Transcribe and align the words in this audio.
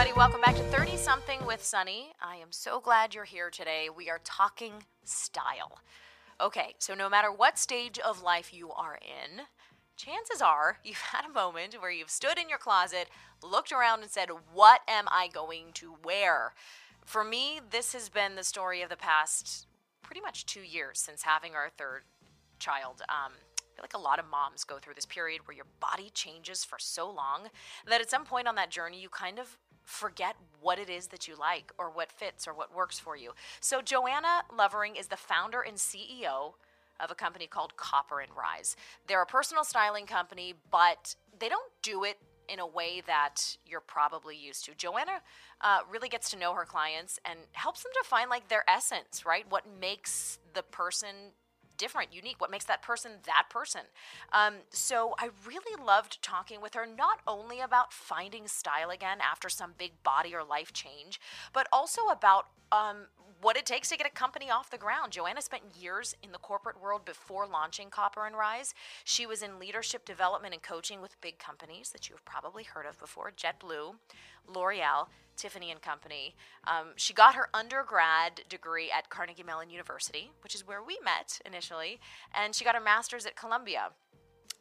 everybody. 0.00 0.18
Welcome 0.18 0.40
back 0.40 0.56
to 0.56 0.62
30 0.74 0.96
Something 0.96 1.44
with 1.44 1.60
Sonni. 1.60 2.12
I 2.22 2.36
am 2.36 2.52
so 2.52 2.80
glad 2.80 3.14
you're 3.14 3.24
here 3.24 3.50
today. 3.50 3.88
We 3.94 4.08
are 4.08 4.20
talking 4.24 4.84
style. 5.04 5.78
Okay, 6.40 6.74
so 6.78 6.94
no 6.94 7.10
matter 7.10 7.30
what 7.30 7.58
stage 7.58 7.98
of 7.98 8.22
life 8.22 8.54
you 8.54 8.70
are 8.70 8.94
in, 9.02 9.42
chances 9.98 10.40
are 10.40 10.78
you've 10.82 10.96
had 10.96 11.26
a 11.26 11.32
moment 11.32 11.74
where 11.78 11.90
you've 11.90 12.08
stood 12.08 12.38
in 12.38 12.48
your 12.48 12.56
closet, 12.56 13.10
looked 13.42 13.72
around, 13.72 14.00
and 14.00 14.10
said, 14.10 14.30
What 14.54 14.80
am 14.88 15.04
I 15.10 15.28
going 15.28 15.66
to 15.74 15.96
wear? 16.02 16.54
For 17.04 17.22
me, 17.22 17.60
this 17.70 17.92
has 17.92 18.08
been 18.08 18.36
the 18.36 18.44
story 18.44 18.80
of 18.80 18.88
the 18.88 18.96
past 18.96 19.66
pretty 20.00 20.22
much 20.22 20.46
two 20.46 20.62
years 20.62 20.98
since 20.98 21.24
having 21.24 21.54
our 21.54 21.68
third 21.76 22.04
child. 22.58 23.02
Um, 23.10 23.32
I 23.58 23.76
feel 23.76 23.82
like 23.82 23.92
a 23.92 23.98
lot 23.98 24.18
of 24.18 24.24
moms 24.30 24.64
go 24.64 24.78
through 24.78 24.94
this 24.94 25.04
period 25.04 25.46
where 25.46 25.56
your 25.56 25.66
body 25.78 26.08
changes 26.14 26.64
for 26.64 26.78
so 26.78 27.10
long 27.10 27.48
that 27.86 28.00
at 28.00 28.08
some 28.08 28.24
point 28.24 28.48
on 28.48 28.54
that 28.54 28.70
journey, 28.70 28.98
you 28.98 29.10
kind 29.10 29.38
of 29.38 29.58
forget 29.84 30.36
what 30.60 30.78
it 30.78 30.88
is 30.90 31.08
that 31.08 31.26
you 31.26 31.36
like 31.36 31.72
or 31.78 31.90
what 31.90 32.12
fits 32.12 32.46
or 32.46 32.54
what 32.54 32.74
works 32.74 32.98
for 32.98 33.16
you. 33.16 33.32
So, 33.60 33.80
Joanna 33.82 34.42
Lovering 34.56 34.96
is 34.96 35.08
the 35.08 35.16
founder 35.16 35.60
and 35.60 35.76
CEO 35.76 36.54
of 37.00 37.10
a 37.10 37.14
company 37.14 37.46
called 37.46 37.76
Copper 37.76 38.20
and 38.20 38.30
Rise. 38.36 38.76
They're 39.06 39.22
a 39.22 39.26
personal 39.26 39.64
styling 39.64 40.06
company, 40.06 40.54
but 40.70 41.14
they 41.38 41.48
don't 41.48 41.70
do 41.82 42.04
it 42.04 42.18
in 42.48 42.58
a 42.58 42.66
way 42.66 43.00
that 43.06 43.56
you're 43.64 43.80
probably 43.80 44.36
used 44.36 44.64
to. 44.64 44.74
Joanna 44.74 45.22
uh, 45.60 45.78
really 45.90 46.08
gets 46.08 46.30
to 46.30 46.38
know 46.38 46.52
her 46.54 46.64
clients 46.64 47.18
and 47.24 47.38
helps 47.52 47.82
them 47.82 47.92
to 48.02 48.08
find 48.08 48.28
like 48.28 48.48
their 48.48 48.64
essence, 48.68 49.24
right? 49.24 49.44
What 49.48 49.64
makes 49.80 50.38
the 50.52 50.62
person 50.62 51.32
different, 51.80 52.12
unique, 52.12 52.40
what 52.40 52.50
makes 52.50 52.66
that 52.66 52.82
person 52.82 53.12
that 53.24 53.46
person. 53.48 53.80
Um, 54.32 54.56
so 54.70 55.14
I 55.18 55.30
really 55.46 55.82
loved 55.82 56.22
talking 56.22 56.60
with 56.60 56.74
her, 56.74 56.86
not 56.86 57.20
only 57.26 57.60
about 57.60 57.92
finding 57.92 58.46
style 58.46 58.90
again 58.90 59.18
after 59.20 59.48
some 59.48 59.72
big 59.78 59.92
body 60.02 60.34
or 60.34 60.44
life 60.44 60.72
change, 60.74 61.18
but 61.54 61.66
also 61.72 62.02
about 62.12 62.48
um, 62.70 63.06
what 63.40 63.56
it 63.56 63.66
takes 63.66 63.88
to 63.88 63.96
get 63.96 64.06
a 64.06 64.10
company 64.10 64.50
off 64.50 64.70
the 64.70 64.78
ground. 64.78 65.12
Joanna 65.12 65.42
spent 65.42 65.62
years 65.78 66.14
in 66.22 66.32
the 66.32 66.38
corporate 66.38 66.80
world 66.80 67.04
before 67.04 67.46
launching 67.46 67.90
Copper 67.90 68.26
and 68.26 68.36
Rise. 68.36 68.74
She 69.04 69.26
was 69.26 69.42
in 69.42 69.58
leadership 69.58 70.04
development 70.04 70.54
and 70.54 70.62
coaching 70.62 71.00
with 71.00 71.20
big 71.20 71.38
companies 71.38 71.90
that 71.90 72.08
you've 72.08 72.24
probably 72.24 72.64
heard 72.64 72.86
of 72.86 72.98
before 72.98 73.32
JetBlue, 73.34 73.94
L'Oreal, 74.46 75.06
Tiffany 75.36 75.70
and 75.70 75.80
Company. 75.80 76.34
Um, 76.66 76.88
she 76.96 77.14
got 77.14 77.34
her 77.34 77.48
undergrad 77.54 78.42
degree 78.48 78.90
at 78.90 79.08
Carnegie 79.08 79.42
Mellon 79.42 79.70
University, 79.70 80.30
which 80.42 80.54
is 80.54 80.66
where 80.66 80.82
we 80.82 80.98
met 81.02 81.40
initially, 81.46 81.98
and 82.34 82.54
she 82.54 82.64
got 82.64 82.74
her 82.74 82.80
master's 82.80 83.26
at 83.26 83.36
Columbia 83.36 83.90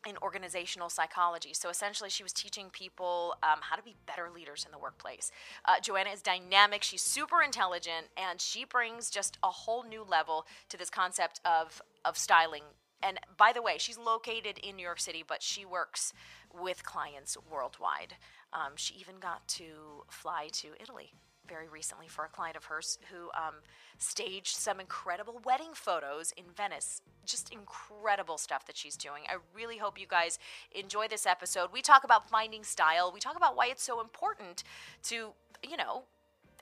in 0.07 0.17
organizational 0.21 0.89
psychology. 0.89 1.53
So 1.53 1.69
essentially, 1.69 2.09
she 2.09 2.23
was 2.23 2.33
teaching 2.33 2.69
people 2.71 3.35
um, 3.43 3.59
how 3.61 3.75
to 3.75 3.83
be 3.83 3.95
better 4.05 4.29
leaders 4.33 4.65
in 4.65 4.71
the 4.71 4.77
workplace. 4.77 5.31
Uh, 5.65 5.79
Joanna 5.81 6.11
is 6.11 6.21
dynamic, 6.21 6.83
she's 6.83 7.01
super 7.01 7.41
intelligent, 7.41 8.07
and 8.17 8.39
she 8.39 8.65
brings 8.65 9.09
just 9.09 9.37
a 9.43 9.49
whole 9.49 9.83
new 9.83 10.03
level 10.03 10.45
to 10.69 10.77
this 10.77 10.89
concept 10.89 11.41
of, 11.45 11.81
of 12.05 12.17
styling. 12.17 12.63
And 13.01 13.19
by 13.37 13.51
the 13.53 13.61
way, 13.61 13.75
she's 13.77 13.97
located 13.97 14.57
in 14.57 14.75
New 14.75 14.83
York 14.83 14.99
City, 14.99 15.23
but 15.25 15.41
she 15.41 15.65
works 15.65 16.13
with 16.53 16.83
clients 16.83 17.37
worldwide. 17.49 18.15
Um, 18.51 18.73
she 18.75 18.95
even 18.95 19.19
got 19.19 19.47
to 19.49 20.03
fly 20.09 20.49
to 20.53 20.69
Italy 20.79 21.13
very 21.49 21.67
recently 21.67 22.07
for 22.07 22.23
a 22.23 22.29
client 22.29 22.55
of 22.55 22.65
hers 22.65 22.99
who 23.11 23.29
um, 23.35 23.55
staged 23.97 24.55
some 24.55 24.79
incredible 24.79 25.41
wedding 25.43 25.73
photos 25.73 26.31
in 26.37 26.45
Venice. 26.55 27.01
Just 27.25 27.51
incredible 27.51 28.37
stuff 28.37 28.65
that 28.67 28.77
she's 28.77 28.95
doing. 28.95 29.23
I 29.27 29.37
really 29.53 29.77
hope 29.77 29.99
you 29.99 30.07
guys 30.07 30.39
enjoy 30.71 31.07
this 31.07 31.25
episode. 31.25 31.69
We 31.73 31.81
talk 31.81 32.03
about 32.03 32.29
finding 32.29 32.63
style, 32.63 33.11
we 33.13 33.19
talk 33.19 33.35
about 33.35 33.57
why 33.57 33.67
it's 33.67 33.83
so 33.83 33.99
important 33.99 34.63
to, 35.03 35.31
you 35.67 35.77
know, 35.77 36.03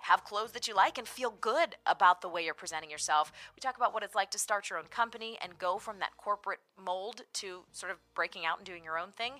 have 0.01 0.23
clothes 0.23 0.51
that 0.53 0.67
you 0.67 0.75
like 0.75 0.97
and 0.97 1.07
feel 1.07 1.33
good 1.41 1.75
about 1.85 2.21
the 2.21 2.29
way 2.29 2.43
you're 2.43 2.53
presenting 2.53 2.89
yourself. 2.89 3.31
We 3.55 3.59
talk 3.59 3.77
about 3.77 3.93
what 3.93 4.03
it's 4.03 4.15
like 4.15 4.31
to 4.31 4.39
start 4.39 4.69
your 4.69 4.79
own 4.79 4.85
company 4.85 5.37
and 5.41 5.57
go 5.57 5.77
from 5.77 5.99
that 5.99 6.17
corporate 6.17 6.59
mold 6.83 7.21
to 7.33 7.63
sort 7.71 7.91
of 7.91 7.97
breaking 8.15 8.45
out 8.45 8.57
and 8.57 8.65
doing 8.65 8.83
your 8.83 8.97
own 8.97 9.11
thing. 9.11 9.33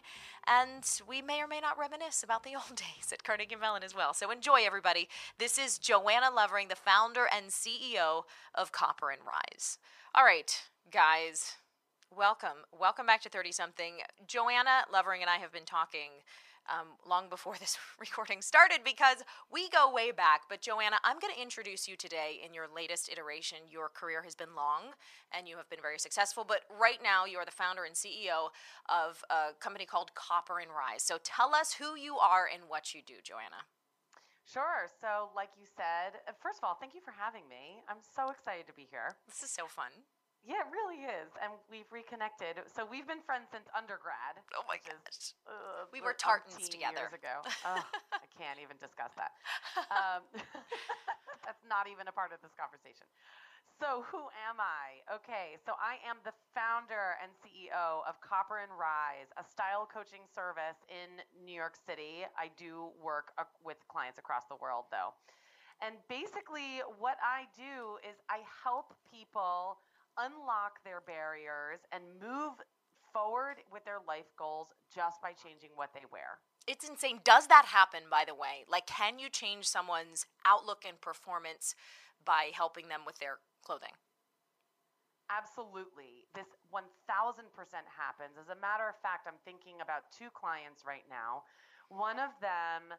And 0.48 0.84
we 1.08 1.22
may 1.22 1.42
or 1.42 1.48
may 1.48 1.60
not 1.60 1.78
reminisce 1.78 2.24
about 2.24 2.44
the 2.44 2.52
old 2.56 2.76
days 2.76 3.12
at 3.12 3.24
Carnegie 3.24 3.56
Mellon 3.56 3.84
as 3.84 3.96
well. 3.96 4.14
So 4.14 4.32
enjoy, 4.32 4.62
everybody. 4.66 5.08
This 5.38 5.58
is 5.58 5.78
Joanna 5.78 6.30
Lovering, 6.34 6.68
the 6.68 6.76
founder 6.76 7.28
and 7.34 7.48
CEO 7.48 8.24
of 8.56 8.72
Copper 8.72 9.12
and 9.12 9.22
Rise. 9.26 9.78
All 10.16 10.26
right, 10.26 10.64
guys, 10.92 11.56
welcome. 12.16 12.66
Welcome 12.78 13.06
back 13.06 13.22
to 13.22 13.30
30 13.30 13.52
something. 13.52 13.94
Joanna 14.28 14.86
Lovering 14.92 15.22
and 15.22 15.30
I 15.30 15.38
have 15.38 15.52
been 15.52 15.66
talking 15.66 16.10
um, 16.70 16.88
long 17.08 17.30
before 17.30 17.56
this 17.60 17.78
recording 18.00 18.42
started 18.42 18.80
because 18.84 19.18
we 19.52 19.70
go 19.70 19.92
way 19.92 20.12
back. 20.12 20.42
But 20.50 20.62
Joanna, 20.62 20.98
I'm 21.04 21.20
going 21.20 21.34
to 21.34 21.42
introduce 21.42 21.88
you 21.88 21.96
today 21.96 22.42
in 22.46 22.54
your 22.54 22.68
latest 22.74 23.10
iteration. 23.12 23.60
Your 23.70 23.90
career 23.90 24.22
has 24.24 24.36
been 24.36 24.56
long 24.56 24.94
and 25.32 25.48
you 25.48 25.58
have 25.58 25.70
been 25.70 25.82
very 25.82 26.00
successful. 26.00 26.46
But 26.48 26.62
right 26.80 27.00
now, 27.02 27.26
you 27.26 27.38
are 27.38 27.46
the 27.46 27.52
founder 27.52 27.84
and 27.84 27.96
CEO 27.96 28.50
of 28.90 29.24
a 29.30 29.54
company 29.60 29.86
called 29.86 30.14
Copper 30.16 30.60
and 30.60 30.70
Rise. 30.70 31.04
So 31.04 31.18
tell 31.24 31.56
us 31.56 31.74
who 31.74 31.96
you 31.96 32.18
are 32.18 32.48
and 32.52 32.64
what 32.68 32.94
you 32.94 33.02
do, 33.06 33.16
Joanna. 33.24 33.68
Sure. 34.48 34.88
So, 35.02 35.28
like 35.36 35.50
you 35.60 35.68
said, 35.68 36.24
uh, 36.24 36.32
first 36.42 36.60
of 36.60 36.64
all, 36.64 36.78
thank 36.80 36.96
you 36.96 37.02
for 37.04 37.12
having 37.12 37.44
me. 37.50 37.84
I'm 37.90 38.00
so 38.00 38.32
excited 38.32 38.66
to 38.68 38.74
be 38.74 38.88
here. 38.90 39.18
This 39.28 39.44
is 39.44 39.52
so 39.52 39.68
fun. 39.68 39.92
Yeah, 40.48 40.64
it 40.64 40.72
really 40.72 41.04
is. 41.04 41.28
And 41.44 41.52
we've 41.68 41.92
reconnected. 41.92 42.64
So 42.72 42.88
we've 42.88 43.04
been 43.04 43.20
friends 43.20 43.52
since 43.52 43.68
undergrad. 43.76 44.40
Oh 44.56 44.64
my 44.64 44.80
gosh. 44.80 44.96
Is, 45.12 45.36
uh, 45.44 45.92
we 45.92 46.00
were 46.00 46.16
tartans 46.16 46.72
together. 46.72 47.12
Years 47.12 47.20
ago. 47.20 47.44
oh, 47.68 47.84
I 48.16 48.28
can't 48.32 48.56
even 48.64 48.80
discuss 48.80 49.12
that. 49.20 49.36
Um, 49.92 50.24
that's 51.46 51.68
not 51.68 51.92
even 51.92 52.08
a 52.08 52.16
part 52.16 52.32
of 52.32 52.40
this 52.40 52.56
conversation. 52.56 53.04
So 53.76 54.08
who 54.08 54.32
am 54.48 54.58
I? 54.58 55.04
Okay, 55.12 55.60
so 55.62 55.78
I 55.78 56.02
am 56.08 56.18
the 56.26 56.34
founder 56.56 57.20
and 57.22 57.30
CEO 57.46 58.02
of 58.10 58.18
Copper 58.26 58.64
and 58.64 58.74
Rise, 58.74 59.30
a 59.38 59.46
style 59.46 59.86
coaching 59.86 60.26
service 60.34 60.82
in 60.90 61.22
New 61.46 61.54
York 61.54 61.78
City. 61.86 62.26
I 62.34 62.50
do 62.58 62.90
work 62.98 63.36
with 63.62 63.78
clients 63.86 64.18
across 64.18 64.50
the 64.50 64.58
world 64.58 64.90
though. 64.90 65.14
And 65.78 65.94
basically 66.10 66.82
what 66.98 67.22
I 67.22 67.46
do 67.54 68.02
is 68.02 68.18
I 68.34 68.42
help 68.66 68.98
people 69.14 69.78
unlock 70.18 70.84
their 70.84 71.02
barriers 71.02 71.80
and 71.92 72.04
move 72.22 72.60
forward 73.14 73.58
with 73.72 73.86
their 73.86 74.02
life 74.08 74.30
goals 74.38 74.68
just 74.94 75.22
by 75.22 75.32
changing 75.32 75.72
what 75.76 75.94
they 75.94 76.06
wear. 76.12 76.42
It's 76.68 76.88
insane. 76.88 77.22
Does 77.24 77.48
that 77.48 77.66
happen, 77.66 78.12
by 78.12 78.26
the 78.28 78.36
way? 78.36 78.68
Like, 78.68 78.86
can 78.88 79.20
you 79.20 79.30
change 79.30 79.66
someone's 79.66 80.26
outlook 80.46 80.84
and 80.86 81.00
performance 81.00 81.74
by 82.26 82.52
helping 82.52 82.90
them 82.90 83.08
with 83.08 83.20
their 83.20 83.40
clothing? 83.64 83.96
Absolutely. 85.32 86.28
This 86.36 86.48
1000% 86.72 86.84
happens. 87.88 88.36
As 88.40 88.52
a 88.52 88.60
matter 88.60 88.88
of 88.88 88.96
fact, 89.00 89.28
I'm 89.28 89.40
thinking 89.44 89.80
about 89.84 90.12
two 90.12 90.32
clients 90.36 90.84
right 90.88 91.08
now. 91.08 91.48
One 91.90 92.20
of 92.20 92.36
them 92.44 92.96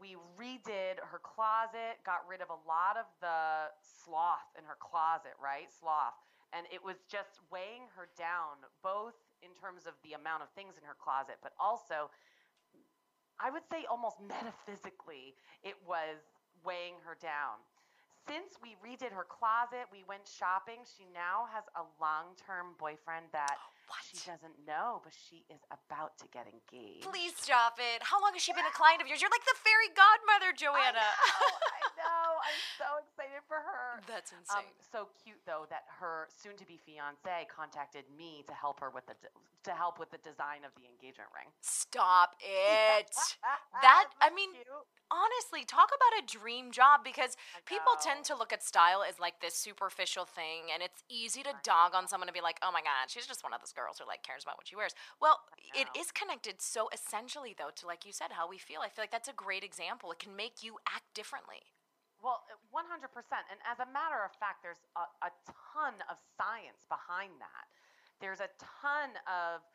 we 0.00 0.16
redid 0.34 0.98
her 0.98 1.20
closet, 1.22 2.02
got 2.04 2.26
rid 2.28 2.42
of 2.42 2.50
a 2.50 2.60
lot 2.66 2.98
of 2.98 3.06
the 3.20 3.70
sloth 3.80 4.50
in 4.58 4.64
her 4.64 4.76
closet, 4.80 5.32
right? 5.38 5.70
Sloth 5.70 6.18
and 6.52 6.68
it 6.72 6.84
was 6.84 7.00
just 7.08 7.40
weighing 7.50 7.88
her 7.96 8.08
down 8.16 8.60
both 8.84 9.16
in 9.42 9.50
terms 9.56 9.88
of 9.88 9.96
the 10.04 10.12
amount 10.12 10.42
of 10.44 10.48
things 10.54 10.76
in 10.76 10.84
her 10.84 10.96
closet 11.00 11.36
but 11.42 11.52
also 11.58 12.12
i 13.40 13.50
would 13.50 13.64
say 13.72 13.84
almost 13.90 14.20
metaphysically 14.20 15.34
it 15.64 15.76
was 15.86 16.20
weighing 16.64 16.94
her 17.04 17.16
down. 17.20 17.58
Since 18.26 18.54
we 18.62 18.78
redid 18.78 19.10
her 19.10 19.26
closet 19.26 19.90
we 19.90 20.06
went 20.06 20.22
shopping. 20.26 20.86
She 20.86 21.06
now 21.10 21.50
has 21.50 21.66
a 21.74 21.82
long-term 21.98 22.78
boyfriend 22.78 23.26
that 23.34 23.58
what? 23.88 24.02
she 24.06 24.18
doesn't 24.28 24.56
know 24.66 25.00
but 25.04 25.12
she 25.12 25.44
is 25.48 25.60
about 25.72 26.16
to 26.18 26.26
get 26.32 26.46
engaged. 26.50 27.06
Please 27.08 27.32
stop 27.36 27.78
it. 27.80 28.02
How 28.02 28.20
long 28.20 28.32
has 28.34 28.42
she 28.42 28.52
been 28.52 28.66
a 28.68 28.76
client 28.80 29.00
of 29.02 29.08
yours? 29.08 29.20
You're 29.20 29.32
like 29.32 29.44
the 29.48 29.58
fairy 29.62 29.90
godmother 29.94 30.52
joanna. 30.54 31.00
I 31.02 31.18
know, 31.32 31.48
I 31.66 31.80
know. 32.02 32.28
i'm 32.42 32.60
so 32.78 32.88
excited 33.02 33.42
for 33.48 33.58
her. 33.60 34.00
That's 34.06 34.32
um, 34.32 34.42
insane. 34.44 34.70
um, 34.70 34.84
so 34.90 34.98
cute 35.22 35.40
though 35.46 35.66
that 35.70 35.84
her 36.00 36.28
soon-to-be 36.30 36.78
fiance 36.84 37.46
contacted 37.48 38.04
me 38.16 38.44
to 38.48 38.54
help 38.54 38.80
her 38.80 38.90
with 38.90 39.06
the 39.06 39.16
to 39.64 39.72
help 39.72 39.98
with 39.98 40.10
the 40.10 40.18
design 40.18 40.64
of 40.64 40.72
the 40.76 40.88
engagement 40.88 41.30
ring. 41.34 41.48
Stop 41.60 42.36
it. 42.40 43.10
That 43.82 44.08
i 44.20 44.30
mean 44.30 44.50
honestly 45.12 45.64
talk 45.64 45.90
about 45.92 46.22
a 46.22 46.24
dream 46.26 46.72
job 46.72 47.04
because 47.04 47.36
people 47.66 47.92
tend 48.00 48.24
to 48.24 48.34
look 48.36 48.52
at 48.52 48.62
style 48.62 49.04
as 49.06 49.20
like 49.20 49.40
this 49.40 49.54
superficial 49.54 50.24
thing 50.24 50.72
and 50.72 50.82
it's 50.82 51.04
easy 51.10 51.42
to 51.42 51.52
dog 51.62 51.92
on 51.94 52.08
someone 52.08 52.28
and 52.28 52.34
be 52.34 52.40
like 52.40 52.58
oh 52.62 52.72
my 52.72 52.80
god 52.80 53.08
she's 53.08 53.26
just 53.26 53.44
one 53.44 53.52
of 53.52 53.60
those 53.60 53.72
girls 53.72 53.98
who 53.98 54.06
like 54.06 54.22
cares 54.22 54.42
about 54.42 54.56
what 54.56 54.66
she 54.66 54.76
wears. 54.76 54.94
Well 55.20 55.40
it 55.74 55.88
is 55.98 56.10
connected 56.12 56.60
so 56.60 56.88
essentially 56.92 57.54
though 57.56 57.70
to 57.76 57.86
like 57.86 58.06
you 58.06 58.12
said 58.12 58.32
how 58.32 58.48
we 58.48 58.58
feel. 58.58 58.80
I 58.80 58.88
feel 58.88 59.02
like 59.02 59.12
that's 59.12 59.28
a 59.28 59.36
great 59.36 59.64
example. 59.64 60.10
It 60.12 60.18
can 60.18 60.34
make 60.34 60.62
you 60.62 60.78
act 60.88 61.12
differently. 61.14 61.72
Well, 62.22 62.46
uh, 62.46 62.54
100%. 62.70 63.10
And 63.50 63.58
as 63.66 63.82
a 63.82 63.88
matter 63.90 64.22
of 64.22 64.30
fact, 64.38 64.62
there's 64.62 64.80
a, 64.94 65.10
a 65.26 65.30
ton 65.74 65.98
of 66.06 66.22
science 66.38 66.86
behind 66.86 67.34
that. 67.42 67.66
There's 68.22 68.38
a 68.38 68.48
ton 68.80 69.18
of 69.26 69.66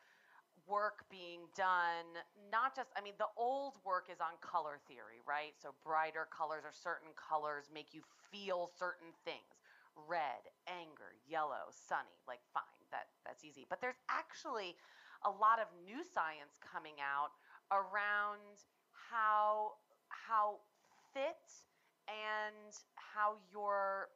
work 0.64 1.04
being 1.12 1.48
done, 1.56 2.08
not 2.50 2.74
just, 2.74 2.88
I 2.96 3.00
mean, 3.04 3.14
the 3.20 3.28
old 3.36 3.76
work 3.84 4.08
is 4.08 4.20
on 4.20 4.40
color 4.40 4.80
theory, 4.88 5.20
right? 5.28 5.52
So 5.60 5.76
brighter 5.84 6.28
colors 6.32 6.64
or 6.64 6.72
certain 6.72 7.12
colors 7.16 7.68
make 7.72 7.92
you 7.92 8.00
feel 8.32 8.72
certain 8.78 9.12
things 9.24 9.60
red, 10.08 10.46
anger, 10.68 11.18
yellow, 11.26 11.68
sunny. 11.74 12.14
Like, 12.28 12.40
fine, 12.54 12.80
that, 12.92 13.12
that's 13.26 13.44
easy. 13.44 13.66
But 13.68 13.80
there's 13.80 13.98
actually 14.08 14.76
a 15.26 15.30
lot 15.30 15.58
of 15.58 15.66
new 15.84 16.04
science 16.06 16.56
coming 16.62 17.02
out 17.02 17.34
around 17.72 18.64
how 19.10 19.72
how 20.08 20.58
fit 21.12 21.50
and 22.06 22.72
how 22.94 23.36
your 23.52 24.08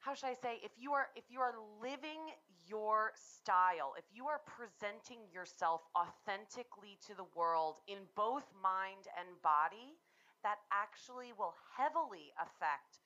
how 0.00 0.14
should 0.14 0.28
I 0.28 0.34
say 0.34 0.58
if 0.64 0.72
you 0.76 0.92
are 0.92 1.08
if 1.16 1.24
you 1.30 1.40
are 1.40 1.54
living 1.80 2.32
your 2.68 3.12
style, 3.16 3.94
if 3.96 4.04
you 4.12 4.26
are 4.26 4.40
presenting 4.44 5.24
yourself 5.32 5.82
authentically 5.96 6.98
to 7.08 7.16
the 7.16 7.26
world 7.34 7.80
in 7.88 7.98
both 8.14 8.44
mind 8.62 9.08
and 9.18 9.40
body, 9.42 9.96
that 10.42 10.58
actually 10.70 11.32
will 11.32 11.54
heavily 11.76 12.30
affect 12.38 13.00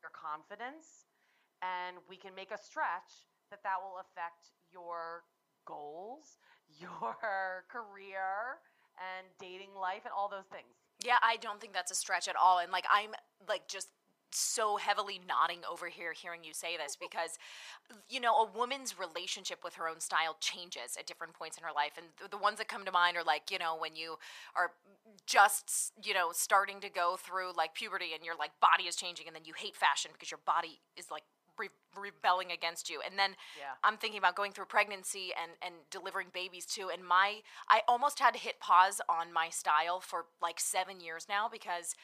your 0.00 0.10
confidence 0.14 1.10
and 1.62 1.96
we 2.08 2.16
can 2.16 2.34
make 2.34 2.50
a 2.50 2.58
stretch 2.58 3.26
that 3.50 3.62
that 3.62 3.76
will 3.82 3.98
affect 4.00 4.52
your 4.72 5.24
goals, 5.66 6.38
your 6.80 7.64
career 7.68 8.62
and 8.96 9.26
dating 9.38 9.74
life 9.74 10.02
and 10.04 10.12
all 10.16 10.28
those 10.28 10.48
things. 10.50 10.72
Yeah, 11.04 11.18
I 11.22 11.36
don't 11.36 11.60
think 11.60 11.74
that's 11.74 11.90
a 11.90 11.94
stretch 11.94 12.28
at 12.28 12.36
all. 12.36 12.58
And 12.58 12.72
like, 12.72 12.86
I'm 12.90 13.10
like 13.48 13.68
just 13.68 13.88
so 14.36 14.76
heavily 14.76 15.20
nodding 15.26 15.60
over 15.70 15.88
here 15.88 16.12
hearing 16.12 16.44
you 16.44 16.52
say 16.52 16.76
this 16.76 16.96
because 17.00 17.38
you 18.08 18.20
know 18.20 18.34
a 18.36 18.46
woman's 18.56 18.98
relationship 18.98 19.64
with 19.64 19.74
her 19.74 19.88
own 19.88 20.00
style 20.00 20.36
changes 20.40 20.96
at 20.98 21.06
different 21.06 21.32
points 21.34 21.56
in 21.56 21.64
her 21.64 21.72
life 21.74 21.92
and 21.96 22.06
the, 22.22 22.28
the 22.28 22.40
ones 22.42 22.58
that 22.58 22.68
come 22.68 22.84
to 22.84 22.92
mind 22.92 23.16
are 23.16 23.24
like 23.24 23.50
you 23.50 23.58
know 23.58 23.76
when 23.78 23.96
you 23.96 24.16
are 24.54 24.72
just 25.26 25.92
you 26.04 26.14
know 26.14 26.30
starting 26.32 26.80
to 26.80 26.88
go 26.90 27.16
through 27.18 27.52
like 27.56 27.74
puberty 27.74 28.12
and 28.14 28.24
your 28.24 28.36
like 28.36 28.50
body 28.60 28.84
is 28.84 28.96
changing 28.96 29.26
and 29.26 29.34
then 29.34 29.44
you 29.44 29.54
hate 29.56 29.76
fashion 29.76 30.10
because 30.12 30.30
your 30.30 30.40
body 30.46 30.80
is 30.96 31.10
like 31.10 31.22
re- 31.58 31.68
rebelling 31.98 32.52
against 32.52 32.90
you 32.90 33.00
and 33.04 33.18
then 33.18 33.30
Yeah. 33.58 33.72
i'm 33.84 33.96
thinking 33.96 34.18
about 34.18 34.36
going 34.36 34.52
through 34.52 34.66
pregnancy 34.66 35.32
and 35.40 35.52
and 35.62 35.74
delivering 35.90 36.28
babies 36.32 36.66
too 36.66 36.90
and 36.92 37.04
my 37.06 37.40
i 37.68 37.80
almost 37.88 38.18
had 38.18 38.34
to 38.34 38.40
hit 38.40 38.60
pause 38.60 39.00
on 39.08 39.32
my 39.32 39.48
style 39.48 40.00
for 40.00 40.26
like 40.42 40.60
7 40.60 41.00
years 41.00 41.26
now 41.28 41.48
because 41.50 41.94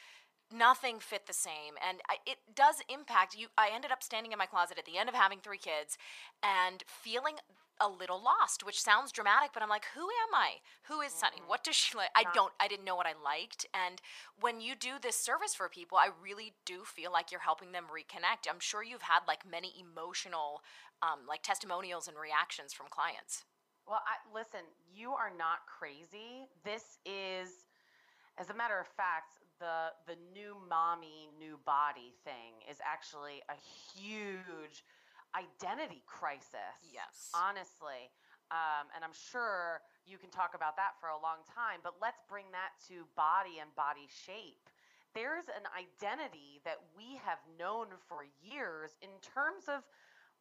nothing 0.53 0.99
fit 1.01 1.27
the 1.27 1.33
same 1.33 1.75
and 1.87 2.01
I, 2.09 2.17
it 2.27 2.39
does 2.55 2.77
impact 2.89 3.37
you. 3.37 3.49
I 3.57 3.71
ended 3.75 3.91
up 3.93 4.03
standing 4.03 4.33
in 4.33 4.39
my 4.39 4.47
closet 4.47 4.79
at 4.79 4.85
the 4.85 4.99
end 4.99 5.09
of 5.09 5.15
having 5.15 5.39
three 5.41 5.59
kids 5.59 5.99
and 6.43 6.83
feeling 6.87 7.35
a 7.81 7.89
little 7.89 8.23
lost 8.23 8.65
which 8.65 8.81
sounds 8.81 9.11
dramatic 9.11 9.51
but 9.53 9.63
i'm 9.63 9.69
like 9.69 9.87
who 9.95 10.03
am 10.03 10.35
i? 10.35 10.61
Who 10.85 11.01
is 11.01 11.13
Sonni? 11.13 11.41
What 11.47 11.65
does 11.65 11.75
she 11.75 11.97
like? 11.97 12.11
I 12.15 12.25
don't 12.35 12.53
i 12.61 12.69
didn't 12.69 12.85
know 12.85 12.95
what 12.95 13.07
i 13.07 13.15
liked 13.25 13.67
and 13.75 14.01
when 14.39 14.61
you 14.61 14.75
do 14.77 15.01
this 15.01 15.17
service 15.17 15.55
for 15.55 15.69
people 15.69 15.99
i 15.99 16.11
really 16.23 16.53
do 16.65 16.83
feel 16.85 17.11
like 17.11 17.33
you're 17.33 17.41
helping 17.41 17.73
them 17.73 17.85
reconnect. 17.91 18.49
I'm 18.49 18.61
sure 18.61 18.85
you've 18.85 19.03
had 19.03 19.21
like 19.27 19.51
many 19.51 19.73
emotional 19.81 20.63
um, 21.03 21.27
like 21.29 21.43
testimonials 21.43 22.07
and 22.07 22.17
reactions 22.17 22.73
from 22.73 22.87
clients. 22.89 23.45
Well, 23.87 24.01
I, 24.07 24.23
listen, 24.33 24.63
you 24.95 25.11
are 25.11 25.33
not 25.37 25.67
crazy. 25.67 26.47
This 26.65 26.99
is, 27.05 27.67
as 28.39 28.51
a 28.51 28.55
matter 28.55 28.79
of 28.79 28.87
fact, 28.87 29.42
the 29.63 29.95
the 30.11 30.19
new 30.35 30.59
mommy, 30.67 31.31
new 31.39 31.55
body 31.63 32.11
thing 32.27 32.59
is 32.67 32.83
actually 32.83 33.47
a 33.47 33.55
huge 33.95 34.83
identity 35.39 36.03
crisis. 36.05 36.83
Yes. 36.91 37.31
honestly, 37.31 38.11
um, 38.51 38.91
and 38.93 39.07
I'm 39.07 39.15
sure 39.15 39.81
you 40.05 40.19
can 40.19 40.29
talk 40.29 40.53
about 40.59 40.75
that 40.77 40.99
for 40.99 41.09
a 41.15 41.17
long 41.17 41.47
time. 41.47 41.79
But 41.81 42.03
let's 42.03 42.21
bring 42.27 42.51
that 42.51 42.75
to 42.91 43.07
body 43.15 43.63
and 43.63 43.71
body 43.79 44.11
shape. 44.11 44.67
There's 45.15 45.47
an 45.47 45.65
identity 45.73 46.61
that 46.67 46.83
we 46.99 47.17
have 47.23 47.39
known 47.55 47.95
for 48.11 48.27
years 48.43 48.99
in 49.01 49.13
terms 49.23 49.71
of 49.71 49.87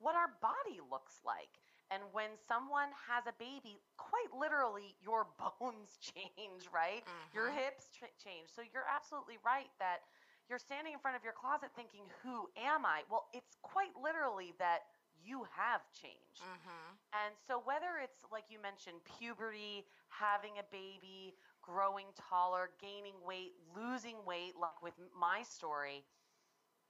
what 0.01 0.17
our 0.17 0.33
body 0.41 0.81
looks 0.81 1.21
like. 1.21 1.61
And 1.91 2.03
when 2.13 2.31
someone 2.47 2.89
has 3.07 3.27
a 3.27 3.33
baby, 3.37 3.81
quite 3.97 4.33
literally, 4.37 4.95
your 5.01 5.27
bones 5.59 5.97
change, 6.01 6.69
right? 6.73 7.03
Your 7.33 7.49
Mhm. 7.49 7.51
hips 7.51 7.89
ch- 7.89 8.15
change. 8.23 8.49
So 8.49 8.61
you're 8.61 8.87
absolutely 8.89 9.37
right 9.45 9.69
that 9.79 10.01
you're 10.49 10.59
standing 10.59 10.93
in 10.93 10.99
front 10.99 11.17
of 11.17 11.23
your 11.23 11.33
closet 11.33 11.71
thinking, 11.75 12.03
Who 12.23 12.47
am 12.57 12.85
I? 12.85 13.03
Well, 13.09 13.27
it's 13.33 13.55
quite 13.61 13.95
literally 14.01 14.53
that 14.59 14.81
you 15.23 15.45
have 15.55 15.81
changed. 15.91 16.43
mm-hmm. 16.43 16.95
And 17.13 17.35
so, 17.47 17.59
whether 17.63 17.99
it's 18.01 18.25
like 18.31 18.45
you 18.49 18.59
mentioned, 18.61 18.97
puberty, 19.17 19.85
having 20.09 20.57
a 20.59 20.63
baby, 20.71 21.35
growing 21.61 22.07
taller, 22.15 22.71
gaining 22.81 23.15
weight, 23.25 23.53
losing 23.75 24.25
weight, 24.25 24.55
like 24.57 24.81
with 24.81 24.93
my 25.17 25.43
story, 25.43 26.05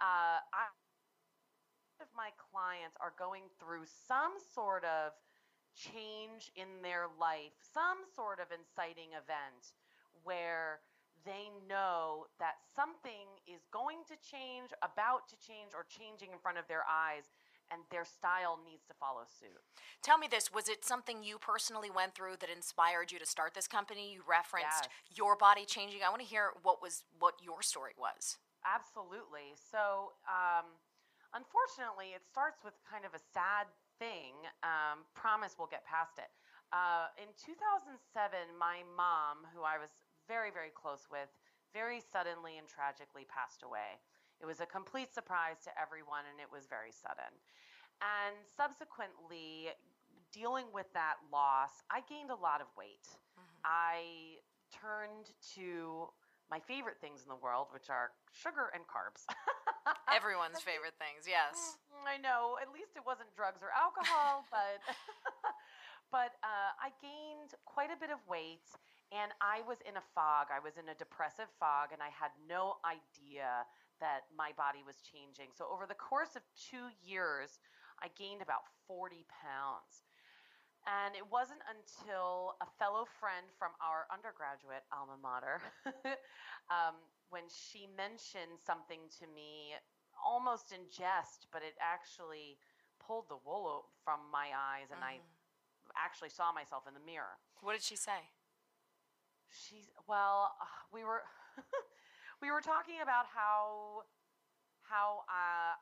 uh, 0.01 0.39
I 0.53 0.65
of 2.01 2.09
my 2.18 2.33
clients 2.36 2.98
are 3.00 3.13
going 3.18 3.45
through 3.62 3.86
some 3.86 4.33
sort 4.42 4.83
of 4.83 5.13
change 5.77 6.51
in 6.57 6.81
their 6.81 7.07
life, 7.19 7.56
some 7.62 8.03
sort 8.12 8.42
of 8.42 8.51
inciting 8.51 9.13
event 9.15 9.77
where 10.25 10.81
they 11.24 11.53
know 11.69 12.25
that 12.42 12.57
something 12.75 13.30
is 13.45 13.62
going 13.71 14.01
to 14.09 14.18
change, 14.25 14.74
about 14.81 15.30
to 15.30 15.38
change, 15.38 15.71
or 15.77 15.86
changing 15.86 16.33
in 16.33 16.39
front 16.42 16.57
of 16.57 16.68
their 16.68 16.83
eyes, 16.89 17.30
and 17.69 17.80
their 17.89 18.03
style 18.03 18.59
needs 18.65 18.83
to 18.89 18.94
follow 18.98 19.21
suit. 19.39 19.62
Tell 20.01 20.18
me 20.18 20.27
this: 20.27 20.51
Was 20.51 20.68
it 20.68 20.83
something 20.83 21.24
you 21.24 21.38
personally 21.38 21.89
went 21.94 22.15
through 22.15 22.36
that 22.42 22.50
inspired 22.50 23.12
you 23.13 23.19
to 23.19 23.25
start 23.25 23.53
this 23.53 23.68
company? 23.68 24.12
You 24.12 24.24
referenced 24.27 24.89
Yes. 24.89 25.15
your 25.15 25.36
body 25.38 25.63
changing. 25.63 26.03
I 26.03 26.09
want 26.09 26.21
to 26.21 26.27
hear 26.27 26.51
what 26.63 26.81
was 26.81 27.03
what 27.19 27.36
your 27.42 27.62
story 27.62 27.94
was. 27.95 28.38
Absolutely. 28.65 29.56
So, 29.56 30.13
um, 30.27 30.65
unfortunately, 31.33 32.13
it 32.16 32.24
starts 32.28 32.63
with 32.63 32.74
kind 32.88 33.04
of 33.04 33.13
a 33.16 33.22
sad 33.33 33.68
thing. 34.00 34.36
Um, 34.63 35.06
promise 35.13 35.56
we'll 35.57 35.72
get 35.72 35.86
past 35.86 36.18
it. 36.18 36.31
Uh, 36.72 37.12
in 37.19 37.28
2007, 37.36 37.92
my 38.56 38.83
mom, 38.95 39.44
who 39.51 39.63
I 39.68 39.75
was 39.75 39.92
very, 40.28 40.51
very 40.51 40.72
close 40.72 41.12
with, 41.12 41.28
very 41.75 42.00
suddenly 42.00 42.57
and 42.57 42.68
tragically 42.68 43.28
passed 43.28 43.63
away. 43.63 44.00
It 44.39 44.48
was 44.48 44.60
a 44.60 44.66
complete 44.66 45.13
surprise 45.13 45.62
to 45.68 45.72
everyone, 45.78 46.25
and 46.25 46.39
it 46.39 46.50
was 46.50 46.66
very 46.66 46.92
sudden. 46.92 47.30
And 48.01 48.34
subsequently, 48.57 49.69
dealing 50.34 50.65
with 50.74 50.88
that 50.94 51.22
loss, 51.32 51.84
I 51.91 52.01
gained 52.10 52.32
a 52.32 52.39
lot 52.39 52.60
of 52.60 52.67
weight. 52.77 53.06
I 53.63 54.41
turned 54.74 55.29
to 55.56 56.10
my 56.50 56.60
favorite 56.60 56.98
things 57.00 57.22
in 57.22 57.29
the 57.29 57.38
world, 57.38 57.67
which 57.72 57.89
are 57.89 58.12
sugar 58.34 58.72
and 58.74 58.84
carbs. 58.88 59.24
Everyone's 60.10 60.62
favorite 60.62 60.96
things, 61.02 61.26
yes. 61.26 61.78
Mm, 61.90 62.06
I 62.06 62.18
know. 62.18 62.58
At 62.62 62.70
least 62.74 62.94
it 62.96 63.04
wasn't 63.06 63.34
drugs 63.34 63.62
or 63.66 63.74
alcohol, 63.74 64.46
but 64.54 64.80
but 66.16 66.38
uh, 66.46 66.72
I 66.78 66.94
gained 67.02 67.58
quite 67.66 67.90
a 67.90 67.98
bit 67.98 68.14
of 68.14 68.22
weight, 68.30 68.68
and 69.10 69.34
I 69.42 69.66
was 69.66 69.82
in 69.88 69.98
a 69.98 70.06
fog. 70.14 70.54
I 70.54 70.62
was 70.62 70.78
in 70.78 70.90
a 70.92 70.98
depressive 70.98 71.50
fog, 71.58 71.96
and 71.96 72.02
I 72.04 72.12
had 72.14 72.34
no 72.46 72.78
idea 72.86 73.66
that 74.04 74.30
my 74.34 74.52
body 74.58 74.82
was 74.86 75.02
changing. 75.02 75.54
So 75.54 75.70
over 75.70 75.86
the 75.86 75.98
course 75.98 76.34
of 76.36 76.44
two 76.58 76.90
years, 77.02 77.62
I 78.02 78.10
gained 78.18 78.42
about 78.42 78.66
forty 78.86 79.26
pounds. 79.30 80.06
And 80.90 81.14
it 81.14 81.22
wasn't 81.30 81.62
until 81.70 82.58
a 82.58 82.66
fellow 82.82 83.06
friend 83.22 83.46
from 83.62 83.70
our 83.78 84.10
undergraduate 84.10 84.82
alma 84.90 85.14
mater, 85.22 85.62
um, 86.74 86.98
when 87.32 87.48
she 87.48 87.88
mentioned 87.96 88.60
something 88.60 89.08
to 89.20 89.26
me 89.32 89.80
almost 90.20 90.72
in 90.72 90.84
jest, 90.92 91.48
but 91.52 91.64
it 91.64 91.74
actually 91.80 92.60
pulled 93.00 93.32
the 93.32 93.40
wool 93.48 93.88
from 94.04 94.20
my 94.32 94.52
eyes, 94.54 94.92
and 94.92 95.00
I 95.02 95.18
actually 95.98 96.30
saw 96.30 96.52
myself 96.52 96.84
in 96.88 96.94
the 96.94 97.04
mirror. 97.04 97.40
What 97.64 97.74
did 97.74 97.82
she 97.82 97.96
say? 97.96 98.30
She's 99.50 99.90
well, 100.08 100.56
uh, 100.62 100.66
we 100.94 101.04
were 101.04 101.24
we 102.44 102.52
were 102.52 102.62
talking 102.62 103.02
about 103.02 103.26
how 103.28 104.04
how 104.84 105.24
uh, 105.28 105.76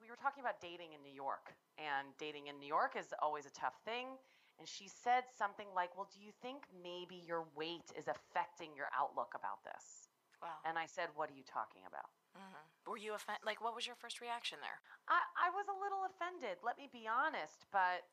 we 0.00 0.10
were 0.10 0.18
talking 0.18 0.42
about 0.42 0.60
dating 0.60 0.94
in 0.94 1.02
New 1.02 1.14
York, 1.14 1.54
and 1.78 2.08
dating 2.18 2.46
in 2.46 2.58
New 2.58 2.66
York 2.70 2.94
is 2.98 3.12
always 3.22 3.46
a 3.46 3.54
tough 3.54 3.78
thing. 3.84 4.18
And 4.58 4.68
she 4.68 4.86
said 4.86 5.24
something 5.36 5.66
like, 5.74 5.96
"Well, 5.96 6.08
do 6.14 6.22
you 6.22 6.30
think 6.42 6.62
maybe 6.82 7.22
your 7.26 7.46
weight 7.54 7.90
is 7.98 8.06
affecting 8.06 8.70
your 8.74 8.86
outlook 8.94 9.34
about 9.34 9.62
this?" 9.66 10.03
Wow. 10.42 10.58
And 10.64 10.78
I 10.78 10.86
said, 10.86 11.10
"What 11.14 11.30
are 11.30 11.36
you 11.36 11.44
talking 11.44 11.82
about?" 11.86 12.10
hmm 12.34 12.90
Were 12.90 12.98
you 12.98 13.14
offended? 13.14 13.44
Like, 13.44 13.60
what 13.62 13.74
was 13.74 13.86
your 13.86 13.96
first 13.96 14.20
reaction 14.20 14.58
there? 14.60 14.78
I, 15.08 15.20
I 15.38 15.48
was 15.50 15.66
a 15.68 15.76
little 15.78 16.04
offended, 16.04 16.60
let 16.62 16.76
me 16.76 16.88
be 16.92 17.08
honest, 17.08 17.64
but 17.72 18.04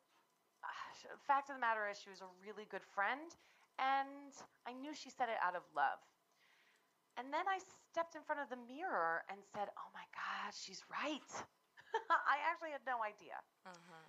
uh, 0.64 1.18
fact 1.28 1.50
of 1.50 1.56
the 1.58 1.62
matter 1.62 1.90
is 1.90 2.00
she 2.00 2.10
was 2.10 2.22
a 2.22 2.30
really 2.40 2.66
good 2.70 2.84
friend 2.96 3.36
and 3.80 4.32
I 4.68 4.74
knew 4.74 4.94
she 4.94 5.10
said 5.10 5.28
it 5.28 5.40
out 5.42 5.56
of 5.56 5.64
love. 5.76 6.00
And 7.18 7.34
then 7.34 7.44
I 7.48 7.60
stepped 7.92 8.16
in 8.16 8.24
front 8.24 8.40
of 8.42 8.48
the 8.50 8.56
mirror 8.56 9.24
and 9.28 9.44
said, 9.44 9.68
"Oh 9.76 9.90
my 9.94 10.08
god, 10.16 10.54
she's 10.56 10.82
right." 10.88 11.32
I 12.32 12.40
actually 12.48 12.72
had 12.72 12.86
no 12.88 13.04
idea. 13.04 13.36
Mm-hmm. 13.68 14.06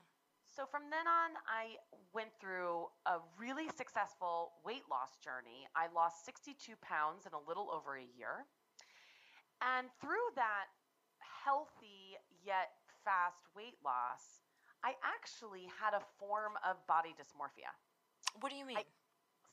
So 0.52 0.68
from 0.68 0.92
then 0.92 1.08
on, 1.08 1.32
I 1.48 1.80
went 2.12 2.28
through 2.36 2.92
a 3.08 3.24
really 3.40 3.72
successful 3.72 4.52
weight 4.60 4.84
loss 4.92 5.16
journey. 5.24 5.64
I 5.72 5.88
lost 5.96 6.28
62 6.28 6.76
pounds 6.84 7.24
in 7.24 7.32
a 7.32 7.40
little 7.40 7.72
over 7.72 7.96
a 7.96 8.04
year. 8.04 8.44
And 9.64 9.88
through 9.96 10.28
that 10.36 10.68
healthy 11.24 12.20
yet 12.44 12.76
fast 13.00 13.48
weight 13.56 13.80
loss, 13.80 14.44
I 14.84 14.92
actually 15.00 15.72
had 15.72 15.96
a 15.96 16.04
form 16.20 16.60
of 16.68 16.76
body 16.84 17.16
dysmorphia. 17.16 17.72
What 18.44 18.52
do 18.52 18.58
you 18.60 18.68
mean? 18.68 18.76
I, 18.76 18.84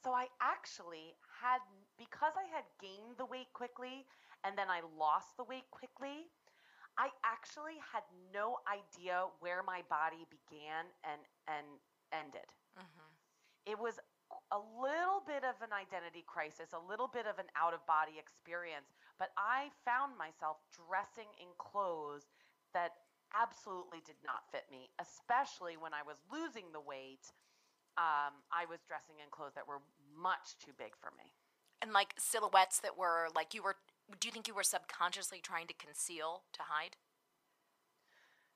so 0.03 0.11
I 0.11 0.27
actually 0.43 1.15
had, 1.39 1.63
because 1.95 2.35
I 2.35 2.43
had 2.51 2.67
gained 2.83 3.15
the 3.15 3.25
weight 3.25 3.55
quickly 3.55 4.03
and 4.43 4.57
then 4.57 4.67
I 4.67 4.83
lost 4.99 5.37
the 5.37 5.47
weight 5.47 5.67
quickly, 5.71 6.27
I 6.99 7.15
actually 7.23 7.79
had 7.79 8.03
no 8.35 8.59
idea 8.67 9.31
where 9.39 9.63
my 9.63 9.87
body 9.87 10.27
began 10.27 10.91
and, 11.07 11.23
and 11.47 11.79
ended. 12.11 12.51
Mm-hmm. 12.75 13.09
It 13.63 13.79
was 13.79 14.03
a 14.51 14.59
little 14.59 15.23
bit 15.23 15.47
of 15.47 15.55
an 15.63 15.71
identity 15.71 16.27
crisis, 16.27 16.75
a 16.75 16.83
little 16.83 17.07
bit 17.07 17.23
of 17.23 17.39
an 17.39 17.47
out 17.55 17.71
of 17.71 17.79
body 17.87 18.19
experience, 18.19 18.91
but 19.15 19.31
I 19.39 19.71
found 19.87 20.19
myself 20.19 20.59
dressing 20.75 21.31
in 21.39 21.47
clothes 21.55 22.27
that 22.75 22.99
absolutely 23.31 24.03
did 24.03 24.19
not 24.25 24.43
fit 24.51 24.67
me, 24.67 24.91
especially 24.99 25.79
when 25.79 25.95
I 25.95 26.03
was 26.03 26.19
losing 26.27 26.75
the 26.75 26.83
weight. 26.83 27.31
Um, 27.95 28.43
I 28.51 28.67
was 28.67 28.83
dressing 28.83 29.23
in 29.23 29.31
clothes 29.31 29.55
that 29.55 29.65
were 29.65 29.81
much 30.11 30.59
too 30.59 30.75
big 30.77 30.99
for 30.99 31.15
me. 31.15 31.31
And 31.81 31.95
like 31.95 32.13
silhouettes 32.19 32.83
that 32.83 32.97
were 32.97 33.31
like 33.35 33.55
you 33.55 33.63
were, 33.63 33.79
do 34.19 34.27
you 34.27 34.31
think 34.31 34.47
you 34.47 34.55
were 34.55 34.63
subconsciously 34.63 35.39
trying 35.41 35.67
to 35.67 35.73
conceal, 35.73 36.43
to 36.53 36.61
hide? 36.65 36.97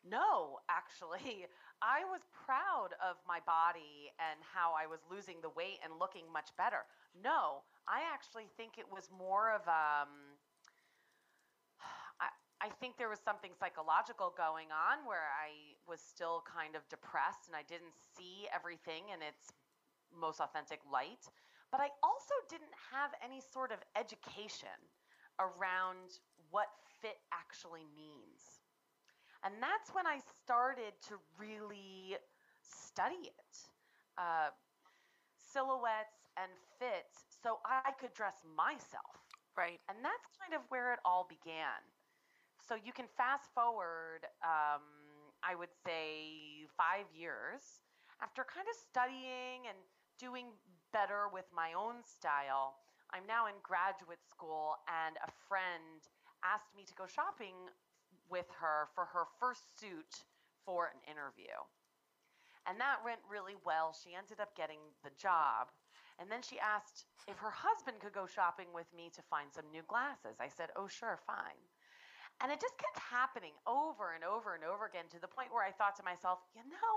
No, 0.04 0.60
actually. 0.70 1.46
I 1.84 2.08
was 2.08 2.24
proud 2.32 2.96
of 3.04 3.20
my 3.28 3.44
body 3.44 4.12
and 4.16 4.40
how 4.40 4.72
I 4.72 4.88
was 4.88 5.04
losing 5.12 5.44
the 5.44 5.52
weight 5.52 5.84
and 5.84 6.00
looking 6.00 6.24
much 6.32 6.56
better. 6.56 6.88
No, 7.12 7.68
I 7.88 8.08
actually 8.08 8.48
think 8.56 8.80
it 8.80 8.88
was 8.88 9.12
more 9.12 9.52
of 9.52 9.68
um 9.68 10.40
I, 12.24 12.32
I 12.64 12.70
think 12.80 12.96
there 12.96 13.12
was 13.12 13.20
something 13.20 13.52
psychological 13.60 14.32
going 14.32 14.72
on 14.72 15.04
where 15.04 15.28
I 15.36 15.76
was 15.84 16.00
still 16.00 16.44
kind 16.48 16.80
of 16.80 16.88
depressed 16.88 17.52
and 17.52 17.56
I 17.56 17.68
didn't 17.68 17.96
see 18.16 18.48
everything 18.56 19.12
in 19.12 19.20
its 19.20 19.52
most 20.08 20.40
authentic 20.40 20.80
light. 20.88 21.28
But 21.68 21.82
I 21.82 21.92
also 22.00 22.36
didn't 22.48 22.76
have 22.96 23.12
any 23.20 23.42
sort 23.42 23.76
of 23.76 23.84
education 23.98 24.78
around 25.40 26.20
what 26.52 26.68
fit 27.02 27.18
actually 27.34 27.86
means. 27.96 28.62
And 29.44 29.56
that's 29.60 29.92
when 29.94 30.08
I 30.08 30.20
started 30.44 30.94
to 31.10 31.16
really 31.38 32.16
study 32.62 33.28
it. 33.28 33.54
Uh, 34.18 34.50
silhouettes 35.36 36.26
and 36.38 36.50
fits 36.80 37.26
so 37.44 37.60
I 37.66 37.92
could 38.00 38.14
dress 38.14 38.42
myself. 38.56 39.22
Right. 39.58 39.80
And 39.90 39.98
that's 40.02 40.26
kind 40.42 40.58
of 40.58 40.66
where 40.70 40.94
it 40.94 41.00
all 41.06 41.28
began. 41.30 41.78
So 42.58 42.76
you 42.76 42.94
can 42.94 43.06
fast 43.18 43.54
forward, 43.54 44.26
um, 44.42 44.82
I 45.44 45.54
would 45.54 45.74
say, 45.86 46.66
five 46.78 47.06
years 47.14 47.62
after 48.22 48.46
kind 48.48 48.66
of 48.66 48.76
studying 48.80 49.68
and 49.68 49.78
doing 50.18 50.48
better 50.94 51.28
with 51.32 51.46
my 51.54 51.74
own 51.74 52.02
style. 52.08 52.80
I'm 53.14 53.30
now 53.30 53.46
in 53.46 53.54
graduate 53.62 54.26
school, 54.26 54.82
and 54.90 55.14
a 55.22 55.30
friend 55.46 56.02
asked 56.42 56.74
me 56.74 56.82
to 56.82 56.98
go 56.98 57.06
shopping 57.06 57.54
with 58.26 58.50
her 58.58 58.90
for 58.98 59.06
her 59.06 59.30
first 59.38 59.78
suit 59.78 60.26
for 60.66 60.90
an 60.90 60.98
interview. 61.06 61.54
And 62.66 62.82
that 62.82 63.06
went 63.06 63.22
really 63.30 63.54
well. 63.62 63.94
She 63.94 64.18
ended 64.18 64.42
up 64.42 64.58
getting 64.58 64.82
the 65.06 65.14
job. 65.14 65.70
And 66.18 66.26
then 66.32 66.42
she 66.42 66.58
asked 66.58 67.06
if 67.30 67.38
her 67.38 67.54
husband 67.54 68.02
could 68.02 68.18
go 68.18 68.26
shopping 68.26 68.74
with 68.74 68.90
me 68.96 69.14
to 69.14 69.30
find 69.30 69.54
some 69.54 69.70
new 69.70 69.86
glasses. 69.86 70.42
I 70.42 70.50
said, 70.50 70.74
Oh, 70.74 70.88
sure, 70.88 71.20
fine. 71.28 71.60
And 72.42 72.50
it 72.50 72.62
just 72.62 72.78
kept 72.82 72.98
happening 72.98 73.54
over 73.70 74.18
and 74.18 74.26
over 74.26 74.58
and 74.58 74.66
over 74.66 74.90
again 74.90 75.06
to 75.14 75.22
the 75.22 75.30
point 75.30 75.54
where 75.54 75.66
I 75.66 75.76
thought 75.76 75.96
to 76.02 76.08
myself, 76.08 76.42
you 76.58 76.66
know, 76.66 76.94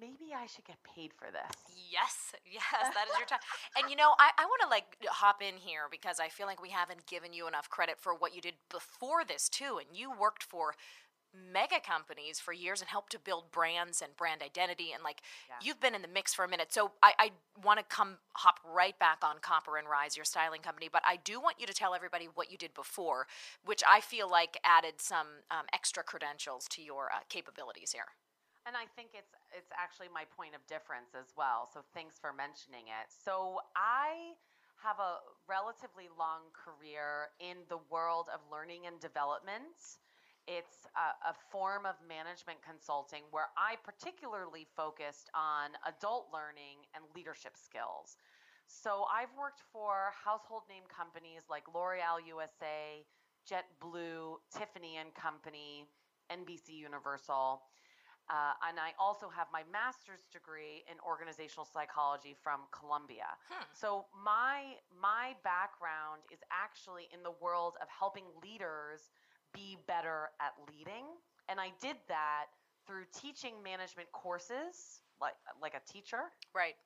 maybe 0.00 0.32
I 0.34 0.46
should 0.46 0.64
get 0.64 0.82
paid 0.82 1.12
for 1.12 1.28
this. 1.30 1.56
Yes, 1.90 2.32
yes, 2.44 2.62
that 2.94 3.06
is 3.10 3.18
your 3.18 3.26
time. 3.26 3.40
and 3.76 3.90
you 3.90 3.96
know, 3.96 4.14
I, 4.18 4.30
I 4.38 4.44
want 4.44 4.62
to 4.62 4.68
like 4.68 4.96
hop 5.06 5.42
in 5.42 5.56
here 5.56 5.82
because 5.90 6.20
I 6.20 6.28
feel 6.28 6.46
like 6.46 6.62
we 6.62 6.70
haven't 6.70 7.06
given 7.06 7.32
you 7.32 7.46
enough 7.48 7.68
credit 7.68 7.98
for 7.98 8.14
what 8.14 8.34
you 8.34 8.40
did 8.40 8.54
before 8.70 9.24
this 9.24 9.48
too. 9.48 9.78
And 9.78 9.96
you 9.96 10.10
worked 10.10 10.42
for 10.42 10.74
mega 11.52 11.78
companies 11.80 12.40
for 12.40 12.52
years 12.52 12.80
and 12.80 12.88
helped 12.88 13.12
to 13.12 13.18
build 13.18 13.50
brands 13.52 14.00
and 14.00 14.16
brand 14.16 14.42
identity 14.42 14.92
and 14.94 15.04
like 15.04 15.20
yeah. 15.48 15.54
you've 15.62 15.80
been 15.80 15.94
in 15.94 16.02
the 16.02 16.08
mix 16.08 16.32
for 16.32 16.44
a 16.44 16.48
minute 16.48 16.72
so 16.72 16.92
i, 17.02 17.12
I 17.18 17.30
want 17.62 17.78
to 17.78 17.84
come 17.84 18.16
hop 18.32 18.58
right 18.64 18.98
back 18.98 19.18
on 19.22 19.36
copper 19.42 19.76
and 19.76 19.86
rise 19.86 20.16
your 20.16 20.24
styling 20.24 20.62
company 20.62 20.88
but 20.90 21.02
i 21.06 21.16
do 21.16 21.38
want 21.38 21.56
you 21.60 21.66
to 21.66 21.74
tell 21.74 21.94
everybody 21.94 22.28
what 22.34 22.50
you 22.50 22.56
did 22.56 22.72
before 22.72 23.26
which 23.64 23.82
i 23.88 24.00
feel 24.00 24.28
like 24.28 24.58
added 24.64 24.94
some 24.98 25.26
um, 25.50 25.66
extra 25.72 26.02
credentials 26.02 26.66
to 26.70 26.82
your 26.82 27.10
uh, 27.14 27.18
capabilities 27.28 27.92
here 27.92 28.06
and 28.68 28.76
I 28.76 28.84
think 28.92 29.16
it's 29.16 29.32
it's 29.56 29.72
actually 29.72 30.12
my 30.12 30.28
point 30.36 30.52
of 30.52 30.60
difference 30.68 31.16
as 31.16 31.32
well. 31.32 31.64
So 31.72 31.80
thanks 31.96 32.20
for 32.20 32.36
mentioning 32.36 32.92
it. 32.92 33.08
So 33.08 33.64
I 33.72 34.36
have 34.84 35.00
a 35.00 35.24
relatively 35.48 36.12
long 36.12 36.52
career 36.52 37.32
in 37.40 37.64
the 37.72 37.80
world 37.88 38.28
of 38.28 38.44
learning 38.52 38.84
and 38.84 39.00
development. 39.00 40.04
It's 40.46 40.86
a, 40.94 41.32
a, 41.32 41.34
form 41.50 41.84
of 41.84 41.98
management 42.08 42.62
consulting 42.64 43.26
where 43.34 43.52
I 43.58 43.76
particularly 43.84 44.64
focused 44.78 45.28
on 45.34 45.76
adult 45.84 46.30
learning 46.32 46.88
and 46.94 47.04
leadership 47.12 47.52
skills. 47.58 48.16
So 48.64 49.04
I've 49.12 49.34
worked 49.36 49.60
for 49.72 50.14
household 50.14 50.62
name 50.70 50.88
companies 50.88 51.50
like 51.50 51.68
L'Oreal 51.68 52.22
USA, 52.32 53.04
JetBlue, 53.44 54.40
Tiffany 54.48 54.96
and 54.96 55.12
Company, 55.12 55.84
NBC 56.32 56.80
Universal. 56.80 57.60
Uh, 58.28 58.52
and 58.68 58.76
I 58.76 58.92
also 59.00 59.32
have 59.32 59.48
my 59.52 59.64
master's 59.72 60.28
degree 60.28 60.84
in 60.84 61.00
organizational 61.00 61.64
psychology 61.64 62.36
from 62.36 62.68
Columbia. 62.70 63.32
Hmm. 63.48 63.64
So 63.72 64.04
my 64.12 64.76
my 64.92 65.32
background 65.44 66.28
is 66.28 66.40
actually 66.52 67.08
in 67.08 67.24
the 67.24 67.32
world 67.40 67.80
of 67.80 67.88
helping 67.88 68.28
leaders 68.44 69.08
be 69.54 69.80
better 69.88 70.28
at 70.44 70.52
leading, 70.68 71.08
and 71.48 71.58
I 71.58 71.72
did 71.80 71.96
that 72.08 72.52
through 72.86 73.08
teaching 73.16 73.56
management 73.64 74.12
courses, 74.12 75.00
like 75.20 75.36
like 75.60 75.72
a 75.72 75.82
teacher, 75.90 76.28
right? 76.52 76.76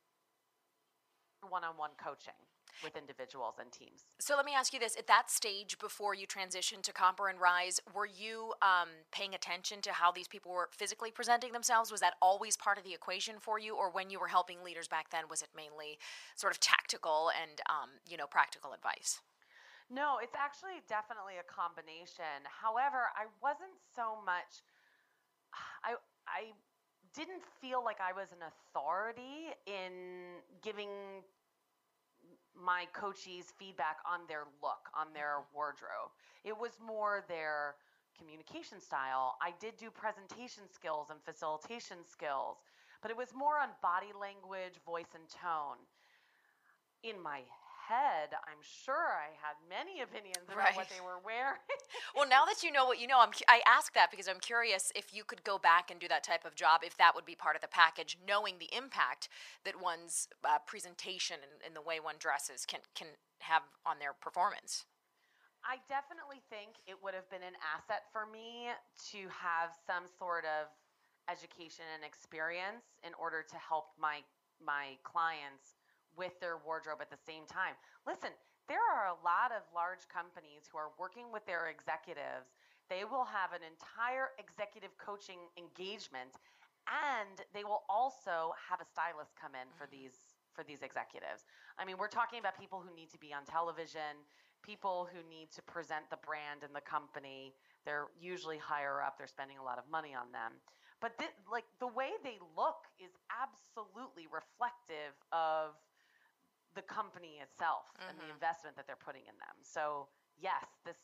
One-on-one 1.43 1.99
coaching 1.99 2.39
with 2.83 2.97
individuals 2.97 3.55
and 3.61 3.71
teams. 3.73 4.05
So 4.21 4.37
let 4.37 4.45
me 4.45 4.53
ask 4.55 4.73
you 4.73 4.81
this: 4.81 4.97
At 4.97 5.07
that 5.07 5.31
stage, 5.31 5.79
before 5.79 6.15
you 6.15 6.27
transitioned 6.27 6.83
to 6.83 6.93
Copper 6.93 7.29
and 7.29 7.41
Rise, 7.41 7.81
were 7.95 8.07
you 8.07 8.55
um, 8.63 8.89
paying 9.11 9.35
attention 9.35 9.81
to 9.83 9.93
how 9.93 10.13
these 10.13 10.29
people 10.29 10.53
were 10.53 10.69
physically 10.73 11.11
presenting 11.11 11.53
themselves? 11.53 11.91
Was 11.91 12.01
that 12.01 12.15
always 12.21 12.57
part 12.57 12.79
of 12.79 12.85
the 12.85 12.95
equation 12.95 13.37
for 13.41 13.59
you, 13.59 13.77
or 13.77 13.91
when 13.91 14.11
you 14.11 14.21
were 14.21 14.29
helping 14.29 14.63
leaders 14.65 14.89
back 14.89 15.11
then, 15.11 15.25
was 15.29 15.43
it 15.43 15.49
mainly 15.57 15.99
sort 16.37 16.53
of 16.53 16.61
tactical 16.61 17.31
and 17.41 17.61
um, 17.69 17.91
you 18.09 18.17
know 18.17 18.27
practical 18.27 18.73
advice? 18.73 19.21
No, 19.91 20.17
it's 20.23 20.35
actually 20.35 20.81
definitely 20.89 21.37
a 21.37 21.45
combination. 21.45 22.49
However, 22.49 23.13
I 23.13 23.29
wasn't 23.43 23.77
so 23.95 24.17
much. 24.25 24.65
I 25.85 25.97
I 26.27 26.53
didn't 27.15 27.43
feel 27.61 27.85
like 27.85 28.01
I 28.01 28.13
was 28.13 28.33
an 28.33 28.41
authority 28.41 29.53
in 29.67 30.41
giving 30.63 31.21
my 32.57 32.87
coachees 32.95 33.53
feedback 33.59 33.99
on 34.07 34.21
their 34.29 34.45
look, 34.63 34.89
on 34.95 35.13
their 35.15 35.41
mm-hmm. 35.41 35.57
wardrobe. 35.57 36.13
It 36.45 36.57
was 36.57 36.79
more 36.85 37.25
their 37.29 37.77
communication 38.19 38.81
style. 38.81 39.37
I 39.41 39.53
did 39.61 39.77
do 39.77 39.91
presentation 39.91 40.65
skills 40.73 41.09
and 41.11 41.19
facilitation 41.25 41.99
skills, 42.07 42.59
but 43.01 43.11
it 43.11 43.17
was 43.17 43.35
more 43.35 43.59
on 43.59 43.71
body 43.81 44.13
language, 44.19 44.79
voice, 44.85 45.11
and 45.15 45.25
tone. 45.29 45.81
In 47.03 47.21
my 47.21 47.43
head, 47.89 48.31
I'm 48.47 48.63
sure 48.63 49.19
I 49.19 49.35
had 49.43 49.59
many 49.69 50.03
opinions 50.03 50.47
about 50.47 50.59
right. 50.59 50.77
what 50.77 50.89
they 50.89 51.01
were 51.01 51.19
wearing. 51.25 51.61
well, 52.17 52.29
now 52.29 52.45
that 52.47 52.63
you 52.63 52.71
know 52.71 52.87
what 52.87 53.01
you 53.01 53.07
know, 53.07 53.21
I'm, 53.21 53.31
I 53.49 53.61
ask 53.67 53.95
that 53.95 54.11
because 54.11 54.29
I'm 54.29 54.41
curious 54.41 54.93
if 54.95 55.13
you 55.13 55.25
could 55.25 55.43
go 55.45 55.59
back 55.59 55.91
and 55.91 55.99
do 55.99 56.09
that 56.09 56.25
type 56.25 56.45
of 56.45 56.55
job, 56.55 56.83
if 56.85 56.97
that 56.99 57.15
would 57.15 57.27
be 57.27 57.35
part 57.35 57.57
of 57.57 57.63
the 57.63 57.69
package, 57.69 58.17
knowing 58.27 58.57
the 58.59 58.71
impact 58.75 59.29
that 59.65 59.81
one's 59.81 60.29
uh, 60.45 60.59
presentation 60.67 61.37
and, 61.43 61.61
and 61.67 61.77
the 61.77 61.83
way 61.83 62.01
one 62.01 62.17
dresses 62.19 62.65
can 62.65 62.81
can 62.95 63.09
have 63.41 63.63
on 63.85 63.99
their 63.99 64.15
performance. 64.15 64.87
I 65.63 65.79
definitely 65.87 66.43
think 66.51 66.83
it 66.91 66.99
would 67.03 67.15
have 67.15 67.31
been 67.31 67.47
an 67.47 67.55
asset 67.63 68.11
for 68.11 68.27
me 68.27 68.75
to 69.15 69.21
have 69.31 69.71
some 69.87 70.11
sort 70.19 70.43
of 70.43 70.67
education 71.31 71.87
and 71.95 72.03
experience 72.03 72.83
in 73.07 73.15
order 73.15 73.47
to 73.47 73.57
help 73.59 73.95
my 73.99 74.23
my 74.59 74.99
clients 75.03 75.82
with 76.17 76.39
their 76.41 76.59
wardrobe 76.61 77.01
at 77.01 77.11
the 77.11 77.21
same 77.21 77.45
time. 77.47 77.75
Listen, 78.07 78.31
there 78.69 78.83
are 78.83 79.11
a 79.11 79.19
lot 79.25 79.51
of 79.51 79.67
large 79.75 80.07
companies 80.09 80.71
who 80.71 80.79
are 80.79 80.95
working 80.99 81.33
with 81.33 81.45
their 81.47 81.69
executives. 81.69 82.55
They 82.89 83.05
will 83.05 83.25
have 83.27 83.53
an 83.53 83.65
entire 83.65 84.37
executive 84.39 84.95
coaching 84.99 85.49
engagement 85.57 86.37
and 86.91 87.47
they 87.55 87.63
will 87.63 87.87
also 87.87 88.55
have 88.59 88.83
a 88.83 88.87
stylist 88.87 89.39
come 89.39 89.55
in 89.55 89.71
for 89.79 89.87
mm-hmm. 89.87 90.11
these 90.11 90.19
for 90.53 90.61
these 90.61 90.85
executives. 90.85 91.49
I 91.81 91.89
mean, 91.89 91.97
we're 91.97 92.13
talking 92.13 92.37
about 92.37 92.61
people 92.61 92.85
who 92.85 92.93
need 92.93 93.09
to 93.17 93.19
be 93.19 93.33
on 93.33 93.49
television, 93.49 94.21
people 94.61 95.09
who 95.09 95.25
need 95.25 95.49
to 95.57 95.63
present 95.65 96.05
the 96.13 96.21
brand 96.21 96.61
and 96.61 96.77
the 96.77 96.85
company. 96.85 97.57
They're 97.89 98.13
usually 98.21 98.61
higher 98.61 99.01
up. 99.01 99.17
They're 99.17 99.33
spending 99.33 99.57
a 99.57 99.65
lot 99.65 99.79
of 99.79 99.89
money 99.89 100.13
on 100.13 100.29
them. 100.29 100.61
But 101.01 101.17
th- 101.17 101.33
like 101.51 101.65
the 101.81 101.89
way 101.89 102.13
they 102.23 102.37
look 102.53 102.85
is 103.01 103.17
absolutely 103.33 104.29
reflective 104.29 105.17
of 105.33 105.75
the 106.75 106.83
company 106.83 107.41
itself 107.41 107.87
and 108.09 108.19
the 108.19 108.25
Mhm. 108.25 108.35
investment 108.35 108.77
that 108.77 108.87
they're 108.87 108.97
putting 108.97 109.27
in 109.27 109.37
them. 109.39 109.57
So, 109.63 110.09
yes, 110.39 110.65
this 110.85 110.97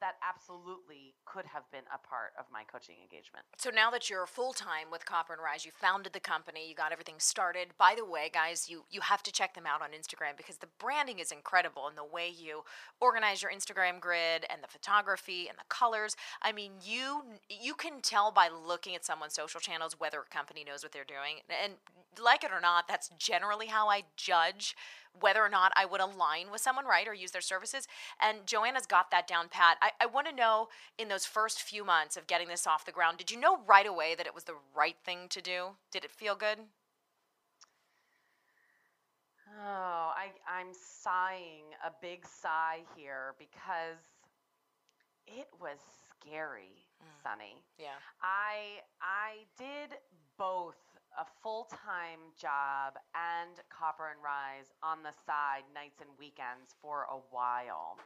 that 0.00 0.16
absolutely 0.26 1.14
could 1.24 1.46
have 1.46 1.70
been 1.70 1.84
a 1.94 1.98
part 1.98 2.32
of 2.38 2.46
my 2.52 2.62
coaching 2.64 2.96
engagement. 3.02 3.44
So 3.58 3.70
now 3.70 3.90
that 3.90 4.08
you're 4.08 4.26
full 4.26 4.52
time 4.52 4.90
with 4.90 5.04
Copper 5.04 5.32
and 5.32 5.42
Rise, 5.42 5.64
you 5.64 5.72
founded 5.74 6.12
the 6.12 6.20
company, 6.20 6.68
you 6.68 6.74
got 6.74 6.92
everything 6.92 7.16
started. 7.18 7.68
By 7.78 7.94
the 7.96 8.04
way, 8.04 8.30
guys, 8.32 8.68
you 8.68 8.84
you 8.90 9.00
have 9.02 9.22
to 9.24 9.32
check 9.32 9.54
them 9.54 9.66
out 9.66 9.82
on 9.82 9.90
Instagram 9.90 10.36
because 10.36 10.58
the 10.58 10.68
branding 10.78 11.18
is 11.18 11.32
incredible 11.32 11.86
and 11.86 11.96
the 11.96 12.04
way 12.04 12.28
you 12.28 12.62
organize 13.00 13.42
your 13.42 13.52
Instagram 13.52 14.00
grid 14.00 14.46
and 14.50 14.62
the 14.62 14.68
photography 14.68 15.48
and 15.48 15.58
the 15.58 15.68
colors. 15.68 16.16
I 16.42 16.52
mean, 16.52 16.72
you 16.82 17.22
you 17.48 17.74
can 17.74 18.00
tell 18.00 18.30
by 18.32 18.48
looking 18.48 18.94
at 18.94 19.04
someone's 19.04 19.34
social 19.34 19.60
channels 19.60 19.98
whether 19.98 20.20
a 20.20 20.34
company 20.34 20.64
knows 20.64 20.82
what 20.82 20.92
they're 20.92 21.04
doing. 21.04 21.40
And 21.64 21.74
like 22.22 22.44
it 22.44 22.50
or 22.52 22.60
not, 22.60 22.88
that's 22.88 23.10
generally 23.18 23.66
how 23.66 23.88
I 23.88 24.04
judge 24.16 24.76
whether 25.18 25.42
or 25.42 25.48
not 25.48 25.72
I 25.76 25.84
would 25.86 26.00
align 26.00 26.50
with 26.50 26.60
someone, 26.60 26.86
right, 26.86 27.06
or 27.08 27.14
use 27.14 27.32
their 27.32 27.40
services. 27.40 27.86
And 28.20 28.46
Joanna's 28.46 28.86
got 28.86 29.10
that 29.10 29.26
down 29.26 29.48
pat. 29.48 29.76
I, 29.82 29.90
I 30.00 30.06
want 30.06 30.28
to 30.28 30.34
know 30.34 30.68
in 30.98 31.08
those 31.08 31.26
first 31.26 31.62
few 31.62 31.84
months 31.84 32.16
of 32.16 32.26
getting 32.26 32.48
this 32.48 32.66
off 32.66 32.84
the 32.84 32.92
ground, 32.92 33.18
did 33.18 33.30
you 33.30 33.38
know 33.40 33.58
right 33.66 33.86
away 33.86 34.14
that 34.14 34.26
it 34.26 34.34
was 34.34 34.44
the 34.44 34.56
right 34.74 34.96
thing 35.04 35.28
to 35.30 35.40
do? 35.42 35.76
Did 35.90 36.04
it 36.04 36.10
feel 36.10 36.34
good? 36.36 36.58
Oh, 39.62 40.12
I 40.14 40.30
I'm 40.48 40.72
sighing 40.72 41.64
a 41.84 41.90
big 42.00 42.24
sigh 42.26 42.80
here 42.96 43.34
because 43.38 43.98
it 45.26 45.48
was 45.60 45.78
scary, 46.10 46.86
Mm. 47.02 47.22
Sonni. 47.24 47.62
Yeah. 47.78 47.98
I 48.22 48.82
I 49.00 49.46
did 49.58 49.98
both 50.36 50.76
a 51.18 51.26
full-time 51.42 52.30
job 52.38 52.94
and 53.14 53.58
Copper 53.68 54.10
and 54.14 54.22
Rise 54.22 54.70
on 54.82 55.02
the 55.02 55.14
side 55.26 55.66
nights 55.74 55.98
and 56.00 56.10
weekends 56.18 56.74
for 56.80 57.10
a 57.10 57.18
while. 57.30 57.98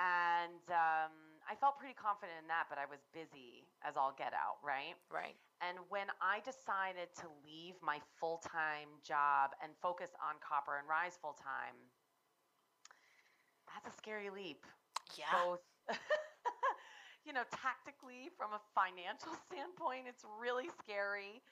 And 0.00 0.64
um, 0.72 1.12
I 1.44 1.58
felt 1.60 1.76
pretty 1.76 1.98
confident 1.98 2.40
in 2.40 2.48
that, 2.48 2.72
but 2.72 2.80
I 2.80 2.88
was 2.88 3.04
busy 3.12 3.68
as 3.84 4.00
all 4.00 4.14
get 4.16 4.32
out, 4.32 4.62
right? 4.64 4.96
Right. 5.12 5.36
And 5.60 5.76
when 5.92 6.08
I 6.24 6.40
decided 6.40 7.12
to 7.20 7.28
leave 7.44 7.76
my 7.84 8.00
full 8.16 8.40
time 8.40 8.88
job 9.04 9.52
and 9.60 9.76
focus 9.84 10.08
on 10.16 10.40
Copper 10.40 10.80
and 10.80 10.88
Rise 10.88 11.20
full 11.20 11.36
time, 11.36 11.76
that's 13.68 13.92
a 13.92 13.94
scary 13.98 14.30
leap. 14.30 14.64
Yeah. 15.18 15.28
Both, 15.36 15.66
you 17.26 17.32
know, 17.36 17.44
tactically 17.52 18.32
from 18.38 18.56
a 18.56 18.62
financial 18.72 19.36
standpoint, 19.50 20.08
it's 20.08 20.24
really 20.40 20.72
scary. 20.80 21.42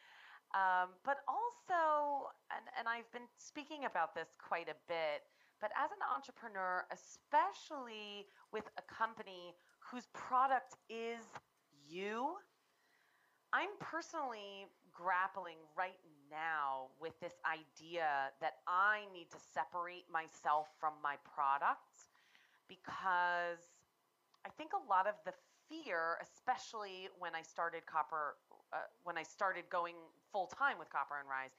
Um, 0.56 0.96
but 1.04 1.20
also, 1.28 2.32
and, 2.48 2.64
and 2.78 2.88
I've 2.88 3.10
been 3.12 3.28
speaking 3.36 3.84
about 3.84 4.14
this 4.14 4.28
quite 4.40 4.68
a 4.68 4.78
bit, 4.88 5.28
but 5.60 5.70
as 5.76 5.90
an 5.92 6.00
entrepreneur, 6.08 6.86
especially 6.88 8.26
with 8.52 8.64
a 8.78 8.84
company 8.88 9.52
whose 9.80 10.08
product 10.14 10.76
is 10.88 11.20
you, 11.88 12.36
I'm 13.52 13.72
personally 13.80 14.68
grappling 14.92 15.60
right 15.76 16.00
now 16.30 16.88
with 17.00 17.18
this 17.20 17.34
idea 17.44 18.32
that 18.40 18.60
I 18.66 19.04
need 19.12 19.30
to 19.30 19.40
separate 19.52 20.04
myself 20.12 20.68
from 20.80 20.92
my 21.02 21.16
product 21.24 22.08
because 22.68 23.60
I 24.44 24.50
think 24.56 24.72
a 24.72 24.82
lot 24.88 25.06
of 25.06 25.14
the 25.24 25.32
fear, 25.68 26.20
especially 26.20 27.08
when 27.18 27.34
I 27.34 27.42
started 27.42 27.84
Copper, 27.86 28.36
uh, 28.72 28.88
when 29.04 29.16
I 29.16 29.22
started 29.22 29.64
going 29.70 29.96
full 30.32 30.46
time 30.46 30.78
with 30.78 30.90
Copper 30.90 31.18
and 31.18 31.28
Rise, 31.28 31.54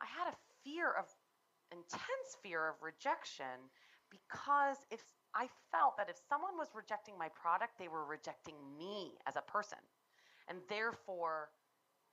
I 0.00 0.06
had 0.06 0.32
a 0.32 0.36
fear 0.64 0.90
of 0.92 1.06
intense 1.72 2.36
fear 2.42 2.68
of 2.68 2.76
rejection 2.82 3.70
because 4.10 4.76
if 4.90 5.00
I 5.34 5.48
felt 5.72 5.96
that 5.96 6.10
if 6.12 6.20
someone 6.28 6.60
was 6.60 6.68
rejecting 6.76 7.16
my 7.16 7.28
product, 7.32 7.80
they 7.80 7.88
were 7.88 8.04
rejecting 8.04 8.54
me 8.76 9.16
as 9.26 9.36
a 9.36 9.48
person. 9.48 9.80
And 10.48 10.60
therefore, 10.68 11.48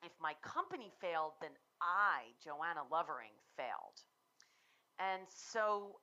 if 0.03 0.11
my 0.21 0.33
company 0.39 0.91
failed, 1.01 1.35
then 1.41 1.51
I, 1.83 2.31
Joanna 2.39 2.87
Lovering, 2.87 3.35
failed. 3.59 3.99
And 4.99 5.27
so 5.27 5.99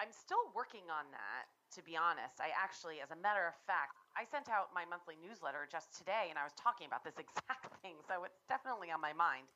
I'm 0.00 0.12
still 0.12 0.50
working 0.56 0.88
on 0.88 1.06
that, 1.12 1.46
to 1.76 1.84
be 1.84 1.96
honest. 1.96 2.40
I 2.40 2.50
actually, 2.56 3.04
as 3.04 3.12
a 3.12 3.20
matter 3.20 3.46
of 3.46 3.54
fact, 3.68 4.01
I 4.16 4.24
sent 4.24 4.48
out 4.48 4.70
my 4.74 4.84
monthly 4.84 5.16
newsletter 5.20 5.66
just 5.70 5.96
today 5.96 6.28
and 6.30 6.38
I 6.38 6.44
was 6.44 6.52
talking 6.56 6.86
about 6.86 7.04
this 7.04 7.18
exact 7.24 7.80
thing. 7.82 7.96
So 8.08 8.24
it's 8.24 8.42
definitely 8.48 8.90
on 8.90 9.00
my 9.00 9.12
mind. 9.12 9.48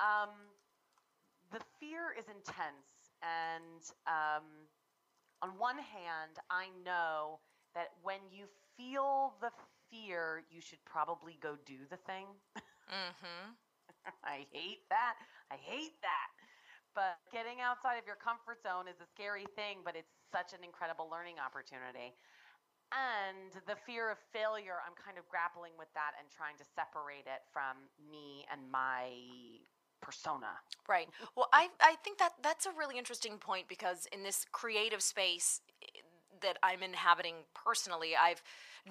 Um, 0.00 0.30
the 1.52 1.60
fear 1.80 2.12
is 2.18 2.26
intense. 2.28 3.12
And 3.22 3.82
um, 4.06 4.68
on 5.42 5.58
one 5.58 5.78
hand, 5.78 6.38
I 6.50 6.68
know 6.84 7.40
that 7.74 7.92
when 8.02 8.20
you 8.30 8.46
feel 8.76 9.34
the 9.40 9.50
fear, 9.90 10.42
you 10.50 10.60
should 10.60 10.84
probably 10.84 11.38
go 11.40 11.56
do 11.64 11.86
the 11.90 11.96
thing. 11.96 12.26
Mm-hmm. 12.90 13.52
I 14.24 14.46
hate 14.52 14.88
that. 14.90 15.14
I 15.50 15.56
hate 15.56 16.00
that. 16.02 16.28
But 16.94 17.20
getting 17.32 17.60
outside 17.60 17.98
of 17.98 18.06
your 18.06 18.16
comfort 18.16 18.62
zone 18.62 18.88
is 18.88 18.96
a 19.00 19.06
scary 19.06 19.44
thing, 19.54 19.80
but 19.84 19.96
it's 19.96 20.12
such 20.32 20.52
an 20.56 20.64
incredible 20.64 21.08
learning 21.10 21.36
opportunity. 21.38 22.16
And 22.94 23.50
the 23.66 23.74
fear 23.86 24.10
of 24.10 24.18
failure, 24.32 24.78
I'm 24.86 24.94
kind 24.94 25.18
of 25.18 25.26
grappling 25.28 25.72
with 25.78 25.88
that 25.94 26.12
and 26.18 26.28
trying 26.30 26.56
to 26.58 26.64
separate 26.64 27.26
it 27.26 27.42
from 27.52 27.90
me 28.10 28.46
and 28.50 28.70
my 28.70 29.10
persona. 30.00 30.60
Right. 30.88 31.08
Well, 31.36 31.48
I 31.52 31.68
I 31.80 31.96
think 32.04 32.18
that 32.18 32.34
that's 32.42 32.66
a 32.66 32.70
really 32.78 32.96
interesting 32.96 33.38
point 33.38 33.66
because 33.68 34.06
in 34.12 34.22
this 34.22 34.46
creative 34.52 35.02
space 35.02 35.60
that 36.42 36.58
I'm 36.62 36.82
inhabiting 36.82 37.34
personally, 37.54 38.12
I've 38.20 38.42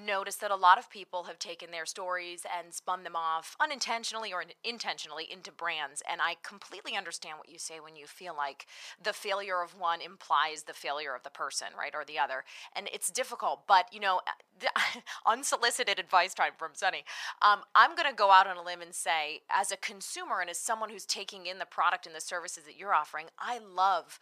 noticed 0.03 0.41
that 0.41 0.51
a 0.51 0.55
lot 0.55 0.77
of 0.77 0.89
people 0.89 1.23
have 1.23 1.39
taken 1.39 1.71
their 1.71 1.85
stories 1.85 2.45
and 2.57 2.73
spun 2.73 3.03
them 3.03 3.15
off 3.15 3.55
unintentionally 3.61 4.33
or 4.33 4.43
intentionally 4.63 5.27
into 5.31 5.51
brands. 5.51 6.03
And 6.09 6.21
I 6.21 6.35
completely 6.43 6.97
understand 6.97 7.37
what 7.37 7.49
you 7.49 7.57
say 7.57 7.79
when 7.79 7.95
you 7.95 8.05
feel 8.05 8.35
like 8.35 8.65
the 9.01 9.13
failure 9.13 9.61
of 9.61 9.79
one 9.79 10.01
implies 10.01 10.63
the 10.63 10.73
failure 10.73 11.15
of 11.15 11.23
the 11.23 11.29
person, 11.29 11.67
right, 11.77 11.93
or 11.95 12.03
the 12.03 12.19
other. 12.19 12.43
And 12.75 12.89
it's 12.93 13.09
difficult, 13.09 13.61
but 13.67 13.85
you 13.93 13.99
know, 13.99 14.21
unsolicited 15.25 15.99
advice 15.99 16.33
time 16.33 16.53
from 16.57 16.73
Sonni. 16.73 17.03
Um, 17.41 17.61
I'm 17.73 17.95
going 17.95 18.09
to 18.09 18.15
go 18.15 18.31
out 18.31 18.47
on 18.47 18.57
a 18.57 18.63
limb 18.63 18.81
and 18.81 18.93
say, 18.93 19.41
as 19.49 19.71
a 19.71 19.77
consumer 19.77 20.41
and 20.41 20.49
as 20.49 20.57
someone 20.57 20.89
who's 20.89 21.05
taking 21.05 21.45
in 21.45 21.59
the 21.59 21.65
product 21.65 22.05
and 22.05 22.15
the 22.15 22.21
services 22.21 22.63
that 22.65 22.77
you're 22.77 22.93
offering, 22.93 23.27
I 23.39 23.59
love. 23.59 24.19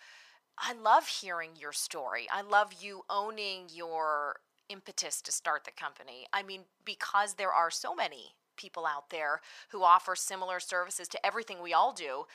I 0.57 0.73
love 0.73 1.07
hearing 1.07 1.51
your 1.59 1.73
story. 1.73 2.27
I 2.31 2.41
love 2.41 2.73
you 2.79 3.03
owning 3.09 3.67
your 3.73 4.37
impetus 4.69 5.21
to 5.21 5.31
start 5.31 5.65
the 5.65 5.71
company. 5.71 6.25
I 6.31 6.43
mean, 6.43 6.61
because 6.85 7.35
there 7.35 7.51
are 7.51 7.71
so 7.71 7.95
many 7.95 8.35
people 8.55 8.85
out 8.85 9.09
there 9.09 9.41
who 9.69 9.83
offer 9.83 10.15
similar 10.15 10.59
services 10.59 11.07
to 11.09 11.25
everything 11.25 11.61
we 11.61 11.73
all 11.73 11.91
do, 11.91 12.25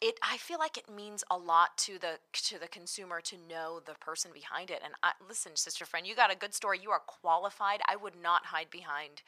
it 0.00 0.18
I 0.22 0.36
feel 0.36 0.58
like 0.58 0.76
it 0.76 0.92
means 0.92 1.24
a 1.30 1.36
lot 1.36 1.76
to 1.78 1.98
the 1.98 2.18
to 2.44 2.58
the 2.58 2.68
consumer 2.68 3.20
to 3.22 3.36
know 3.48 3.80
the 3.84 3.94
person 3.94 4.30
behind 4.32 4.70
it. 4.70 4.80
And 4.84 4.94
I, 5.02 5.12
listen, 5.26 5.56
sister 5.56 5.84
friend, 5.84 6.06
you 6.06 6.14
got 6.14 6.32
a 6.32 6.36
good 6.36 6.54
story. 6.54 6.78
You 6.80 6.90
are 6.90 7.02
qualified. 7.04 7.80
I 7.88 7.96
would 7.96 8.14
not 8.20 8.46
hide 8.46 8.70
behind. 8.70 9.22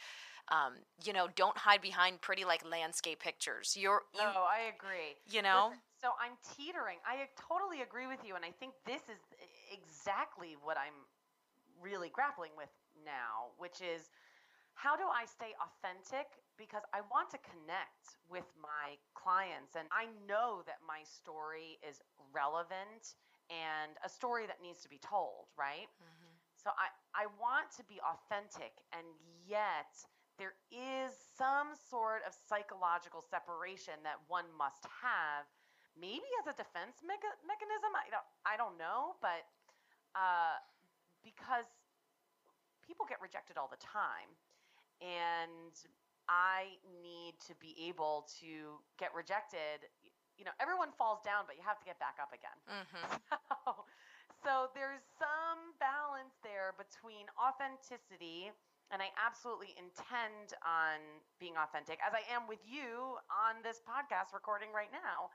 Um, 0.50 0.74
you 1.04 1.12
know, 1.12 1.28
don't 1.36 1.56
hide 1.56 1.80
behind 1.80 2.20
pretty 2.20 2.44
like 2.44 2.68
landscape 2.68 3.20
pictures. 3.20 3.76
You're 3.78 4.02
you, 4.14 4.20
No, 4.20 4.46
I 4.50 4.72
agree. 4.74 5.14
you 5.30 5.42
know. 5.42 5.70
Listen, 5.70 5.82
so 6.02 6.08
I'm 6.18 6.34
teetering. 6.56 6.98
I 7.06 7.28
totally 7.38 7.82
agree 7.82 8.06
with 8.06 8.18
you, 8.26 8.34
and 8.34 8.44
I 8.44 8.50
think 8.50 8.74
this 8.84 9.02
is 9.06 9.22
exactly 9.70 10.56
what 10.62 10.76
I'm 10.76 11.06
really 11.80 12.10
grappling 12.10 12.50
with 12.58 12.70
now, 13.06 13.54
which 13.58 13.80
is 13.80 14.10
how 14.74 14.96
do 14.96 15.04
I 15.06 15.24
stay 15.26 15.54
authentic? 15.62 16.26
Because 16.58 16.82
I 16.92 17.00
want 17.12 17.30
to 17.30 17.38
connect 17.38 18.18
with 18.28 18.48
my 18.60 18.98
clients, 19.14 19.76
and 19.76 19.86
I 19.92 20.08
know 20.26 20.62
that 20.66 20.82
my 20.82 21.06
story 21.06 21.78
is 21.86 22.02
relevant 22.34 23.14
and 23.50 23.94
a 24.04 24.08
story 24.08 24.46
that 24.46 24.58
needs 24.62 24.80
to 24.82 24.88
be 24.88 24.98
told, 24.98 25.46
right? 25.56 25.88
Mhm. 26.02 26.30
So 26.56 26.70
I, 26.76 26.90
I 27.14 27.26
want 27.40 27.70
to 27.76 27.84
be 27.84 28.00
authentic, 28.04 28.72
and 28.92 29.06
yet 29.46 29.94
there 30.40 30.56
is 30.72 31.12
some 31.36 31.76
sort 31.76 32.24
of 32.24 32.32
psychological 32.32 33.20
separation 33.20 34.00
that 34.08 34.16
one 34.26 34.48
must 34.56 34.88
have, 34.88 35.44
maybe 35.92 36.24
as 36.40 36.48
a 36.48 36.56
defense 36.56 37.04
mecha- 37.04 37.40
mechanism. 37.44 37.92
I 37.92 38.08
don't, 38.08 38.28
I 38.48 38.56
don't 38.56 38.80
know, 38.80 39.20
but 39.20 39.44
uh, 40.16 40.56
because 41.20 41.68
people 42.80 43.04
get 43.04 43.20
rejected 43.20 43.60
all 43.60 43.68
the 43.68 43.78
time, 43.84 44.32
and 45.04 45.76
I 46.24 46.80
need 47.04 47.36
to 47.46 47.52
be 47.60 47.76
able 47.92 48.24
to 48.40 48.80
get 48.96 49.12
rejected. 49.12 49.92
You 50.40 50.48
know, 50.48 50.56
everyone 50.56 50.88
falls 50.96 51.20
down, 51.20 51.44
but 51.44 51.60
you 51.60 51.64
have 51.68 51.76
to 51.76 51.84
get 51.84 52.00
back 52.00 52.16
up 52.16 52.32
again. 52.32 52.56
Mm-hmm. 52.64 53.20
So, 53.60 53.84
so 54.42 54.72
there's 54.72 55.04
some 55.20 55.76
balance 55.76 56.32
there 56.40 56.72
between 56.80 57.28
authenticity, 57.36 58.48
and 58.90 58.98
I 58.98 59.14
absolutely 59.14 59.70
intend 59.78 60.58
on 60.66 60.98
being 61.38 61.54
authentic, 61.54 62.02
as 62.02 62.10
I 62.10 62.26
am 62.26 62.50
with 62.50 62.58
you 62.66 63.18
on 63.30 63.62
this 63.62 63.78
podcast 63.86 64.34
recording 64.34 64.74
right 64.74 64.90
now. 64.90 65.30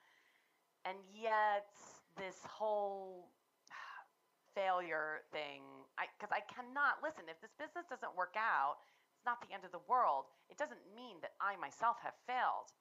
And 0.84 1.00
yet, 1.16 1.72
this 2.20 2.44
whole 2.44 3.32
failure 4.56 5.24
thing, 5.32 5.64
because 5.96 6.36
I, 6.36 6.44
I 6.44 6.52
cannot 6.52 7.00
listen. 7.00 7.32
If 7.32 7.40
this 7.40 7.56
business 7.56 7.88
doesn't 7.88 8.12
work 8.14 8.36
out, 8.36 8.84
it's 9.16 9.26
not 9.26 9.40
the 9.40 9.56
end 9.56 9.64
of 9.64 9.72
the 9.72 9.84
world. 9.88 10.28
It 10.52 10.60
doesn't 10.60 10.84
mean 10.92 11.24
that 11.24 11.40
I 11.40 11.56
myself 11.56 11.96
have 12.04 12.14
failed. 12.28 12.76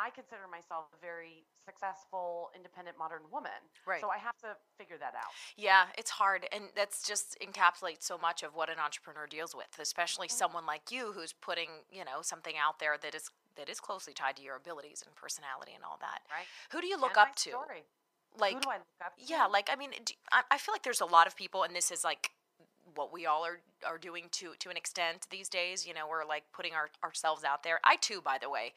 I 0.00 0.08
consider 0.10 0.48
myself 0.50 0.86
a 0.96 1.00
very 1.00 1.44
successful, 1.62 2.50
independent, 2.56 2.96
modern 2.98 3.20
woman. 3.30 3.60
Right. 3.86 4.00
So 4.00 4.08
I 4.08 4.16
have 4.16 4.36
to 4.38 4.56
figure 4.78 4.96
that 4.98 5.14
out. 5.14 5.32
Yeah, 5.56 5.86
it's 5.98 6.10
hard. 6.10 6.46
And 6.52 6.64
that's 6.74 7.06
just 7.06 7.36
encapsulates 7.40 8.02
so 8.02 8.16
much 8.16 8.42
of 8.42 8.54
what 8.54 8.70
an 8.70 8.78
entrepreneur 8.82 9.26
deals 9.26 9.54
with, 9.54 9.68
especially 9.78 10.28
Mm-hmm. 10.28 10.36
someone 10.36 10.66
like 10.66 10.90
you 10.90 11.12
who's 11.12 11.32
putting, 11.32 11.68
you 11.92 12.04
know, 12.04 12.22
something 12.22 12.54
out 12.56 12.78
there 12.78 12.96
that 13.02 13.14
is 13.14 13.30
that 13.56 13.68
is 13.68 13.80
closely 13.80 14.12
tied 14.14 14.36
to 14.36 14.42
your 14.42 14.56
abilities 14.56 15.02
and 15.04 15.14
personality 15.14 15.72
and 15.74 15.84
all 15.84 15.98
that. 16.00 16.20
Right. 16.30 16.46
Who 16.72 16.80
do 16.80 16.86
you 16.86 16.98
look 16.98 17.16
And 17.16 17.28
up 17.28 17.36
to? 17.36 17.50
Story. 17.50 17.84
Like 18.38 18.54
Who 18.54 18.60
do 18.60 18.70
I 18.70 18.76
look 18.76 18.86
up 19.04 19.16
to? 19.18 19.24
Yeah, 19.26 19.46
like 19.46 19.68
I 19.72 19.76
mean, 19.76 19.90
do, 20.04 20.14
I, 20.32 20.42
I 20.50 20.58
feel 20.58 20.72
like 20.72 20.82
there's 20.84 21.00
a 21.00 21.06
lot 21.06 21.26
of 21.26 21.36
people, 21.36 21.64
and 21.64 21.74
this 21.74 21.90
is 21.90 22.04
like 22.04 22.30
what 22.94 23.12
we 23.12 23.26
all 23.26 23.44
are 23.44 23.60
are 23.86 23.98
doing 23.98 24.24
to 24.32 24.52
to 24.60 24.70
an 24.70 24.76
extent 24.76 25.26
these 25.30 25.48
days. 25.48 25.86
You 25.86 25.94
know, 25.94 26.06
we're 26.08 26.24
like 26.24 26.44
putting 26.52 26.72
our, 26.74 26.90
ourselves 27.02 27.42
out 27.44 27.62
there. 27.64 27.80
I 27.84 27.96
too, 27.96 28.20
by 28.22 28.38
the 28.38 28.48
way, 28.48 28.72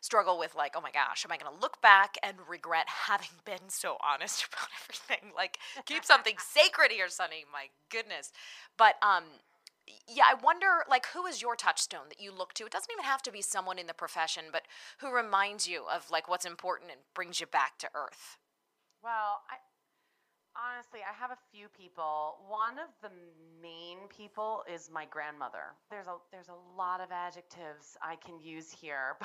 struggle 0.00 0.38
with 0.38 0.54
like, 0.54 0.74
oh 0.76 0.80
my 0.80 0.90
gosh, 0.90 1.24
am 1.24 1.32
I 1.32 1.36
going 1.36 1.52
to 1.54 1.60
look 1.60 1.80
back 1.82 2.16
and 2.22 2.36
regret 2.48 2.86
having 3.06 3.28
been 3.44 3.68
so 3.68 3.96
honest 4.04 4.46
about 4.52 4.68
everything? 4.82 5.32
Like, 5.34 5.58
keep 5.86 6.04
something 6.04 6.34
sacred 6.38 6.90
here, 6.92 7.06
Sonni. 7.06 7.44
My 7.52 7.66
goodness, 7.90 8.32
but 8.76 8.94
um. 9.02 9.24
Yeah, 10.06 10.24
I 10.28 10.34
wonder, 10.34 10.84
like, 10.86 11.06
who 11.14 11.24
is 11.24 11.40
your 11.40 11.56
touchstone 11.56 12.10
that 12.10 12.20
you 12.20 12.30
look 12.30 12.52
to? 12.54 12.66
It 12.66 12.72
doesn't 12.72 12.92
even 12.92 13.06
have 13.06 13.22
to 13.22 13.32
be 13.32 13.40
someone 13.40 13.78
in 13.78 13.86
the 13.86 13.94
profession, 13.94 14.44
but 14.52 14.64
who 14.98 15.10
reminds 15.10 15.66
you 15.66 15.84
of 15.90 16.10
like 16.10 16.28
what's 16.28 16.44
important 16.44 16.90
and 16.90 17.00
brings 17.14 17.40
you 17.40 17.46
back 17.46 17.78
to 17.78 17.88
earth. 17.94 18.36
Well, 19.02 19.40
I 19.48 19.56
honestly, 20.58 21.00
I 21.06 21.14
have 21.14 21.30
a 21.30 21.38
few 21.52 21.68
people. 21.68 22.38
One 22.48 22.78
of 22.78 22.90
the 23.02 23.10
main 23.62 24.08
people 24.08 24.64
is 24.72 24.90
my 24.92 25.06
grandmother. 25.06 25.74
There's 25.90 26.06
a 26.06 26.16
there's 26.32 26.48
a 26.48 26.76
lot 26.76 27.00
of 27.00 27.10
adjectives 27.12 27.96
I 28.02 28.16
can 28.16 28.40
use 28.40 28.70
here. 28.70 29.16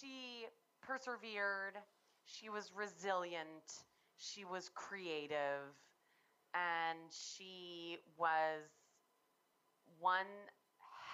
She 0.00 0.46
persevered, 0.82 1.74
she 2.24 2.48
was 2.50 2.72
resilient, 2.74 3.84
she 4.16 4.44
was 4.44 4.70
creative, 4.74 5.74
and 6.54 6.98
she 7.10 7.98
was 8.18 8.62
one 9.98 10.30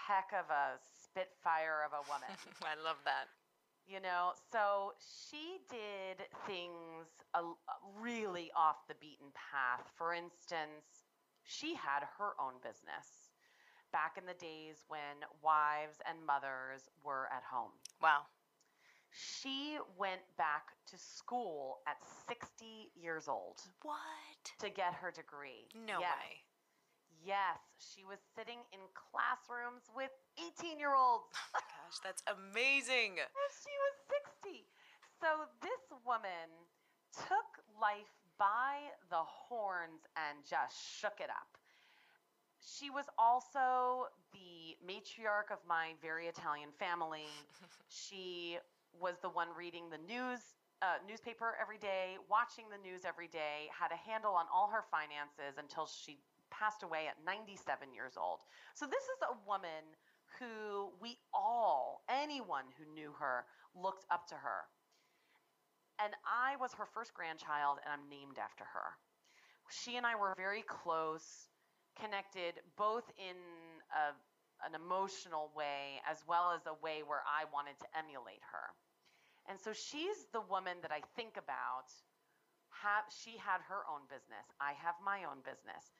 heck 0.07 0.31
of 0.33 0.51
a 0.51 0.77
spitfire 1.03 1.81
of 1.87 1.93
a 1.93 2.05
woman. 2.11 2.29
I 2.63 2.77
love 2.85 2.99
that. 3.05 3.29
You 3.87 4.01
know, 4.01 4.33
so 4.51 4.93
she 5.29 5.61
did 5.69 6.25
things 6.47 7.09
really 8.01 8.51
off 8.57 8.87
the 8.89 8.95
beaten 9.01 9.29
path. 9.37 9.85
For 9.97 10.15
instance, 10.15 11.05
she 11.45 11.75
had 11.75 12.01
her 12.19 12.33
own 12.41 12.55
business 12.63 13.29
back 13.93 14.17
in 14.19 14.27
the 14.27 14.35
days 14.35 14.85
when 14.89 15.23
wives 15.43 15.99
and 16.09 16.25
mothers 16.27 16.89
were 17.05 17.29
at 17.33 17.43
home. 17.45 17.73
Wow. 18.03 18.25
She 19.15 19.79
went 19.97 20.23
back 20.37 20.75
to 20.91 20.99
school 20.99 21.79
at 21.87 21.97
60 22.27 22.91
years 22.99 23.29
old 23.29 23.63
What? 23.83 24.43
to 24.59 24.69
get 24.69 24.95
her 24.95 25.13
degree. 25.13 25.71
No 25.87 26.01
yes. 26.01 26.11
way. 26.19 26.43
Yes, 27.25 27.63
she 27.79 28.05
was 28.05 28.19
sitting 28.37 28.59
in 28.75 28.81
classrooms 28.93 29.87
with 29.95 30.11
18 30.59 30.79
year 30.79 30.95
olds. 30.95 31.31
Oh 31.33 31.49
my 31.55 31.61
gosh, 31.63 31.99
that's 32.03 32.23
amazing. 32.27 33.17
And 33.23 33.51
she 33.55 33.73
was 33.87 33.95
60. 34.43 34.67
So 35.23 35.47
this 35.63 35.85
woman 36.05 36.51
took 37.15 37.63
life 37.81 38.11
by 38.37 38.91
the 39.11 39.23
horns 39.23 40.03
and 40.19 40.43
just 40.45 40.75
shook 40.75 41.21
it 41.23 41.31
up. 41.31 41.55
She 42.61 42.91
was 42.91 43.05
also 43.19 44.09
the 44.33 44.75
matriarch 44.85 45.53
of 45.53 45.59
my 45.69 45.95
very 46.03 46.27
Italian 46.27 46.71
family. 46.79 47.29
she 47.89 48.59
was 49.01 49.17
the 49.23 49.29
one 49.29 49.49
reading 49.57 49.91
the 49.91 49.99
news 49.99 50.41
uh, 50.83 51.01
newspaper 51.09 51.57
every 51.61 51.79
day, 51.79 52.17
watching 52.29 52.69
the 52.69 52.77
news 52.77 53.09
every 53.09 53.29
day, 53.29 53.73
had 53.73 53.89
a 53.89 53.97
handle 53.97 54.35
on 54.35 54.45
all 54.53 54.69
her 54.69 54.85
finances 54.91 55.57
until 55.57 55.87
she 55.87 56.21
passed 56.51 56.83
away 56.83 57.07
at 57.09 57.17
97 57.25 57.89
years 57.95 58.15
old. 58.21 58.41
So 58.75 58.85
this 58.85 59.05
is 59.05 59.21
a 59.25 59.35
woman 59.49 59.97
who 60.39 60.93
we 61.01 61.17
all, 61.33 62.03
anyone 62.11 62.65
who 62.77 62.85
knew 62.93 63.13
her, 63.19 63.47
looked 63.75 64.05
up 64.11 64.29
to 64.29 64.35
her. 64.35 64.69
And 66.03 66.13
I 66.27 66.57
was 66.61 66.75
her 66.75 66.87
first 66.87 67.15
grandchild, 67.15 67.79
and 67.85 67.89
I'm 67.89 68.11
named 68.11 68.37
after 68.37 68.65
her. 68.65 68.99
She 69.71 69.97
and 69.97 70.05
I 70.05 70.17
were 70.17 70.35
very 70.37 70.63
close, 70.67 71.49
connected, 71.99 72.61
both 72.77 73.09
in 73.17 73.39
a, 73.95 74.13
an 74.67 74.75
emotional 74.75 75.51
way 75.57 76.03
as 76.05 76.19
well 76.27 76.53
as 76.53 76.67
a 76.67 76.75
way 76.85 77.01
where 77.07 77.23
I 77.25 77.47
wanted 77.55 77.79
to 77.81 77.87
emulate 77.97 78.43
her. 78.53 78.75
And 79.49 79.61
so 79.61 79.73
she's 79.73 80.27
the 80.33 80.41
woman 80.41 80.81
that 80.83 80.93
I 80.93 81.01
think 81.17 81.37
about. 81.37 81.93
Have, 82.83 83.07
she 83.09 83.39
had 83.39 83.63
her 83.71 83.87
own 83.89 84.05
business. 84.11 84.45
I 84.61 84.75
have 84.77 84.99
my 85.01 85.25
own 85.25 85.41
business. 85.47 85.95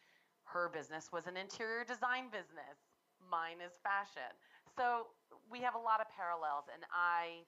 Her 0.45 0.69
business 0.69 1.09
was 1.13 1.27
an 1.27 1.37
interior 1.37 1.85
design 1.85 2.29
business. 2.29 2.77
Mine 3.25 3.63
is 3.65 3.73
fashion. 3.81 4.29
So 4.77 5.15
we 5.49 5.61
have 5.63 5.75
a 5.75 5.81
lot 5.81 6.01
of 6.01 6.11
parallels, 6.13 6.69
and 6.69 6.83
I, 6.93 7.47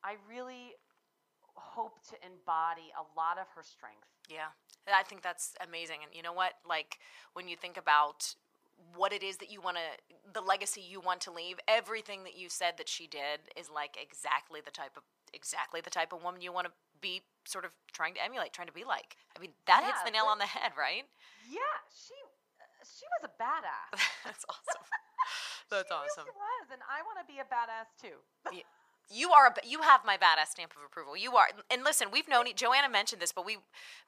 I 0.00 0.16
really 0.24 0.78
hope 1.52 2.00
to 2.08 2.16
embody 2.24 2.88
a 2.96 3.04
lot 3.18 3.36
of 3.36 3.50
her 3.54 3.62
strength. 3.62 4.08
Yeah. 4.30 4.54
I 4.88 5.02
think 5.02 5.22
that's 5.22 5.54
amazing. 5.60 5.98
And 6.02 6.14
you 6.14 6.22
know 6.22 6.32
what? 6.32 6.54
Like 6.66 6.98
when 7.34 7.48
you 7.48 7.56
think 7.56 7.76
about 7.76 8.34
what 8.96 9.12
it 9.12 9.22
is 9.22 9.38
that 9.38 9.50
you 9.50 9.60
want 9.60 9.76
to 9.76 9.82
the 10.32 10.40
legacy 10.40 10.80
you 10.80 11.00
want 11.00 11.20
to 11.22 11.32
leave, 11.32 11.58
everything 11.66 12.24
that 12.24 12.38
you 12.38 12.48
said 12.48 12.74
that 12.78 12.88
she 12.88 13.06
did 13.06 13.40
is 13.56 13.68
like 13.68 13.96
exactly 14.00 14.60
the 14.64 14.70
type 14.70 14.96
of 14.96 15.02
exactly 15.32 15.80
the 15.80 15.90
type 15.90 16.12
of 16.12 16.22
woman 16.22 16.40
you 16.40 16.52
want 16.52 16.66
to 16.66 16.72
be 17.00 17.22
sort 17.44 17.64
of 17.64 17.72
trying 17.92 18.14
to 18.14 18.24
emulate, 18.24 18.52
trying 18.52 18.68
to 18.68 18.72
be 18.72 18.84
like. 18.84 19.16
I 19.36 19.40
mean, 19.40 19.52
that 19.66 19.84
hits 19.84 20.02
the 20.04 20.10
nail 20.10 20.26
on 20.28 20.38
the 20.38 20.46
head, 20.46 20.72
right? 20.78 21.04
Yeah, 21.48 21.76
she, 21.88 22.14
she 22.84 23.06
was 23.18 23.30
a 23.30 23.32
badass. 23.42 23.98
that's 24.24 24.44
awesome. 24.48 24.84
That's 25.70 25.86
she 25.86 25.94
awesome. 25.94 26.26
Really 26.26 26.34
was, 26.34 26.66
and 26.72 26.82
I 26.82 26.98
want 27.06 27.22
to 27.22 27.26
be 27.30 27.38
a 27.38 27.46
badass 27.46 27.94
too. 28.00 28.18
You 29.12 29.32
are 29.32 29.48
a, 29.48 29.66
you 29.66 29.82
have 29.82 30.04
my 30.04 30.16
badass 30.16 30.52
stamp 30.52 30.70
of 30.70 30.86
approval. 30.86 31.16
You 31.16 31.34
are, 31.34 31.46
and 31.68 31.82
listen, 31.82 32.12
we've 32.12 32.28
known 32.28 32.46
Joanna 32.54 32.88
mentioned 32.88 33.20
this, 33.20 33.32
but 33.32 33.44
we 33.44 33.58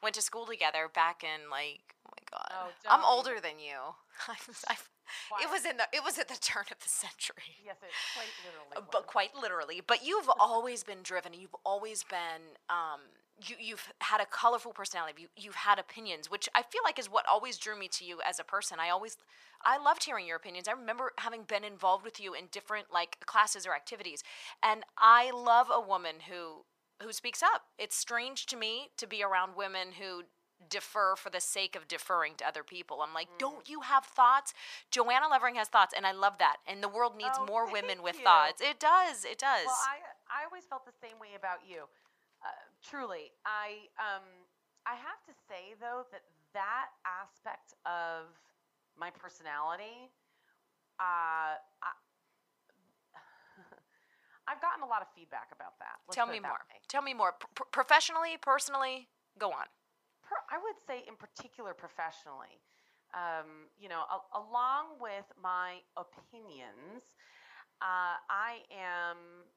went 0.00 0.14
to 0.14 0.22
school 0.22 0.46
together 0.46 0.88
back 0.94 1.24
in 1.24 1.50
like, 1.50 1.96
god, 2.32 2.48
Oh, 2.52 2.90
I'm 2.90 3.04
older 3.04 3.40
than 3.42 3.58
you. 3.58 3.76
I 4.28 4.36
was, 4.46 4.64
I, 4.68 4.76
Quiet. 5.28 5.44
it 5.44 5.50
was 5.50 5.64
in 5.64 5.76
the, 5.76 5.84
it 5.92 6.02
was 6.04 6.18
at 6.18 6.28
the 6.28 6.38
turn 6.40 6.64
of 6.70 6.78
the 6.78 6.88
century. 6.88 7.56
Yes, 7.64 7.76
it 7.82 7.90
quite 8.14 8.32
literally. 8.44 8.88
But 8.92 9.02
was. 9.02 9.04
quite 9.06 9.30
literally. 9.40 9.82
But 9.86 10.04
you've 10.06 10.28
always 10.40 10.84
been 10.84 11.02
driven. 11.02 11.32
You've 11.34 11.56
always 11.64 12.04
been. 12.04 12.56
Um, 12.70 13.00
you, 13.46 13.56
you've 13.58 13.92
had 14.00 14.20
a 14.20 14.26
colorful 14.26 14.72
personality. 14.72 15.22
You, 15.22 15.28
you've 15.36 15.54
had 15.56 15.78
opinions, 15.78 16.30
which 16.30 16.48
I 16.54 16.62
feel 16.62 16.82
like 16.84 16.98
is 16.98 17.10
what 17.10 17.24
always 17.30 17.58
drew 17.58 17.78
me 17.78 17.88
to 17.88 18.04
you 18.04 18.20
as 18.26 18.38
a 18.38 18.44
person. 18.44 18.78
I 18.78 18.90
always, 18.90 19.16
I 19.64 19.78
loved 19.78 20.04
hearing 20.04 20.26
your 20.26 20.36
opinions. 20.36 20.68
I 20.68 20.72
remember 20.72 21.12
having 21.18 21.42
been 21.42 21.64
involved 21.64 22.04
with 22.04 22.20
you 22.20 22.34
in 22.34 22.44
different 22.52 22.86
like 22.92 23.18
classes 23.26 23.66
or 23.66 23.74
activities, 23.74 24.22
and 24.62 24.84
I 24.98 25.30
love 25.32 25.68
a 25.74 25.80
woman 25.80 26.16
who 26.30 26.64
who 27.02 27.12
speaks 27.12 27.42
up. 27.42 27.62
It's 27.78 27.96
strange 27.96 28.46
to 28.46 28.56
me 28.56 28.90
to 28.98 29.06
be 29.08 29.22
around 29.24 29.56
women 29.56 29.88
who 29.98 30.22
defer 30.72 31.14
for 31.14 31.28
the 31.30 31.40
sake 31.40 31.76
of 31.76 31.86
deferring 31.86 32.34
to 32.40 32.48
other 32.48 32.64
people. 32.64 33.02
I'm 33.04 33.12
like, 33.14 33.28
don't 33.38 33.68
you 33.68 33.82
have 33.82 34.04
thoughts? 34.04 34.54
Joanna 34.90 35.28
Lovering 35.28 35.54
has 35.56 35.68
thoughts, 35.68 35.92
and 35.96 36.06
I 36.06 36.12
love 36.12 36.38
that. 36.38 36.56
And 36.66 36.82
the 36.82 36.88
world 36.88 37.14
needs 37.16 37.36
Oh, 37.38 37.44
more 37.46 37.70
women 37.70 38.02
with 38.02 38.16
you. 38.18 38.24
thoughts. 38.24 38.60
It 38.60 38.80
does. 38.80 39.24
It 39.24 39.38
does. 39.38 39.66
Well, 39.68 39.76
I 39.86 40.00
I 40.32 40.44
always 40.48 40.64
felt 40.64 40.84
the 40.88 40.96
same 41.04 41.20
way 41.20 41.36
about 41.36 41.60
you. 41.68 41.84
Uh, 42.42 42.48
truly, 42.82 43.30
I 43.44 43.92
um 44.00 44.24
I 44.88 44.96
have 44.96 45.20
to 45.28 45.34
say 45.46 45.76
though 45.78 46.08
that 46.10 46.24
that 46.54 46.88
aspect 47.06 47.74
of 47.86 48.32
my 48.98 49.10
personality, 49.10 50.10
uh, 51.00 51.56
I, 51.60 51.92
I've 54.48 54.60
gotten 54.60 54.82
a 54.82 54.86
lot 54.86 55.02
of 55.02 55.08
feedback 55.14 55.48
about 55.54 55.78
that. 55.78 55.96
Let's 56.08 56.16
Tell 56.16 56.26
me 56.26 56.40
that 56.40 56.48
more. 56.48 56.60
way. 56.68 56.80
Tell 56.88 57.02
me 57.02 57.14
more. 57.14 57.32
P- 57.40 57.64
professionally, 57.72 58.36
personally, 58.40 59.08
go 59.38 59.50
on. 59.52 59.66
I 60.50 60.58
would 60.58 60.78
say 60.86 61.04
in 61.08 61.16
particular 61.16 61.74
professionally, 61.74 62.60
um, 63.14 63.68
you 63.78 63.88
know, 63.88 64.02
a- 64.08 64.38
along 64.38 64.98
with 65.00 65.26
my 65.40 65.80
opinions, 65.96 67.02
uh, 67.82 68.16
I 68.30 68.62
am, 68.70 69.16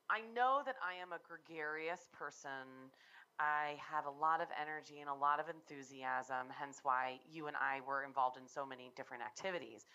I 0.09 0.21
know 0.33 0.61
that 0.65 0.75
I 0.83 0.95
am 0.95 1.13
a 1.13 1.19
gregarious 1.19 2.09
person. 2.11 2.91
I 3.39 3.77
have 3.79 4.05
a 4.05 4.11
lot 4.11 4.41
of 4.41 4.47
energy 4.59 4.99
and 5.01 5.09
a 5.09 5.13
lot 5.13 5.39
of 5.39 5.49
enthusiasm, 5.49 6.47
hence 6.49 6.79
why 6.83 7.19
you 7.29 7.47
and 7.47 7.55
I 7.57 7.81
were 7.81 8.03
involved 8.03 8.37
in 8.37 8.47
so 8.47 8.65
many 8.65 8.91
different 8.95 9.23
activities. 9.23 9.85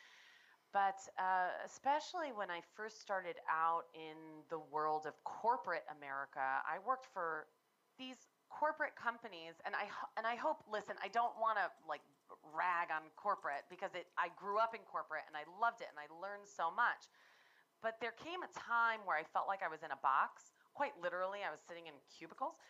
But 0.72 0.98
uh, 1.18 1.48
especially 1.64 2.32
when 2.32 2.50
I 2.50 2.60
first 2.76 3.00
started 3.00 3.36
out 3.50 3.84
in 3.94 4.44
the 4.50 4.58
world 4.58 5.06
of 5.06 5.14
corporate 5.24 5.84
America, 5.90 6.62
I 6.62 6.78
worked 6.86 7.06
for 7.12 7.46
these 7.98 8.16
corporate 8.50 8.98
companies, 8.98 9.56
and 9.64 9.72
I 9.72 9.88
and 10.18 10.26
I 10.26 10.34
hope. 10.36 10.60
Listen, 10.66 10.98
I 11.00 11.08
don't 11.08 11.32
want 11.38 11.56
to 11.56 11.70
like 11.86 12.02
rag 12.52 12.90
on 12.90 13.06
corporate 13.16 13.64
because 13.70 13.94
it. 13.94 14.10
I 14.18 14.28
grew 14.36 14.58
up 14.58 14.74
in 14.74 14.82
corporate 14.84 15.24
and 15.30 15.38
I 15.38 15.46
loved 15.62 15.80
it 15.80 15.88
and 15.88 15.98
I 15.98 16.10
learned 16.20 16.44
so 16.44 16.68
much. 16.68 17.08
But 17.80 17.96
there 18.02 18.12
came 18.12 18.44
a 18.44 18.52
time 18.52 19.00
where 19.08 19.16
I 19.16 19.24
felt 19.32 19.48
like 19.48 19.64
I 19.64 19.70
was 19.72 19.80
in 19.80 19.90
a 19.90 20.00
box. 20.04 20.52
Quite 20.76 20.92
literally, 21.00 21.40
I 21.40 21.50
was 21.50 21.64
sitting 21.64 21.88
in 21.88 21.96
cubicles. 22.12 22.60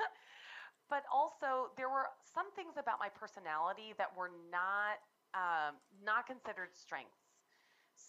but 0.92 1.04
also, 1.12 1.76
there 1.76 1.92
were 1.92 2.08
some 2.24 2.48
things 2.56 2.80
about 2.80 2.96
my 2.96 3.12
personality 3.12 3.92
that 4.00 4.08
were 4.16 4.32
not 4.48 4.96
um, 5.36 5.78
not 6.02 6.26
considered 6.26 6.72
strengths. 6.74 7.19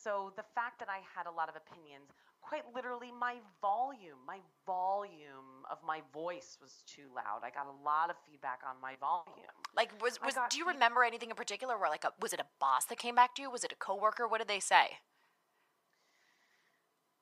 So 0.04 0.34
the 0.36 0.44
fact 0.56 0.80
that 0.80 0.90
I 0.90 1.00
had 1.16 1.28
a 1.28 1.32
lot 1.32 1.50
of 1.50 1.56
opinions, 1.56 2.10
quite 2.42 2.64
literally, 2.74 3.12
my 3.12 3.36
volume, 3.62 4.18
my 4.26 4.40
volume 4.66 5.62
of 5.70 5.78
my 5.86 6.02
voice 6.14 6.58
was 6.62 6.84
too 6.88 7.06
loud. 7.16 7.42
I 7.44 7.52
got 7.52 7.68
a 7.68 7.78
lot 7.86 8.10
of 8.10 8.16
feedback 8.26 8.62
on 8.68 8.76
my 8.82 8.96
volume. 9.00 9.54
Like, 9.76 9.92
was, 10.02 10.20
was 10.26 10.36
do 10.50 10.58
you 10.58 10.66
remember 10.66 11.04
anything 11.04 11.30
in 11.30 11.36
particular? 11.36 11.78
Where 11.78 11.90
like, 11.90 12.04
a, 12.04 12.12
was 12.20 12.34
it 12.34 12.40
a 12.40 12.46
boss 12.60 12.86
that 12.86 12.98
came 12.98 13.16
back 13.16 13.36
to 13.36 13.42
you? 13.44 13.52
Was 13.52 13.64
it 13.64 13.72
a 13.72 13.76
coworker? 13.76 14.28
What 14.28 14.40
did 14.40 14.48
they 14.48 14.60
say? 14.60 14.98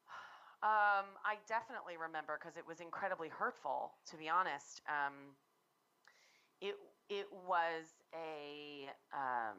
Um, 0.61 1.15
I 1.23 1.39
definitely 1.47 1.95
remember 1.95 2.37
because 2.37 2.57
it 2.57 2.67
was 2.67 2.81
incredibly 2.81 3.29
hurtful, 3.29 3.93
to 4.11 4.17
be 4.17 4.27
honest. 4.27 4.81
Um, 4.89 5.13
it 6.59 6.75
it 7.07 7.27
was 7.47 7.87
a 8.13 8.91
um, 9.15 9.55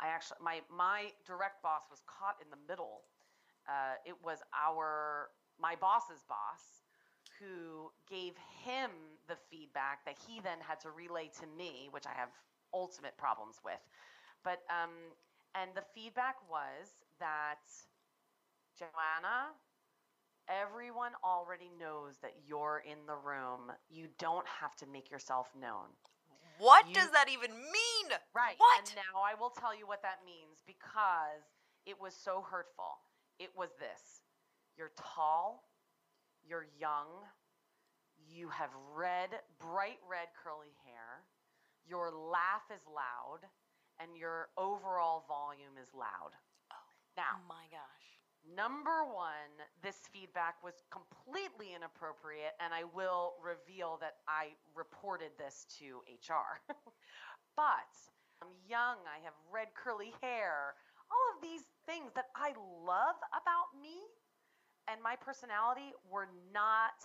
I 0.00 0.08
actually 0.08 0.38
my 0.42 0.60
my 0.70 1.12
direct 1.26 1.62
boss 1.62 1.84
was 1.90 2.02
caught 2.06 2.36
in 2.42 2.50
the 2.50 2.60
middle. 2.68 3.02
Uh, 3.68 3.96
it 4.04 4.16
was 4.24 4.38
our 4.54 5.30
my 5.60 5.76
boss's 5.76 6.22
boss 6.28 6.82
who 7.40 7.90
gave 8.08 8.34
him 8.64 8.90
the 9.28 9.36
feedback 9.50 10.04
that 10.04 10.16
he 10.26 10.40
then 10.40 10.58
had 10.60 10.80
to 10.80 10.90
relay 10.90 11.30
to 11.40 11.46
me, 11.58 11.88
which 11.90 12.06
I 12.06 12.14
have 12.14 12.30
ultimate 12.72 13.16
problems 13.18 13.56
with. 13.64 13.80
But 14.44 14.60
um, 14.70 14.90
and 15.54 15.70
the 15.74 15.84
feedback 15.94 16.36
was 16.50 16.90
that 17.20 17.60
Joanna, 18.78 19.54
everyone 20.48 21.12
already 21.24 21.70
knows 21.78 22.18
that 22.22 22.34
you're 22.46 22.82
in 22.86 23.06
the 23.06 23.16
room. 23.16 23.72
You 23.88 24.08
don't 24.18 24.46
have 24.60 24.74
to 24.76 24.86
make 24.86 25.10
yourself 25.10 25.48
known. 25.58 25.88
What 26.58 26.86
You- 26.88 26.94
does 26.94 27.10
that 27.12 27.28
even 27.28 27.50
mean? 27.70 28.18
Right. 28.32 28.58
What? 28.58 28.78
And 28.78 28.96
now 28.96 29.22
I 29.22 29.34
will 29.34 29.50
tell 29.50 29.74
you 29.74 29.86
what 29.86 30.02
that 30.02 30.24
means 30.24 30.62
because 30.66 31.42
it 31.86 31.98
was 32.00 32.14
so 32.14 32.42
hurtful. 32.42 32.98
It 33.38 33.54
was 33.56 33.70
this 33.78 34.22
you're 34.76 34.92
tall, 34.96 35.68
you're 36.42 36.66
young, 36.78 37.06
you 38.18 38.48
have 38.48 38.70
red, 38.94 39.30
bright 39.58 39.98
red 40.08 40.28
curly 40.42 40.74
hair, 40.84 41.24
your 41.86 42.10
laugh 42.10 42.62
is 42.74 42.82
loud, 42.86 43.40
and 44.00 44.16
your 44.16 44.48
overall 44.56 45.24
volume 45.28 45.78
is 45.80 45.92
loud. 45.94 46.32
Oh 46.72 46.76
now, 47.16 47.38
Oh 47.38 47.44
my 47.48 47.66
gosh. 47.70 48.03
Number 48.44 49.04
one, 49.08 49.56
this 49.82 49.96
feedback 50.12 50.62
was 50.62 50.74
completely 50.92 51.74
inappropriate, 51.74 52.52
and 52.60 52.74
I 52.74 52.84
will 52.84 53.34
reveal 53.42 53.96
that 54.00 54.20
I 54.28 54.52
reported 54.74 55.32
this 55.38 55.66
to 55.80 56.04
HR. 56.12 56.60
but 57.56 57.92
I'm 58.42 58.52
young, 58.68 59.00
I 59.08 59.24
have 59.24 59.32
red 59.50 59.68
curly 59.74 60.12
hair, 60.20 60.74
all 61.10 61.24
of 61.36 61.42
these 61.42 61.62
things 61.86 62.12
that 62.14 62.26
I 62.36 62.52
love 62.84 63.16
about 63.32 63.72
me 63.80 63.96
and 64.88 65.00
my 65.02 65.16
personality 65.16 65.92
were 66.10 66.28
not 66.52 67.00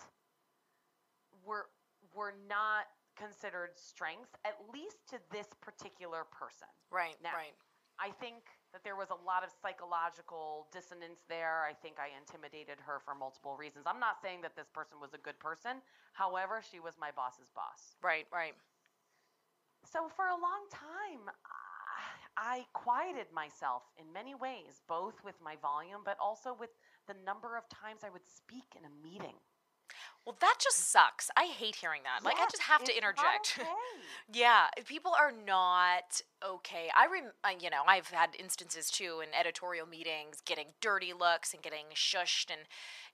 were 1.45 1.67
were 2.15 2.33
not 2.47 2.85
considered 3.15 3.71
strengths, 3.75 4.31
at 4.45 4.55
least 4.73 4.97
to 5.09 5.19
this 5.31 5.47
particular 5.61 6.25
person. 6.31 6.67
Right. 6.91 7.15
Now- 7.21 7.35
right. 7.35 7.55
I 7.99 8.11
think 8.19 8.47
that 8.71 8.83
there 8.83 8.95
was 8.95 9.09
a 9.09 9.19
lot 9.27 9.43
of 9.43 9.51
psychological 9.61 10.67
dissonance 10.71 11.19
there. 11.27 11.67
I 11.67 11.73
think 11.73 11.97
I 11.99 12.15
intimidated 12.15 12.79
her 12.85 12.99
for 13.03 13.13
multiple 13.13 13.57
reasons. 13.57 13.85
I'm 13.87 13.99
not 13.99 14.21
saying 14.21 14.41
that 14.41 14.55
this 14.55 14.69
person 14.71 15.01
was 15.01 15.13
a 15.13 15.17
good 15.19 15.39
person. 15.39 15.81
However, 16.13 16.61
she 16.63 16.79
was 16.79 16.95
my 16.99 17.11
boss's 17.11 17.51
boss. 17.53 17.97
Right. 18.01 18.25
Right. 18.31 18.55
So 19.85 20.07
for 20.15 20.27
a 20.27 20.37
long 20.37 20.63
time, 20.71 21.33
I 22.37 22.65
quieted 22.73 23.27
myself 23.33 23.83
in 23.97 24.11
many 24.13 24.35
ways, 24.35 24.81
both 24.87 25.15
with 25.23 25.35
my 25.43 25.55
volume, 25.61 26.01
but 26.05 26.17
also 26.21 26.55
with 26.57 26.69
the 27.07 27.15
number 27.25 27.57
of 27.57 27.67
times 27.69 28.01
I 28.05 28.09
would 28.09 28.25
speak 28.25 28.77
in 28.77 28.85
a 28.85 28.93
meeting. 29.03 29.35
Well, 30.25 30.37
that 30.41 30.57
just 30.59 30.91
sucks. 30.91 31.31
I 31.35 31.45
hate 31.45 31.75
hearing 31.75 32.01
that. 32.03 32.23
like, 32.23 32.37
I 32.37 32.45
just 32.51 32.61
have 32.63 32.83
to 32.83 32.95
interject. 32.95 33.57
okay. 33.59 33.67
Yeah, 34.31 34.67
people 34.85 35.11
are 35.19 35.31
not 35.31 36.21
okay. 36.47 36.89
I 36.95 37.07
rem, 37.11 37.31
uh, 37.43 37.49
you 37.59 37.69
know, 37.69 37.81
I've 37.87 38.09
had 38.09 38.29
instances 38.37 38.91
too 38.91 39.21
in 39.23 39.29
editorial 39.37 39.87
meetings, 39.87 40.41
getting 40.45 40.67
dirty 40.81 41.13
looks 41.13 41.53
and 41.53 41.63
getting 41.63 41.85
shushed, 41.95 42.51
and 42.51 42.61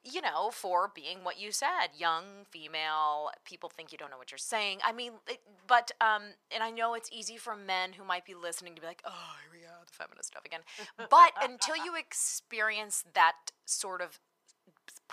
you 0.03 0.21
know, 0.21 0.49
for 0.51 0.91
being 0.93 1.19
what 1.23 1.39
you 1.39 1.51
said, 1.51 1.89
young 1.97 2.23
female. 2.51 3.29
People 3.45 3.69
think 3.69 3.91
you 3.91 3.97
don't 3.97 4.11
know 4.11 4.17
what 4.17 4.31
you're 4.31 4.37
saying. 4.37 4.79
I 4.85 4.91
mean, 4.91 5.13
it, 5.27 5.39
but 5.67 5.91
um, 6.01 6.23
and 6.53 6.63
I 6.63 6.69
know 6.71 6.95
it's 6.95 7.09
easy 7.13 7.37
for 7.37 7.55
men 7.55 7.93
who 7.93 8.03
might 8.03 8.25
be 8.25 8.33
listening 8.33 8.75
to 8.75 8.81
be 8.81 8.87
like, 8.87 9.01
oh, 9.05 9.35
here 9.41 9.51
we 9.59 9.65
go, 9.65 9.73
the 9.85 9.93
feminist 9.93 10.27
stuff 10.27 10.43
again. 10.45 10.61
But 10.97 11.31
until 11.41 11.77
you 11.77 11.95
experience 11.97 13.05
that 13.13 13.51
sort 13.65 14.01
of 14.01 14.19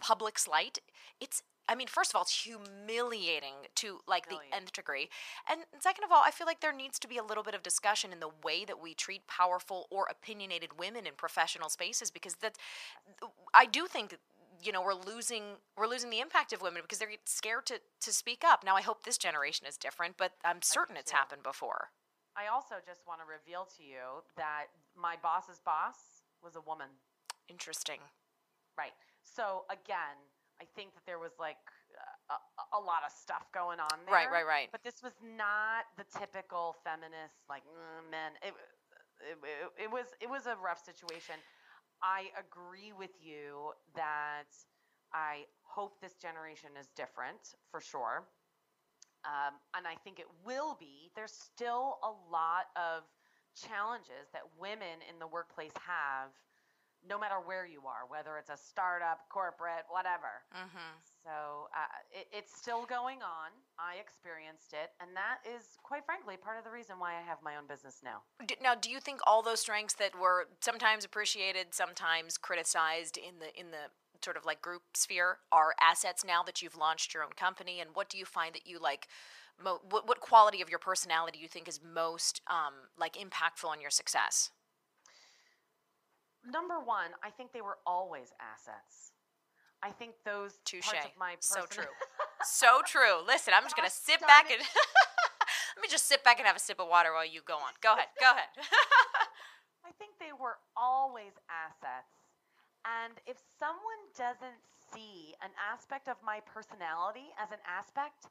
public 0.00 0.38
slight, 0.38 0.81
it's 1.20 1.42
I 1.68 1.75
mean, 1.75 1.87
first 1.87 2.11
of 2.11 2.16
all, 2.16 2.22
it's 2.22 2.44
humiliating 2.44 3.55
to 3.77 4.01
like 4.07 4.29
the 4.29 4.38
nth 4.55 4.72
degree. 4.72 5.09
And 5.48 5.61
second 5.81 6.05
of 6.05 6.12
all, 6.12 6.22
I 6.25 6.31
feel 6.31 6.46
like 6.46 6.61
there 6.61 6.72
needs 6.72 6.98
to 6.98 7.09
be 7.09 7.18
a 7.18 7.22
little 7.22 7.44
bit 7.44 7.55
of 7.55 7.62
discussion 7.62 8.12
in 8.12 8.20
the 8.20 8.31
way 8.42 8.64
that 8.64 8.81
we 8.83 8.94
treat 8.94 9.27
powerful 9.27 9.87
or 9.90 10.07
opinionated 10.11 10.79
women 10.79 11.07
in 11.07 11.14
professional 11.16 11.68
spaces 11.68 12.11
because 12.11 12.37
that 12.37 12.57
I 13.55 13.66
do 13.66 13.87
think 13.87 14.11
that 14.11 14.20
you 14.62 14.72
know 14.72 14.83
we're 14.83 14.94
losing 14.94 15.42
we're 15.77 15.87
losing 15.87 16.11
the 16.11 16.20
impact 16.20 16.53
of 16.53 16.62
women 16.62 16.83
because 16.83 16.98
they're 16.98 17.11
scared 17.25 17.66
to 17.66 17.81
to 18.01 18.12
speak 18.12 18.42
up. 18.44 18.64
Now 18.64 18.77
I 18.77 18.83
hope 18.83 19.05
this 19.05 19.18
generation 19.18 19.66
is 19.66 19.77
different, 19.77 20.16
but 20.16 20.33
I'm 20.44 20.62
certain 20.62 20.96
it's 20.96 21.12
happened 21.12 21.42
before. 21.42 21.90
I 22.37 22.53
also 22.53 22.77
just 22.85 23.03
want 23.07 23.20
to 23.20 23.27
reveal 23.29 23.68
to 23.77 23.83
you 23.83 24.25
that 24.37 24.66
my 24.96 25.16
boss's 25.22 25.61
boss 25.61 26.25
was 26.42 26.57
a 26.57 26.61
woman. 26.61 26.88
Interesting. 27.48 28.01
Right. 28.77 28.92
So 29.22 29.64
again, 29.70 30.16
I 30.62 30.64
think 30.79 30.94
that 30.94 31.03
there 31.11 31.18
was 31.18 31.35
like 31.42 31.59
a, 32.31 32.38
a, 32.79 32.81
lot 32.81 33.03
of 33.03 33.11
stuff 33.11 33.51
going 33.51 33.83
on 33.83 33.98
there. 34.07 34.14
Right, 34.14 34.31
right, 34.31 34.46
right. 34.46 34.68
But 34.70 34.87
this 34.87 35.03
was 35.03 35.12
not 35.18 35.90
the 35.98 36.07
typical 36.07 36.79
feminist 36.87 37.42
like 37.51 37.66
mm, 37.66 38.07
men. 38.14 38.38
It, 38.46 38.55
it, 39.27 39.37
it, 39.42 39.85
it 39.87 39.90
was 39.90 40.07
it 40.22 40.31
was 40.31 40.46
a 40.46 40.55
rough 40.62 40.79
situation. 40.79 41.35
I 41.98 42.31
agree 42.38 42.94
with 42.94 43.11
you 43.18 43.75
that 43.98 44.55
I 45.11 45.51
hope 45.66 45.98
this 46.01 46.14
generation 46.14 46.70
is 46.79 46.87
different 46.94 47.59
for 47.70 47.81
sure. 47.83 48.22
Um, 49.22 49.55
and 49.75 49.87
I 49.87 49.94
think 50.03 50.18
it 50.18 50.31
will 50.46 50.77
be. 50.79 51.11
There's 51.14 51.35
still 51.35 51.98
a 52.03 52.11
lot 52.31 52.75
of 52.75 53.03
challenges 53.55 54.31
that 54.33 54.42
women 54.59 54.98
in 55.07 55.18
the 55.18 55.27
workplace 55.27 55.75
have, 55.79 56.35
no 57.09 57.19
matter 57.19 57.37
where 57.43 57.67
you 57.67 57.81
are, 57.87 58.07
whether 58.09 58.38
it's 58.38 58.51
a 58.51 58.57
startup, 58.57 59.29
corporate, 59.29 59.85
whatever. 59.88 60.47
Mm-hmm. 60.55 60.93
So 61.25 61.69
uh, 61.75 61.87
it, 62.11 62.27
it's 62.33 62.57
still 62.57 62.85
going 62.87 63.23
on. 63.23 63.51
I 63.79 63.97
experienced 64.01 64.73
it, 64.73 64.91
and 65.01 65.11
that 65.17 65.38
is, 65.47 65.79
quite 65.83 66.05
frankly, 66.05 66.37
part 66.37 66.59
of 66.59 66.65
the 66.65 66.71
reason 66.71 66.99
why 66.99 67.15
I 67.15 67.23
have 67.23 67.38
my 67.43 67.57
own 67.57 67.67
business 67.67 68.01
now. 68.05 68.23
D- 68.47 68.57
Now, 68.62 68.75
do 68.75 68.91
you 68.91 69.01
think 69.01 69.21
all 69.27 69.43
those 69.43 69.61
strengths 69.61 69.95
that 69.95 70.19
were 70.19 70.49
sometimes 70.61 71.05
appreciated, 71.05 71.75
sometimes 71.75 72.38
criticized 72.38 73.17
in 73.17 73.38
the 73.41 73.59
in 73.59 73.71
the 73.71 73.91
sort 74.23 74.37
of 74.37 74.45
like 74.45 74.62
group 74.62 74.83
sphere 74.95 75.38
are 75.51 75.75
assets 75.81 76.25
now 76.25 76.43
that 76.45 76.62
you've 76.62 76.77
launched 76.77 77.15
your 77.15 77.25
own 77.25 77.33
company? 77.37 77.81
And 77.81 77.91
what 77.95 78.09
do 78.09 78.19
you 78.19 78.25
find 78.25 78.55
that 78.55 78.67
you 78.67 78.79
like? 78.81 79.09
Mo- 79.62 79.81
what, 79.91 80.09
what 80.09 80.21
quality 80.21 80.62
of 80.62 80.71
your 80.71 80.79
personality 80.79 81.38
do 81.38 81.43
you 81.43 81.49
think 81.49 81.69
is 81.69 81.81
most 81.83 82.41
um, 82.49 82.75
like 82.99 83.15
impactful 83.15 83.69
on 83.69 83.81
your 83.81 83.91
success? 83.91 84.51
Number 86.46 86.81
one, 86.81 87.11
I 87.22 87.31
think 87.31 87.52
they 87.52 87.61
were 87.61 87.78
always 87.87 88.33
assets. 88.40 89.12
I 89.83 89.90
think 89.90 90.14
those 90.24 90.59
Touche. 90.64 90.87
parts 90.87 91.07
of 91.07 91.12
my 91.18 91.37
So 91.40 91.66
true. 91.68 91.90
so 92.44 92.81
true. 92.87 93.22
Listen, 93.26 93.55
I'm 93.57 93.64
just 93.64 93.76
gonna 93.76 93.90
sit 93.90 94.20
back 94.20 94.50
and 94.50 94.61
Let 95.76 95.83
me 95.83 95.88
just 95.88 96.07
sit 96.07 96.22
back 96.22 96.38
and 96.38 96.46
have 96.46 96.57
a 96.57 96.62
sip 96.62 96.81
of 96.81 96.88
water 96.88 97.12
while 97.12 97.24
you 97.24 97.40
go 97.42 97.57
on. 97.57 97.72
Go 97.81 97.94
ahead. 97.94 98.12
Go 98.20 98.31
ahead. 98.31 98.52
I 99.88 99.90
think 99.98 100.12
they 100.20 100.37
were 100.37 100.61
always 100.76 101.33
assets. 101.48 102.12
And 102.85 103.16
if 103.26 103.40
someone 103.59 104.02
doesn't 104.14 104.61
see 104.92 105.33
an 105.40 105.50
aspect 105.59 106.09
of 106.09 106.20
my 106.20 106.38
personality 106.44 107.33
as 107.40 107.50
an 107.50 107.62
aspect, 107.64 108.28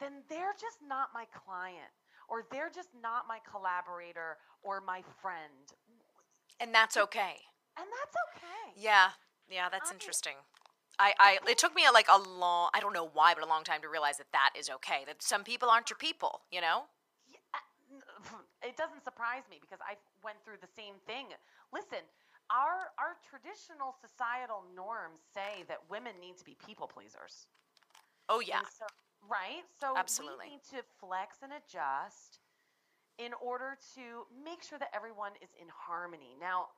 then 0.00 0.24
they're 0.30 0.56
just 0.56 0.80
not 0.80 1.12
my 1.12 1.26
client 1.34 1.92
or 2.28 2.44
they're 2.50 2.72
just 2.72 2.90
not 3.02 3.28
my 3.28 3.38
collaborator 3.44 4.38
or 4.62 4.80
my 4.80 5.02
friend. 5.20 5.74
And 6.60 6.74
that's 6.74 6.96
okay. 6.96 7.36
And 7.76 7.86
that's 7.86 8.16
okay. 8.34 8.72
Yeah. 8.76 9.10
Yeah, 9.50 9.68
that's 9.70 9.90
I- 9.90 9.94
interesting. 9.94 10.34
I, 10.98 11.14
I 11.20 11.38
it 11.48 11.58
took 11.58 11.76
me 11.76 11.86
a, 11.86 11.92
like 11.92 12.08
a 12.12 12.18
long 12.18 12.70
I 12.74 12.80
don't 12.80 12.92
know 12.92 13.08
why 13.12 13.32
but 13.32 13.44
a 13.44 13.46
long 13.46 13.62
time 13.62 13.80
to 13.82 13.88
realize 13.88 14.18
that 14.18 14.32
that 14.32 14.50
is 14.58 14.68
okay 14.68 15.04
that 15.06 15.22
some 15.22 15.44
people 15.44 15.70
aren't 15.70 15.90
your 15.90 15.96
people 15.96 16.42
you 16.50 16.60
know 16.60 16.90
uh, 17.54 17.62
it 18.66 18.76
doesn't 18.76 19.04
surprise 19.04 19.46
me 19.48 19.58
because 19.60 19.78
I 19.78 19.94
went 20.24 20.42
through 20.44 20.58
the 20.60 20.72
same 20.74 20.94
thing. 21.06 21.26
Listen, 21.72 22.02
our 22.50 22.90
our 22.98 23.14
traditional 23.22 23.94
societal 24.02 24.64
norms 24.74 25.22
say 25.32 25.62
that 25.68 25.78
women 25.88 26.14
need 26.20 26.36
to 26.38 26.44
be 26.44 26.56
people 26.66 26.88
pleasers. 26.90 27.46
oh 28.28 28.40
yeah 28.40 28.66
so, 28.66 28.86
right? 29.28 29.62
So 29.80 29.94
Absolutely. 29.96 30.46
we 30.50 30.58
need 30.58 30.64
to 30.74 30.82
flex 30.98 31.38
and 31.42 31.52
adjust 31.54 32.40
in 33.18 33.34
order 33.42 33.76
to 33.94 34.26
make 34.44 34.62
sure 34.62 34.78
that 34.78 34.90
everyone 34.94 35.32
is 35.42 35.50
in 35.60 35.66
harmony. 35.68 36.38
Now, 36.40 36.70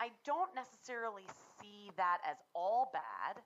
I 0.00 0.12
don't 0.24 0.52
necessarily 0.54 1.24
see 1.60 1.90
that 1.96 2.18
as 2.28 2.36
all 2.54 2.92
bad. 2.92 3.40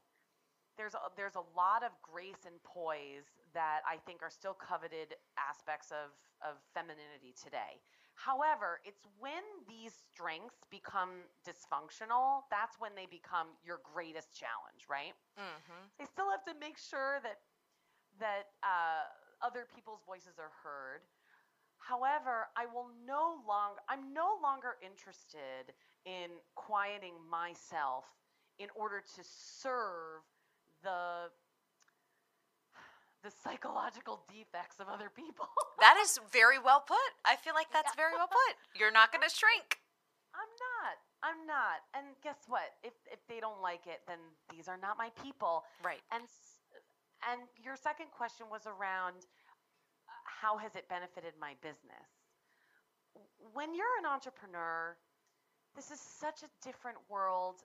There's 0.76 0.94
a, 0.94 1.10
there's 1.16 1.36
a 1.36 1.46
lot 1.54 1.86
of 1.86 1.94
grace 2.02 2.42
and 2.46 2.58
poise 2.64 3.30
that 3.54 3.80
I 3.86 3.98
think 4.02 4.22
are 4.22 4.30
still 4.30 4.54
coveted 4.54 5.14
aspects 5.38 5.90
of, 5.90 6.10
of 6.42 6.58
femininity 6.74 7.34
today. 7.38 7.78
However, 8.14 8.80
it's 8.84 9.06
when 9.18 9.40
these 9.64 9.94
strengths 10.12 10.60
become 10.68 11.24
dysfunctional, 11.46 12.44
that's 12.50 12.76
when 12.76 12.92
they 12.98 13.06
become 13.06 13.54
your 13.64 13.80
greatest 13.80 14.34
challenge, 14.34 14.84
right? 14.90 15.14
mm-hmm. 15.38 15.82
they 15.98 16.04
still 16.04 16.28
have 16.28 16.44
to 16.44 16.54
make 16.58 16.76
sure 16.76 17.22
that 17.22 17.40
that 18.18 18.52
uh, 18.60 19.08
other 19.40 19.64
people's 19.72 20.04
voices 20.04 20.36
are 20.36 20.52
heard. 20.60 21.00
However, 21.90 22.46
I 22.54 22.70
will 22.70 22.86
no 23.02 23.42
longer 23.50 23.82
I'm 23.90 24.14
no 24.14 24.38
longer 24.40 24.78
interested 24.78 25.74
in 26.06 26.30
quieting 26.54 27.18
myself 27.26 28.06
in 28.62 28.68
order 28.78 29.02
to 29.02 29.22
serve 29.26 30.22
the 30.86 31.34
the 33.26 33.32
psychological 33.42 34.22
defects 34.30 34.78
of 34.78 34.86
other 34.86 35.10
people. 35.10 35.50
that 35.80 35.98
is 35.98 36.20
very 36.30 36.62
well 36.62 36.84
put 36.86 37.10
I 37.26 37.34
feel 37.34 37.54
like 37.54 37.72
that's 37.72 37.94
very 37.96 38.14
well 38.14 38.30
put 38.30 38.54
you're 38.78 38.94
not 38.94 39.10
gonna 39.10 39.28
shrink 39.30 39.82
I'm 40.30 40.52
not. 40.62 40.94
I'm 41.26 41.40
not. 41.44 41.82
And 41.92 42.14
guess 42.22 42.46
what? 42.46 42.78
If 42.86 42.94
if 43.10 43.18
they 43.26 43.40
don't 43.40 43.60
like 43.60 43.90
it, 43.90 44.00
then 44.06 44.22
these 44.48 44.68
are 44.68 44.78
not 44.78 44.96
my 44.96 45.10
people. 45.22 45.64
right 45.82 46.00
And 46.14 46.22
and 47.28 47.50
your 47.58 47.76
second 47.76 48.14
question 48.14 48.46
was 48.48 48.64
around 48.64 49.26
how 50.40 50.56
has 50.56 50.74
it 50.74 50.88
benefited 50.88 51.34
my 51.40 51.52
business? 51.60 52.08
When 53.52 53.74
you're 53.74 53.98
an 54.00 54.06
entrepreneur, 54.06 54.96
this 55.76 55.90
is 55.90 56.00
such 56.00 56.42
a 56.42 56.50
different 56.64 56.98
world. 57.08 57.62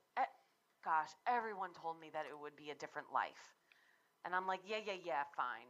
Gosh, 0.83 1.09
everyone 1.25 1.71
told 1.73 1.99
me 1.99 2.11
that 2.13 2.25
it 2.29 2.37
would 2.37 2.55
be 2.55 2.69
a 2.69 2.77
different 2.77 3.09
life. 3.13 3.55
And 4.25 4.35
I'm 4.35 4.45
like, 4.45 4.61
yeah, 4.67 4.83
yeah, 4.85 4.99
yeah, 5.01 5.23
fine. 5.35 5.69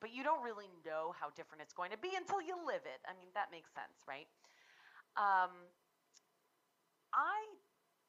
But 0.00 0.14
you 0.14 0.22
don't 0.22 0.42
really 0.44 0.70
know 0.86 1.12
how 1.18 1.28
different 1.34 1.62
it's 1.62 1.74
going 1.74 1.90
to 1.90 1.98
be 1.98 2.14
until 2.16 2.40
you 2.40 2.54
live 2.64 2.84
it. 2.86 3.00
I 3.04 3.12
mean, 3.18 3.28
that 3.34 3.50
makes 3.50 3.68
sense, 3.74 3.98
right? 4.06 4.30
Um, 5.18 5.50
I 7.12 7.40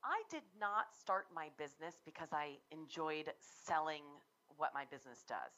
I 0.03 0.21
did 0.29 0.43
not 0.59 0.95
start 0.95 1.27
my 1.33 1.49
business 1.57 1.99
because 2.05 2.29
I 2.31 2.59
enjoyed 2.71 3.31
selling 3.41 4.03
what 4.55 4.71
my 4.73 4.85
business 4.85 5.23
does. 5.27 5.55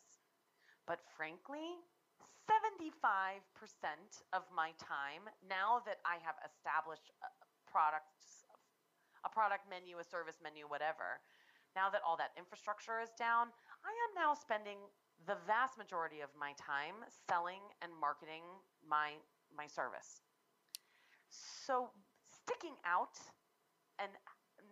But 0.88 1.00
frankly, 1.18 1.78
75% 2.48 3.42
of 4.34 4.44
my 4.54 4.72
time, 4.78 5.30
now 5.48 5.82
that 5.86 6.00
I 6.06 6.20
have 6.22 6.36
established 6.44 7.12
a 7.24 7.30
products, 7.70 8.44
a 9.24 9.30
product 9.30 9.70
menu, 9.70 10.00
a 10.00 10.04
service 10.04 10.44
menu, 10.44 10.68
whatever, 10.68 11.24
now 11.76 11.88
that 11.90 12.02
all 12.04 12.18
that 12.20 12.36
infrastructure 12.36 13.00
is 13.00 13.10
down, 13.16 13.48
I 13.88 13.94
am 14.10 14.12
now 14.12 14.36
spending 14.36 14.78
the 15.28 15.38
vast 15.48 15.78
majority 15.78 16.20
of 16.20 16.30
my 16.36 16.52
time 16.60 17.06
selling 17.30 17.62
and 17.82 17.92
marketing 18.00 18.44
my 18.84 19.16
my 19.56 19.68
service. 19.68 20.22
So 21.30 21.92
sticking 22.28 22.76
out 22.86 23.16
and 24.00 24.12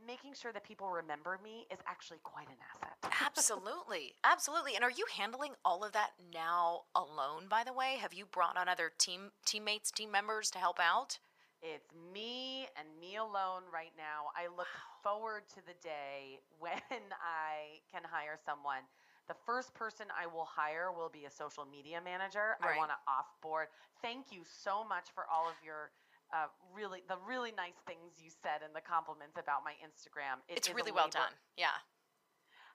making 0.05 0.33
sure 0.33 0.51
that 0.51 0.63
people 0.63 0.89
remember 0.89 1.39
me 1.43 1.67
is 1.71 1.79
actually 1.87 2.19
quite 2.23 2.47
an 2.47 2.59
asset. 2.73 2.88
Absolutely. 3.25 4.13
Absolutely. 4.23 4.75
And 4.75 4.83
are 4.83 4.91
you 4.91 5.05
handling 5.15 5.53
all 5.63 5.83
of 5.83 5.91
that 5.93 6.11
now 6.33 6.81
alone, 6.95 7.47
by 7.49 7.63
the 7.63 7.73
way? 7.73 7.97
Have 7.99 8.13
you 8.13 8.25
brought 8.25 8.57
on 8.57 8.67
other 8.67 8.91
team 8.97 9.31
teammates, 9.45 9.91
team 9.91 10.11
members 10.11 10.49
to 10.51 10.59
help 10.59 10.79
out? 10.79 11.19
It's 11.61 11.91
me 12.13 12.67
and 12.79 12.87
me 12.99 13.17
alone 13.17 13.67
right 13.73 13.91
now. 13.97 14.31
I 14.31 14.47
look 14.47 14.71
forward 15.03 15.43
to 15.55 15.61
the 15.67 15.75
day 15.83 16.39
when 16.59 17.03
I 17.19 17.83
can 17.91 18.01
hire 18.03 18.39
someone. 18.45 18.87
The 19.27 19.35
first 19.45 19.75
person 19.75 20.07
I 20.09 20.25
will 20.25 20.47
hire 20.47 20.89
will 20.91 21.11
be 21.11 21.25
a 21.25 21.31
social 21.31 21.65
media 21.65 22.01
manager. 22.01 22.57
Right. 22.63 22.75
I 22.75 22.77
want 22.77 22.89
to 22.89 22.99
offboard. 23.05 23.69
Thank 24.01 24.31
you 24.31 24.41
so 24.47 24.87
much 24.87 25.13
for 25.13 25.25
all 25.29 25.45
of 25.45 25.53
your 25.63 25.91
uh, 26.33 26.45
really 26.73 27.01
the 27.09 27.17
really 27.25 27.51
nice 27.51 27.77
things 27.85 28.21
you 28.21 28.29
said 28.29 28.61
and 28.61 28.73
the 28.73 28.81
compliments 28.81 29.37
about 29.37 29.65
my 29.65 29.73
Instagram. 29.81 30.41
It 30.47 30.57
it's 30.57 30.69
really 30.73 30.91
well 30.91 31.09
done. 31.09 31.33
Yeah. 31.57 31.73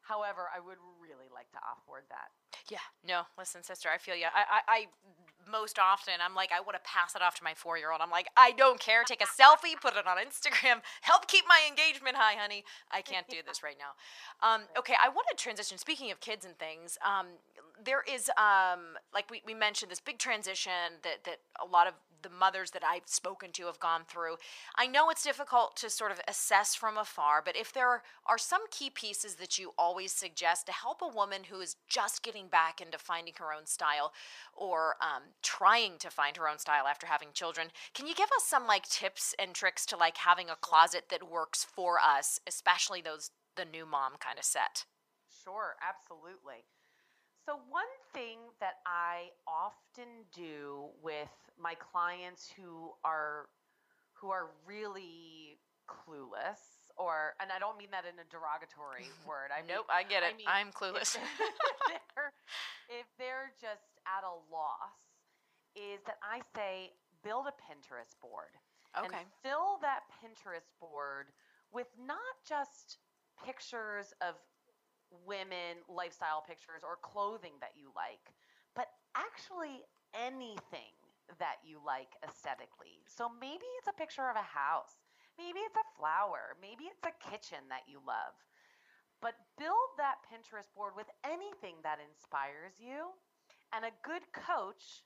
However, 0.05 0.49
I 0.55 0.61
would 0.61 0.79
really 1.01 1.33
like 1.33 1.51
to 1.53 1.59
offboard 1.59 2.09
that. 2.11 2.29
Yeah. 2.71 2.85
No, 3.07 3.23
listen, 3.39 3.63
sister, 3.63 3.89
I 3.93 3.99
feel 3.99 4.15
you. 4.15 4.27
I, 4.27 4.61
I, 4.61 4.61
I 4.69 4.87
most 5.51 5.79
often 5.79 6.15
I'm 6.25 6.35
like, 6.35 6.51
I 6.53 6.61
want 6.61 6.77
to 6.77 6.85
pass 6.89 7.15
it 7.15 7.23
off 7.23 7.35
to 7.37 7.45
my 7.45 7.55
four 7.55 7.79
year 7.79 7.91
old. 7.91 8.01
I'm 8.01 8.11
like, 8.11 8.29
I 8.37 8.53
don't 8.53 8.81
care. 8.81 9.03
Take 9.05 9.23
a 9.23 9.27
selfie, 9.27 9.81
put 9.81 9.97
it 9.97 10.07
on 10.07 10.17
Instagram, 10.19 10.81
help 11.03 11.29
keep 11.29 11.45
my 11.49 11.61
engagement 11.69 12.17
high, 12.17 12.35
honey. 12.39 12.65
I 12.91 13.03
can't 13.03 13.29
do 13.29 13.39
this 13.47 13.63
right 13.63 13.77
now. 13.79 13.93
Um, 14.47 14.63
okay, 14.79 14.95
I 15.03 15.09
want 15.09 15.27
to 15.31 15.37
transition. 15.37 15.79
Speaking 15.79 16.11
of 16.11 16.21
kids 16.21 16.45
and 16.45 16.59
things, 16.59 16.99
um, 17.05 17.27
there 17.83 18.03
is, 18.03 18.31
um, 18.37 18.97
like 19.13 19.31
we, 19.31 19.43
we 19.47 19.55
mentioned, 19.55 19.91
this 19.91 20.01
big 20.01 20.19
transition 20.19 21.01
that, 21.03 21.25
that 21.25 21.39
a 21.63 21.67
lot 21.67 21.87
of 21.87 21.95
the 22.25 22.31
mothers 22.31 22.73
that 22.73 22.83
I've 22.83 23.07
spoken 23.07 23.53
to 23.53 23.67
have 23.67 23.79
gone 23.79 24.03
through. 24.09 24.37
I 24.77 24.89
know 24.89 25.11
it's 25.11 25.23
difficult 25.23 25.77
to 25.77 25.91
sort 25.91 26.11
of 26.11 26.21
assess 26.27 26.75
from 26.75 26.97
afar, 26.97 27.43
but 27.45 27.57
if 27.57 27.73
there 27.73 28.03
are 28.27 28.39
some 28.39 28.63
key 28.71 28.91
pieces 28.91 29.37
that 29.37 29.59
you 29.59 29.73
always 29.79 30.11
suggest 30.11 30.67
to 30.67 30.73
help 30.73 31.03
a 31.03 31.09
woman 31.09 31.45
who 31.45 31.61
is 31.61 31.77
just 31.87 32.23
getting 32.25 32.49
back 32.49 32.81
into 32.81 32.99
finding 32.99 33.35
her 33.39 33.53
own 33.53 33.67
style 33.67 34.13
or 34.53 34.97
um, 35.01 35.23
trying 35.43 35.99
to 35.99 36.11
find 36.11 36.37
her 36.37 36.49
own 36.49 36.59
style 36.59 36.87
after 36.87 37.07
having 37.07 37.29
children, 37.33 37.69
can 37.95 38.07
you 38.07 38.15
give 38.15 38.31
us 38.37 38.45
some 38.45 38.67
like 38.67 38.89
tips 38.89 39.35
and 39.39 39.55
tricks 39.55 39.87
to 39.87 39.97
like 39.97 40.17
having 40.17 40.51
a 40.51 40.57
closet 40.57 41.05
that 41.11 41.31
works 41.31 41.63
for 41.63 41.99
us, 42.01 42.41
especially 42.47 43.01
those 43.01 43.31
the 43.57 43.65
new 43.65 43.87
mom 43.87 44.15
kind 44.19 44.39
of 44.39 44.45
set? 44.45 44.87
Sure, 45.45 45.77
absolutely. 45.87 46.65
So, 47.47 47.61
one 47.69 47.93
thing 48.15 48.39
that 48.61 48.81
I 48.87 49.29
often 49.47 50.25
do 50.33 50.89
with 51.03 51.29
my 51.61 51.75
clients 51.75 52.51
who 52.57 52.91
are 53.05 53.47
who 54.15 54.31
are 54.31 54.49
really 54.67 55.59
clueless 55.85 56.89
or 56.97 57.35
and 57.41 57.53
I 57.53 57.59
don't 57.59 57.77
mean 57.77 57.93
that 57.93 58.09
in 58.09 58.17
a 58.17 58.27
derogatory 58.33 59.13
word. 59.29 59.53
I 59.53 59.61
mean, 59.61 59.77
nope, 59.77 59.87
I 59.93 60.03
get 60.03 60.23
I 60.23 60.33
it. 60.33 60.41
mean, 60.41 60.49
I'm 60.49 60.73
clueless. 60.73 61.17
if 61.93 62.01
they're, 62.17 62.33
if 62.89 63.07
they're 63.19 63.53
just 63.61 64.01
at 64.09 64.25
a 64.25 64.35
loss, 64.49 64.97
is 65.77 66.01
that 66.07 66.17
I 66.25 66.41
say 66.57 66.97
build 67.23 67.45
a 67.45 67.57
Pinterest 67.61 68.17
board 68.25 68.57
okay. 68.97 69.05
and 69.05 69.27
fill 69.43 69.77
that 69.83 70.09
Pinterest 70.23 70.71
board 70.81 71.29
with 71.73 71.89
not 71.99 72.41
just 72.47 72.99
pictures 73.45 74.15
of 74.23 74.35
women, 75.27 75.83
lifestyle 75.89 76.43
pictures, 76.43 76.83
or 76.83 76.99
clothing 77.01 77.55
that 77.61 77.79
you 77.79 77.91
like, 77.95 78.35
but 78.75 78.89
actually 79.15 79.87
anything 80.15 80.95
that 81.39 81.63
you 81.65 81.81
like 81.85 82.15
aesthetically. 82.27 83.01
So 83.07 83.31
maybe 83.41 83.65
it's 83.79 83.89
a 83.89 83.97
picture 83.97 84.29
of 84.29 84.37
a 84.37 84.45
house, 84.45 84.99
maybe 85.39 85.61
it's 85.65 85.79
a 85.79 85.89
flower, 85.97 86.59
maybe 86.61 86.91
it's 86.91 87.07
a 87.07 87.15
kitchen 87.23 87.65
that 87.71 87.89
you 87.89 87.99
love. 88.07 88.37
But 89.23 89.35
build 89.57 89.97
that 89.97 90.21
Pinterest 90.29 90.69
board 90.77 90.93
with 90.97 91.09
anything 91.25 91.81
that 91.83 91.99
inspires 92.03 92.77
you, 92.79 93.15
and 93.73 93.85
a 93.85 93.95
good 94.05 94.23
coach 94.33 95.03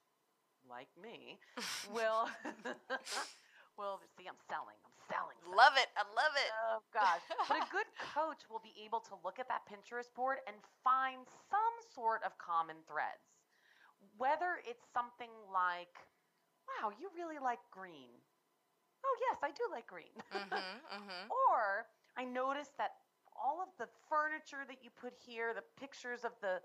like 0.68 0.90
me 1.00 1.38
will 1.94 2.28
will 3.78 4.00
see 4.16 4.26
I'm 4.26 4.40
selling. 4.50 4.88
Selling. 5.09 5.36
selling. 5.44 5.56
Love 5.56 5.74
it. 5.76 5.88
I 5.96 6.02
love 6.14 6.34
it. 6.36 6.52
Oh 6.68 6.80
gosh. 6.92 7.22
But 7.48 7.59
a 7.59 7.64
good 7.70 7.88
coach 8.14 8.44
will 8.50 8.61
be 8.61 8.74
able 8.84 9.00
to 9.00 9.14
look 9.24 9.38
at 9.38 9.48
that 9.48 9.62
Pinterest 9.68 10.12
board 10.14 10.38
and 10.46 10.56
find 10.84 11.26
some 11.50 11.74
sort 11.94 12.22
of 12.24 12.38
common 12.38 12.76
threads. 12.86 13.24
whether 14.16 14.61
it's 14.66 14.84
something 14.92 15.30
like, 15.52 15.94
wow, 16.68 16.90
you 16.98 17.11
really 17.16 17.38
like 17.38 17.61
green. 17.70 18.11
Oh, 19.04 19.16
yes, 19.30 19.38
I 19.42 19.50
do 19.52 19.64
like 19.70 19.86
green. 19.86 20.14
Mm-hmm, 20.32 20.78
mm-hmm. 20.96 21.24
or 21.30 21.86
I 22.16 22.24
noticed 22.24 22.76
that 22.78 22.92
all 23.36 23.62
of 23.62 23.68
the 23.78 23.88
furniture 24.09 24.64
that 24.68 24.82
you 24.82 24.90
put 24.90 25.14
here, 25.14 25.54
the 25.54 25.64
pictures 25.78 26.24
of 26.24 26.32
the 26.42 26.61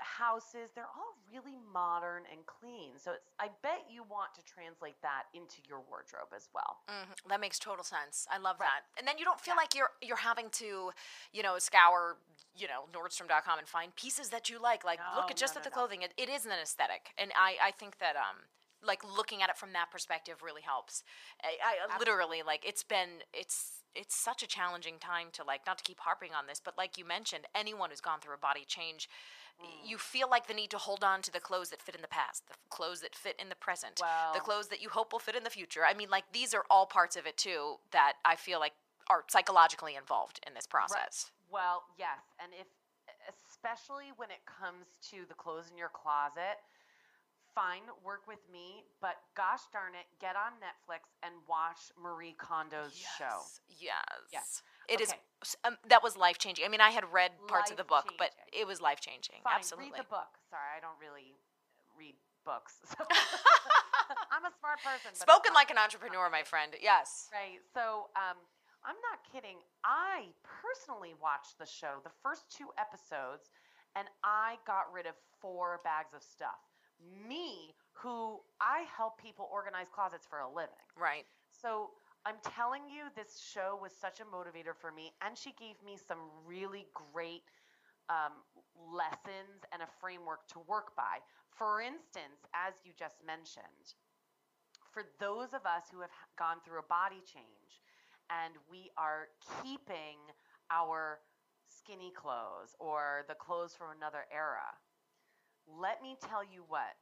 houses, 0.00 0.70
they're 0.74 0.90
all 0.90 1.14
really 1.32 1.58
modern 1.72 2.22
and 2.30 2.44
clean. 2.46 2.92
So 2.96 3.12
it's 3.12 3.30
I 3.38 3.48
bet 3.62 3.84
you 3.90 4.02
want 4.04 4.34
to 4.34 4.42
translate 4.44 4.96
that 5.02 5.24
into 5.34 5.62
your 5.68 5.80
wardrobe 5.88 6.32
as 6.34 6.48
well. 6.54 6.78
hmm 6.88 7.12
That 7.28 7.40
makes 7.40 7.58
total 7.58 7.84
sense. 7.84 8.26
I 8.30 8.38
love 8.38 8.60
Right. 8.60 8.68
that. 8.68 8.98
And 8.98 9.06
then 9.06 9.18
you 9.18 9.24
don't 9.24 9.40
feel 9.40 9.54
Yeah. 9.54 9.62
like 9.62 9.74
you're 9.74 9.92
you're 10.02 10.16
having 10.16 10.50
to, 10.62 10.92
you 11.32 11.42
know, 11.42 11.58
scour, 11.58 12.18
you 12.56 12.68
know, 12.68 12.86
Nordstrom.com 12.92 13.58
and 13.58 13.68
find 13.68 13.94
pieces 13.96 14.30
that 14.30 14.48
you 14.50 14.58
like. 14.58 14.84
Like 14.84 15.00
look 15.16 15.30
at 15.30 15.36
just 15.36 15.54
no, 15.54 15.60
at 15.60 15.64
no, 15.64 15.70
the 15.70 15.74
no. 15.74 15.80
clothing. 15.80 16.02
It, 16.02 16.12
it 16.16 16.28
is 16.28 16.46
an 16.46 16.52
aesthetic, 16.52 17.12
and 17.18 17.32
I 17.36 17.56
I 17.62 17.70
think 17.70 17.98
that 17.98 18.16
um 18.16 18.46
like 18.86 19.02
looking 19.04 19.42
at 19.42 19.50
it 19.50 19.56
from 19.56 19.72
that 19.72 19.90
perspective 19.90 20.42
really 20.42 20.62
helps. 20.62 21.02
I, 21.42 21.56
I 21.92 21.98
literally 21.98 22.42
like 22.44 22.64
it's 22.66 22.82
been 22.82 23.22
it's 23.32 23.82
it's 23.94 24.16
such 24.16 24.42
a 24.42 24.46
challenging 24.46 24.94
time 24.98 25.28
to 25.32 25.44
like 25.44 25.60
not 25.66 25.78
to 25.78 25.84
keep 25.84 26.00
harping 26.00 26.30
on 26.36 26.46
this, 26.46 26.60
but 26.64 26.76
like 26.76 26.98
you 26.98 27.04
mentioned, 27.04 27.44
anyone 27.54 27.90
who's 27.90 28.00
gone 28.00 28.20
through 28.20 28.34
a 28.34 28.38
body 28.38 28.64
change. 28.66 29.08
Mm. 29.62 29.88
You 29.88 29.98
feel 29.98 30.28
like 30.28 30.48
the 30.48 30.54
need 30.54 30.70
to 30.70 30.78
hold 30.78 31.04
on 31.04 31.22
to 31.22 31.30
the 31.30 31.38
clothes 31.38 31.70
that 31.70 31.80
fit 31.80 31.94
in 31.94 32.02
the 32.02 32.08
past, 32.08 32.42
the 32.48 32.54
clothes 32.70 33.02
that 33.02 33.14
fit 33.14 33.36
in 33.40 33.50
the 33.50 33.54
present, 33.54 34.00
the 34.34 34.40
clothes 34.40 34.66
that 34.68 34.82
you 34.82 34.88
hope 34.88 35.12
will 35.12 35.20
fit 35.20 35.36
in 35.36 35.44
the 35.44 35.50
future. 35.50 35.82
I 35.88 35.94
mean, 35.94 36.10
like 36.10 36.24
these 36.32 36.54
are 36.54 36.64
all 36.70 36.86
parts 36.86 37.14
of 37.14 37.24
it 37.24 37.36
too 37.36 37.76
that 37.92 38.14
I 38.24 38.34
feel 38.34 38.58
like 38.58 38.72
are 39.08 39.22
psychologically 39.28 39.94
involved 39.94 40.40
in 40.46 40.54
this 40.54 40.66
process. 40.66 41.30
Well, 41.52 41.84
yes, 41.98 42.18
and 42.42 42.52
if 42.58 42.66
especially 43.64 44.12
when 44.16 44.30
it 44.30 44.44
comes 44.44 44.86
to 45.10 45.24
the 45.28 45.34
clothes 45.34 45.70
in 45.70 45.78
your 45.78 45.90
closet, 45.92 46.60
fine, 47.54 47.82
work 48.04 48.26
with 48.26 48.40
me, 48.50 48.84
but 49.00 49.16
gosh 49.36 49.60
darn 49.72 49.94
it, 49.94 50.06
get 50.20 50.34
on 50.36 50.52
Netflix 50.58 51.06
and 51.22 51.32
watch 51.48 51.78
Marie 52.00 52.34
Kondo's 52.38 52.94
show. 52.94 53.40
Yes. 53.68 54.32
Yes. 54.32 54.62
It 54.88 55.00
is. 55.00 55.10
Okay. 55.10 55.20
s- 55.42 55.56
Um, 55.64 55.78
that 55.88 56.02
was 56.02 56.16
life 56.16 56.38
changing. 56.38 56.64
I 56.64 56.68
mean, 56.68 56.80
I 56.80 56.90
had 56.90 57.04
read 57.12 57.32
parts 57.48 57.70
of 57.70 57.76
the 57.76 57.84
book, 57.84 58.12
but 58.18 58.30
it 58.52 58.66
was 58.66 58.80
life 58.80 59.00
changing. 59.00 59.36
Absolutely. 59.46 59.92
read 59.92 60.00
the 60.00 60.08
book. 60.10 60.38
Sorry, 60.50 60.70
I 60.76 60.80
don't 60.80 60.98
really 61.00 61.34
read 61.96 62.16
books. 62.44 62.74
So 62.88 63.04
I'm 64.32 64.44
a 64.44 64.52
smart 64.60 64.78
person. 64.84 65.14
Spoken 65.14 65.54
like 65.54 65.70
an 65.70 65.78
entrepreneur, 65.78 66.28
my 66.30 66.42
friend. 66.42 66.74
Yes. 66.82 67.30
Right. 67.32 67.60
So 67.72 68.10
um, 68.16 68.36
I'm 68.84 68.96
not 69.00 69.24
kidding. 69.32 69.56
I 69.84 70.28
personally 70.44 71.14
watched 71.22 71.58
the 71.58 71.66
show, 71.66 72.00
the 72.04 72.12
first 72.22 72.44
two 72.50 72.68
episodes, 72.76 73.48
and 73.96 74.08
I 74.22 74.56
got 74.66 74.92
rid 74.92 75.06
of 75.06 75.14
four 75.40 75.80
bags 75.84 76.12
of 76.14 76.22
stuff. 76.22 76.60
Me, 77.00 77.74
who 77.92 78.40
I 78.60 78.84
help 78.96 79.20
people 79.20 79.48
organize 79.52 79.86
closets 79.92 80.26
for 80.26 80.40
a 80.40 80.48
living. 80.48 80.84
Right. 80.96 81.24
So 81.50 81.90
I'm 82.26 82.36
telling 82.42 82.82
you, 82.88 83.12
this 83.14 83.38
show 83.40 83.78
was 83.80 83.92
such 83.92 84.20
a 84.20 84.24
motivator 84.24 84.74
for 84.74 84.90
me, 84.90 85.12
and 85.24 85.36
she 85.36 85.52
gave 85.58 85.76
me 85.84 85.96
some 85.96 86.18
really 86.46 86.86
great 86.94 87.44
um, 88.08 88.32
lessons 88.76 89.64
and 89.72 89.82
a 89.82 89.88
framework 90.00 90.48
to 90.48 90.58
work 90.66 90.96
by. 90.96 91.20
For 91.50 91.80
instance, 91.80 92.44
as 92.54 92.74
you 92.84 92.92
just 92.98 93.16
mentioned, 93.26 93.94
for 94.92 95.04
those 95.20 95.52
of 95.52 95.66
us 95.66 95.90
who 95.92 96.00
have 96.00 96.14
gone 96.38 96.58
through 96.64 96.78
a 96.80 96.88
body 96.88 97.22
change 97.26 97.82
and 98.30 98.54
we 98.70 98.90
are 98.96 99.28
keeping 99.62 100.18
our 100.70 101.20
skinny 101.66 102.12
clothes 102.14 102.74
or 102.80 103.24
the 103.28 103.34
clothes 103.34 103.74
from 103.74 103.96
another 103.96 104.24
era, 104.32 104.64
let 105.66 106.02
me 106.02 106.16
tell 106.20 106.44
you 106.44 106.64
what. 106.68 106.96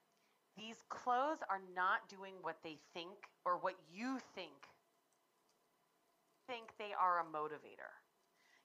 These 0.57 0.85
clothes 0.91 1.41
are 1.49 1.63
not 1.75 2.09
doing 2.09 2.35
what 2.43 2.57
they 2.63 2.79
think 2.93 3.17
or 3.45 3.57
what 3.57 3.75
you 3.91 4.19
think 4.35 4.69
think 6.47 6.75
they 6.79 6.93
are 6.93 7.21
a 7.21 7.25
motivator. 7.25 7.89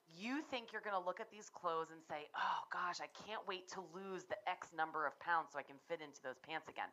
You 0.08 0.42
think 0.50 0.72
you're 0.72 0.82
going 0.82 1.00
to 1.00 1.06
look 1.06 1.20
at 1.20 1.32
these 1.32 1.50
clothes 1.50 1.92
and 1.92 2.02
say, 2.04 2.28
"Oh 2.36 2.62
gosh, 2.72 3.00
I 3.02 3.08
can't 3.28 3.46
wait 3.48 3.68
to 3.74 3.82
lose 3.94 4.24
the 4.26 4.40
X 4.50 4.74
number 4.76 5.06
of 5.06 5.20
pounds 5.20 5.52
so 5.52 5.60
I 5.60 5.64
can 5.64 5.80
fit 5.88 6.02
into 6.02 6.22
those 6.24 6.40
pants 6.40 6.70
again." 6.70 6.90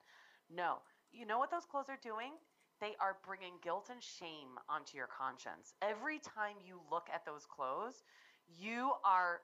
No. 0.51 0.83
You 1.13 1.27
know 1.27 1.39
what 1.39 1.51
those 1.51 1.65
clothes 1.65 1.89
are 1.89 1.99
doing? 2.03 2.33
They 2.81 2.97
are 3.01 3.19
bringing 3.25 3.55
guilt 3.63 3.89
and 3.91 4.03
shame 4.03 4.59
onto 4.69 4.97
your 4.97 5.07
conscience. 5.07 5.75
Every 5.81 6.19
time 6.19 6.57
you 6.61 6.81
look 6.91 7.09
at 7.13 7.25
those 7.25 7.47
clothes, 7.47 8.03
you 8.47 8.93
are 9.05 9.43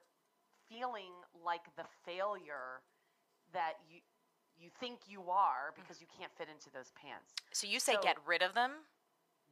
feeling 0.67 1.15
like 1.33 1.63
the 1.75 1.85
failure 2.05 2.83
that 3.53 3.73
you 3.89 3.99
you 4.59 4.69
think 4.79 4.99
you 5.09 5.23
are 5.31 5.73
because 5.75 5.99
you 5.99 6.05
can't 6.05 6.31
fit 6.37 6.47
into 6.47 6.69
those 6.69 6.91
pants. 6.93 7.33
So 7.51 7.65
you 7.65 7.79
say 7.79 7.93
So- 7.93 8.01
get 8.01 8.17
rid 8.27 8.43
of 8.43 8.53
them? 8.53 8.85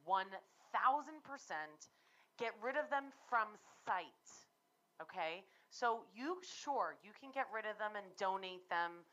1000% 0.06 1.90
get 2.38 2.54
rid 2.62 2.76
of 2.76 2.88
them 2.90 3.12
from 3.28 3.48
sight. 3.84 4.30
Okay? 5.02 5.44
So 5.68 6.04
you 6.14 6.40
sure 6.42 6.96
you 7.02 7.10
can 7.20 7.30
get 7.32 7.46
rid 7.52 7.66
of 7.66 7.76
them 7.78 7.96
and 7.96 8.06
donate 8.16 8.68
them. 8.70 9.04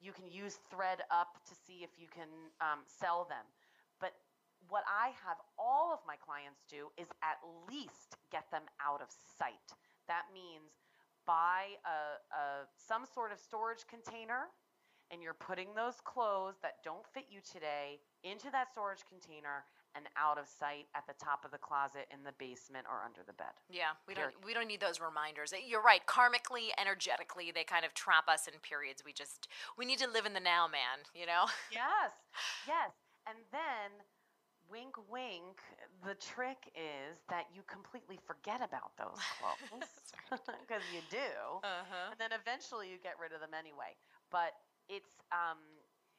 You 0.00 0.12
can 0.12 0.26
use 0.26 0.58
ThredUp 0.72 1.30
to 1.46 1.54
see 1.54 1.84
if 1.84 1.90
you 1.98 2.08
can 2.08 2.28
um, 2.60 2.80
sell 2.86 3.24
them. 3.24 3.46
But 4.00 4.14
what 4.68 4.82
I 4.90 5.14
have 5.24 5.38
all 5.58 5.92
of 5.92 6.00
my 6.06 6.16
clients 6.16 6.64
do 6.68 6.90
is 6.98 7.06
at 7.22 7.38
least 7.70 8.18
get 8.30 8.50
them 8.50 8.62
out 8.82 9.00
of 9.00 9.08
sight. 9.38 9.62
That 10.08 10.26
means 10.34 10.81
buy 11.26 11.78
a, 11.84 12.18
a 12.34 12.44
some 12.76 13.04
sort 13.06 13.32
of 13.32 13.38
storage 13.38 13.86
container 13.88 14.50
and 15.12 15.22
you're 15.22 15.36
putting 15.36 15.74
those 15.76 16.00
clothes 16.04 16.56
that 16.62 16.80
don't 16.82 17.04
fit 17.12 17.26
you 17.28 17.40
today 17.44 18.00
into 18.24 18.50
that 18.50 18.72
storage 18.72 19.04
container 19.08 19.68
and 19.94 20.08
out 20.16 20.40
of 20.40 20.48
sight 20.48 20.88
at 20.96 21.04
the 21.06 21.12
top 21.22 21.44
of 21.44 21.52
the 21.52 21.60
closet 21.60 22.08
in 22.08 22.24
the 22.24 22.32
basement 22.40 22.88
or 22.88 23.04
under 23.04 23.20
the 23.26 23.36
bed. 23.36 23.52
Yeah, 23.68 23.92
we 24.08 24.14
don't 24.14 24.32
we 24.40 24.54
don't 24.56 24.66
need 24.66 24.80
those 24.80 25.00
reminders. 25.04 25.52
Eh, 25.52 25.60
you're 25.68 25.84
right. 25.84 26.00
Karmically, 26.08 26.72
energetically, 26.80 27.52
they 27.52 27.64
kind 27.64 27.84
of 27.84 27.92
trap 27.92 28.24
us 28.26 28.48
in 28.48 28.56
periods. 28.64 29.04
We 29.04 29.12
just 29.12 29.48
we 29.76 29.84
need 29.84 29.98
to 30.00 30.08
live 30.08 30.24
in 30.24 30.32
the 30.32 30.40
now, 30.40 30.64
man. 30.64 31.04
You 31.12 31.26
know. 31.28 31.44
Yes. 31.68 32.16
Yes. 32.66 32.96
And 33.28 33.38
then 33.52 34.02
wink 34.70 34.94
wink, 35.10 35.60
the 36.04 36.14
trick 36.14 36.70
is 36.74 37.18
that 37.28 37.46
you 37.54 37.62
completely 37.66 38.18
forget 38.26 38.60
about 38.62 38.96
those 38.98 39.20
clothes 39.38 39.90
because 40.60 40.82
you 40.94 41.00
do. 41.10 41.60
Uh 41.62 41.84
huh. 41.88 42.12
and 42.12 42.20
then 42.20 42.32
eventually 42.32 42.90
you 42.90 42.98
get 43.02 43.14
rid 43.20 43.32
of 43.32 43.40
them 43.40 43.54
anyway. 43.56 43.94
But 44.30 44.52
it's 44.88 45.22
um, 45.32 45.58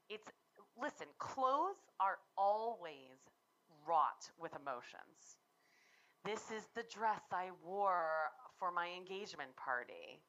it's 0.10 0.30
listen, 0.80 1.08
clothes 1.20 1.82
are 2.00 2.18
always 2.38 3.18
wrought 3.88 4.30
with 4.40 4.54
emotions. 4.56 5.38
This 6.24 6.52
is 6.52 6.68
the 6.76 6.84
dress 6.84 7.22
I 7.32 7.50
wore 7.66 8.32
for 8.58 8.72
my 8.72 8.90
engagement 8.96 9.56
party. 9.56 10.22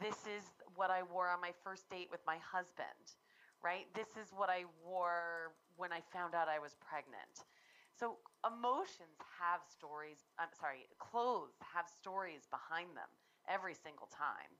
This 0.00 0.26
is 0.26 0.44
what 0.76 0.90
I 0.90 1.02
wore 1.02 1.28
on 1.28 1.40
my 1.40 1.52
first 1.64 1.88
date 1.90 2.08
with 2.10 2.20
my 2.26 2.36
husband, 2.38 3.16
right? 3.62 3.86
This 3.94 4.08
is 4.20 4.32
what 4.36 4.50
I 4.50 4.64
wore 4.84 5.52
when 5.80 5.96
I 5.96 6.04
found 6.12 6.36
out 6.36 6.52
I 6.52 6.60
was 6.60 6.76
pregnant. 6.76 7.48
So 7.96 8.20
emotions 8.44 9.16
have 9.40 9.64
stories, 9.64 10.28
I'm 10.36 10.52
sorry, 10.52 10.84
clothes 11.00 11.56
have 11.64 11.88
stories 11.88 12.44
behind 12.52 12.92
them 12.92 13.08
every 13.48 13.72
single 13.72 14.08
time. 14.12 14.52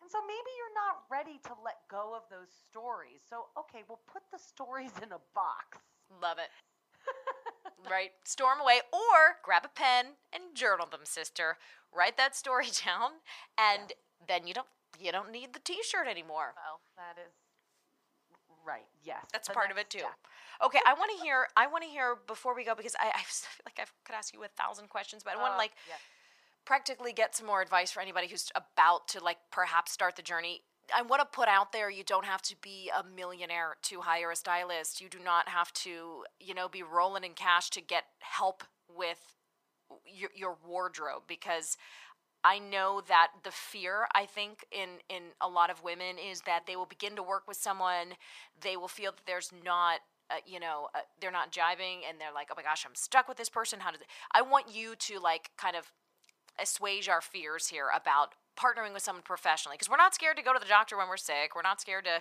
And 0.00 0.06
so 0.12 0.20
maybe 0.28 0.50
you're 0.60 0.78
not 0.78 1.08
ready 1.10 1.40
to 1.48 1.52
let 1.64 1.82
go 1.90 2.14
of 2.14 2.22
those 2.30 2.52
stories. 2.70 3.24
So, 3.28 3.50
okay, 3.58 3.82
we'll 3.88 4.04
put 4.06 4.22
the 4.30 4.38
stories 4.38 4.94
in 5.02 5.10
a 5.10 5.20
box. 5.34 5.80
Love 6.22 6.38
it. 6.38 6.52
right. 7.90 8.12
Store 8.24 8.54
them 8.54 8.62
away 8.62 8.80
or 8.92 9.42
grab 9.42 9.64
a 9.64 9.72
pen 9.72 10.20
and 10.32 10.54
journal 10.54 10.86
them, 10.86 11.02
sister. 11.02 11.58
Write 11.90 12.16
that 12.16 12.36
story 12.36 12.68
down 12.84 13.24
and 13.56 13.92
then 14.28 14.46
you 14.46 14.54
don't 14.54 14.70
you 14.98 15.12
don't 15.12 15.30
need 15.30 15.52
the 15.52 15.60
t-shirt 15.60 16.08
anymore. 16.08 16.54
Well, 16.56 16.80
that 16.96 17.20
is 17.20 17.32
right. 18.64 18.86
Yes. 19.04 19.24
That's 19.32 19.48
part 19.48 19.70
of 19.70 19.78
it 19.78 19.90
too. 19.90 19.98
step. 19.98 20.16
Okay, 20.64 20.80
I 20.86 20.94
want 20.94 21.10
to 21.16 21.22
hear. 21.24 21.46
I 21.56 21.66
want 21.68 21.84
to 21.84 21.90
hear 21.90 22.16
before 22.26 22.54
we 22.54 22.64
go 22.64 22.74
because 22.74 22.96
I, 22.98 23.08
I 23.14 23.22
feel 23.26 23.62
like 23.64 23.78
I 23.78 23.84
could 24.04 24.14
ask 24.16 24.34
you 24.34 24.42
a 24.44 24.48
thousand 24.48 24.88
questions, 24.88 25.22
but 25.22 25.34
I 25.34 25.36
want 25.36 25.52
to 25.52 25.54
Uh, 25.54 25.58
like 25.58 25.72
yeah. 25.88 25.94
practically 26.64 27.12
get 27.12 27.34
some 27.36 27.46
more 27.46 27.62
advice 27.62 27.92
for 27.92 28.00
anybody 28.00 28.26
who's 28.28 28.50
about 28.54 29.08
to 29.08 29.22
like 29.22 29.38
perhaps 29.50 29.92
start 29.92 30.16
the 30.16 30.22
journey. 30.22 30.62
I 30.94 31.02
want 31.02 31.20
to 31.20 31.26
put 31.26 31.48
out 31.48 31.72
there 31.72 31.90
you 31.90 32.02
don't 32.02 32.24
have 32.24 32.40
to 32.42 32.56
be 32.62 32.90
a 32.90 33.04
millionaire 33.04 33.76
to 33.82 34.00
hire 34.00 34.30
a 34.30 34.36
stylist. 34.36 35.00
You 35.00 35.08
do 35.08 35.18
not 35.18 35.48
have 35.48 35.70
to, 35.74 36.24
you 36.40 36.54
know, 36.54 36.68
be 36.68 36.82
rolling 36.82 37.24
in 37.24 37.34
cash 37.34 37.68
to 37.70 37.80
get 37.82 38.04
help 38.20 38.64
with 38.88 39.36
your, 40.06 40.30
your 40.34 40.56
wardrobe 40.66 41.24
because 41.28 41.76
I 42.42 42.58
know 42.58 43.02
that 43.06 43.28
the 43.42 43.50
fear 43.50 44.08
I 44.14 44.24
think 44.26 44.64
in 44.72 45.00
in 45.08 45.34
a 45.40 45.48
lot 45.48 45.70
of 45.70 45.82
women 45.84 46.16
is 46.18 46.42
that 46.42 46.66
they 46.66 46.76
will 46.76 46.86
begin 46.86 47.16
to 47.16 47.22
work 47.22 47.46
with 47.46 47.58
someone, 47.58 48.14
they 48.60 48.76
will 48.76 48.88
feel 48.88 49.12
that 49.12 49.26
there's 49.26 49.52
not 49.64 50.00
uh, 50.30 50.34
you 50.46 50.60
know 50.60 50.88
uh, 50.94 51.00
they're 51.20 51.32
not 51.32 51.52
jiving 51.52 52.00
and 52.08 52.20
they're 52.20 52.32
like 52.34 52.48
oh 52.50 52.54
my 52.56 52.62
gosh 52.62 52.84
I'm 52.86 52.94
stuck 52.94 53.28
with 53.28 53.36
this 53.36 53.48
person 53.48 53.80
how 53.80 53.90
does 53.90 54.00
I 54.32 54.42
want 54.42 54.66
you 54.74 54.94
to 54.96 55.18
like 55.18 55.50
kind 55.56 55.76
of 55.76 55.92
assuage 56.60 57.08
our 57.08 57.20
fears 57.20 57.68
here 57.68 57.86
about 57.94 58.34
partnering 58.58 58.92
with 58.92 59.02
someone 59.02 59.22
professionally 59.22 59.76
because 59.76 59.88
we're 59.88 59.96
not 59.96 60.14
scared 60.14 60.36
to 60.36 60.42
go 60.42 60.52
to 60.52 60.58
the 60.58 60.66
doctor 60.66 60.98
when 60.98 61.08
we're 61.08 61.16
sick. 61.16 61.54
We're 61.54 61.62
not 61.62 61.80
scared 61.80 62.04
to, 62.04 62.20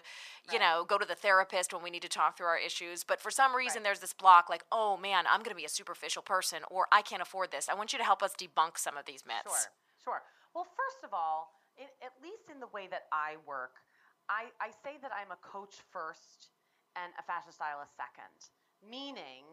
you 0.54 0.60
Right. 0.60 0.62
know, 0.62 0.86
go 0.86 1.00
to 1.00 1.06
the 1.06 1.16
therapist 1.16 1.74
when 1.74 1.82
we 1.82 1.90
need 1.90 2.04
to 2.04 2.10
talk 2.10 2.38
through 2.38 2.46
our 2.46 2.58
issues. 2.58 3.04
But 3.04 3.20
for 3.20 3.32
some 3.32 3.56
reason, 3.56 3.78
Right. 3.78 3.86
there's 3.86 4.00
this 4.00 4.14
block 4.14 4.48
like, 4.48 4.64
oh 4.72 4.98
man, 4.98 5.26
I'm 5.26 5.40
going 5.40 5.50
to 5.50 5.56
be 5.56 5.66
a 5.66 5.70
superficial 5.70 6.22
person 6.22 6.62
or 6.70 6.88
I 6.92 7.02
can't 7.02 7.22
afford 7.22 7.52
this. 7.52 7.68
I 7.68 7.74
want 7.74 7.92
you 7.92 7.98
to 7.98 8.06
help 8.06 8.22
us 8.22 8.34
debunk 8.36 8.78
some 8.78 8.98
of 8.98 9.06
these 9.06 9.26
myths. 9.26 9.68
Sure, 10.04 10.14
sure. 10.14 10.24
Well, 10.54 10.66
first 10.78 11.04
of 11.04 11.14
all, 11.14 11.50
in, 11.76 11.88
at 12.06 12.14
least 12.22 12.50
in 12.52 12.60
the 12.60 12.68
way 12.68 12.88
that 12.88 13.08
I 13.12 13.38
work, 13.48 13.82
I, 14.30 14.46
I 14.62 14.70
say 14.84 14.98
that 15.02 15.12
I'm 15.12 15.32
a 15.32 15.38
coach 15.42 15.76
first 15.92 16.50
and 16.98 17.14
a 17.20 17.24
fashion 17.24 17.54
stylist 17.54 17.96
second, 17.96 18.50
meaning 18.82 19.46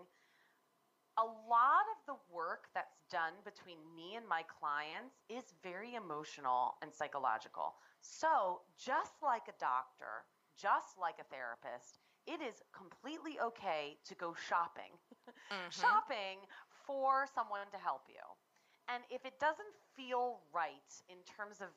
a 1.19 1.25
lot 1.25 1.87
of 1.95 1.99
the 2.07 2.17
work 2.35 2.69
that's 2.75 2.99
done 3.11 3.35
between 3.45 3.79
me 3.95 4.17
and 4.17 4.27
my 4.29 4.43
clients 4.43 5.23
is 5.29 5.55
very 5.63 5.95
emotional 5.95 6.75
and 6.83 6.93
psychological. 6.93 7.77
So, 8.01 8.63
just 8.77 9.23
like 9.23 9.49
a 9.49 9.55
doctor, 9.61 10.27
just 10.57 10.99
like 10.99 11.21
a 11.21 11.25
therapist, 11.25 12.01
it 12.27 12.41
is 12.43 12.63
completely 12.73 13.39
okay 13.41 13.99
to 14.07 14.15
go 14.15 14.35
shopping. 14.35 14.99
Mhm. 15.51 15.71
Shopping 15.81 16.39
for 16.87 17.27
someone 17.35 17.71
to 17.71 17.79
help 17.79 18.09
you. 18.09 18.23
And 18.89 19.05
if 19.11 19.25
it 19.25 19.39
doesn't 19.39 19.75
feel 19.97 20.43
right 20.53 21.03
in 21.09 21.23
terms 21.25 21.61
of 21.61 21.69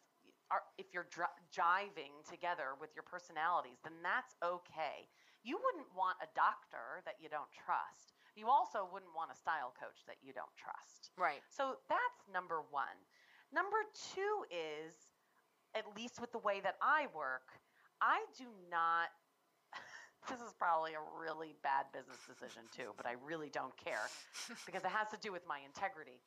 if 0.77 0.93
you're 0.93 1.07
jiving 1.51 2.23
together 2.29 2.75
with 2.79 2.95
your 2.95 3.03
personalities, 3.03 3.79
then 3.83 3.93
that's 4.03 4.35
okay. 4.43 5.09
You 5.43 5.57
wouldn't 5.61 5.89
want 5.95 6.17
a 6.21 6.27
doctor 6.35 7.01
that 7.05 7.15
you 7.21 7.29
don't 7.29 7.49
trust. 7.53 8.13
You 8.35 8.49
also 8.49 8.85
wouldn't 8.91 9.15
want 9.15 9.31
a 9.31 9.37
style 9.37 9.73
coach 9.79 10.05
that 10.07 10.17
you 10.21 10.33
don't 10.33 10.51
trust. 10.57 11.09
Right. 11.17 11.41
So 11.49 11.77
that's 11.89 12.21
number 12.31 12.61
one. 12.69 12.97
Number 13.53 13.77
two 14.13 14.43
is, 14.51 14.93
at 15.73 15.85
least 15.95 16.19
with 16.19 16.31
the 16.31 16.39
way 16.43 16.59
that 16.61 16.75
I 16.81 17.07
work, 17.15 17.49
I 18.01 18.25
do 18.37 18.45
not. 18.69 19.09
This 20.27 20.41
is 20.41 20.51
probably 20.59 20.91
a 20.91 20.99
really 21.21 21.55
bad 21.63 21.85
business 21.93 22.17
decision 22.27 22.63
too, 22.75 22.91
but 22.97 23.05
I 23.05 23.15
really 23.23 23.47
don't 23.49 23.71
care 23.77 24.03
because 24.65 24.83
it 24.83 24.91
has 24.91 25.07
to 25.15 25.17
do 25.23 25.31
with 25.31 25.47
my 25.47 25.59
integrity. 25.63 26.19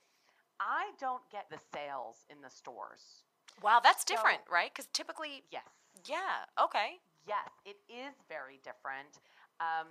I 0.58 0.92
don't 0.98 1.20
get 1.30 1.50
the 1.50 1.58
sales 1.74 2.24
in 2.30 2.40
the 2.40 2.48
stores. 2.48 3.24
Wow, 3.62 3.80
that's 3.82 4.04
So- 4.08 4.14
different, 4.14 4.40
right? 4.50 4.72
Because 4.72 4.88
typically, 4.94 5.44
Yes. 5.50 5.68
yeah, 6.06 6.46
okay. 6.58 6.96
Yes, 7.26 7.50
it 7.64 7.76
is 7.88 8.14
very 8.28 8.58
different. 8.64 9.20
Um, 9.60 9.88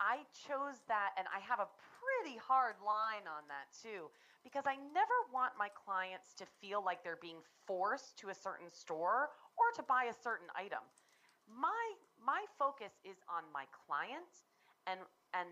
I 0.00 0.22
chose 0.46 0.78
that, 0.86 1.10
and 1.18 1.26
I 1.34 1.40
have 1.40 1.58
a 1.58 1.68
pretty 1.98 2.38
hard 2.38 2.76
line 2.84 3.26
on 3.26 3.48
that 3.50 3.66
too, 3.74 4.10
because 4.44 4.64
I 4.66 4.76
never 4.94 5.18
want 5.32 5.58
my 5.58 5.68
clients 5.74 6.34
to 6.38 6.46
feel 6.60 6.84
like 6.84 7.02
they're 7.02 7.18
being 7.20 7.42
forced 7.66 8.16
to 8.20 8.28
a 8.28 8.34
certain 8.34 8.70
store 8.70 9.30
or 9.58 9.66
to 9.74 9.82
buy 9.82 10.04
a 10.04 10.14
certain 10.14 10.46
item. 10.54 10.84
My 11.48 11.94
my 12.24 12.44
focus 12.58 12.92
is 13.04 13.16
on 13.28 13.44
my 13.52 13.64
client 13.86 14.44
and 14.86 15.00
and 15.34 15.48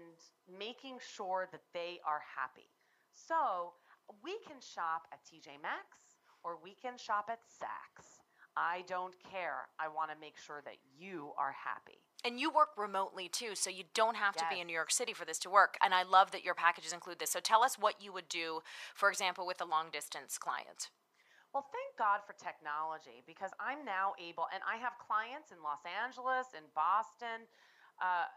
making 0.47 0.99
sure 1.01 1.49
that 1.51 1.63
they 1.75 1.99
are 2.07 2.23
happy. 2.37 2.71
So 3.13 3.75
we 4.23 4.39
can 4.47 4.61
shop 4.61 5.09
at 5.13 5.25
TJ 5.25 5.61
Maxx 5.63 6.17
or 6.45 6.59
we 6.63 6.75
can 6.75 6.97
shop 6.99 7.29
at 7.31 7.41
Saks. 7.49 8.16
I 8.57 8.85
don't 8.89 9.15
care. 9.31 9.69
I 9.79 9.89
want 9.89 10.11
to 10.11 10.17
make 10.19 10.37
sure 10.39 10.63
that 10.65 10.77
you 10.99 11.33
are 11.39 11.53
happy. 11.53 11.99
And 12.25 12.41
you 12.41 12.51
work 12.51 12.71
remotely 12.77 13.29
too, 13.29 13.55
so 13.55 13.69
you 13.71 13.85
don't 13.95 14.17
have 14.17 14.35
to 14.37 14.45
be 14.51 14.61
in 14.61 14.67
New 14.67 14.73
York 14.73 14.91
City 14.91 15.13
for 15.13 15.25
this 15.25 15.39
to 15.41 15.51
work. 15.51 15.77
And 15.85 15.93
I 15.93 16.03
love 16.03 16.31
that 16.33 16.45
your 16.45 16.55
packages 16.55 16.93
include 16.93 17.19
this. 17.19 17.31
So 17.31 17.41
tell 17.41 17.63
us 17.63 17.79
what 17.79 18.03
you 18.03 18.13
would 18.13 18.29
do, 18.29 18.61
for 18.95 19.11
example, 19.11 19.47
with 19.47 19.61
a 19.61 19.65
long 19.65 19.91
distance 19.93 20.39
client. 20.39 20.89
Well, 21.53 21.69
thank 21.73 21.97
God 21.97 22.21
for 22.27 22.33
technology 22.37 23.23
because 23.27 23.51
I'm 23.61 23.85
now 23.85 24.13
able, 24.21 24.45
and 24.53 24.61
I 24.67 24.77
have 24.77 24.93
clients 25.01 25.53
in 25.53 25.63
Los 25.63 25.85
Angeles, 25.85 26.53
in 26.53 26.65
Boston. 26.75 27.49
Uh, 27.97 28.29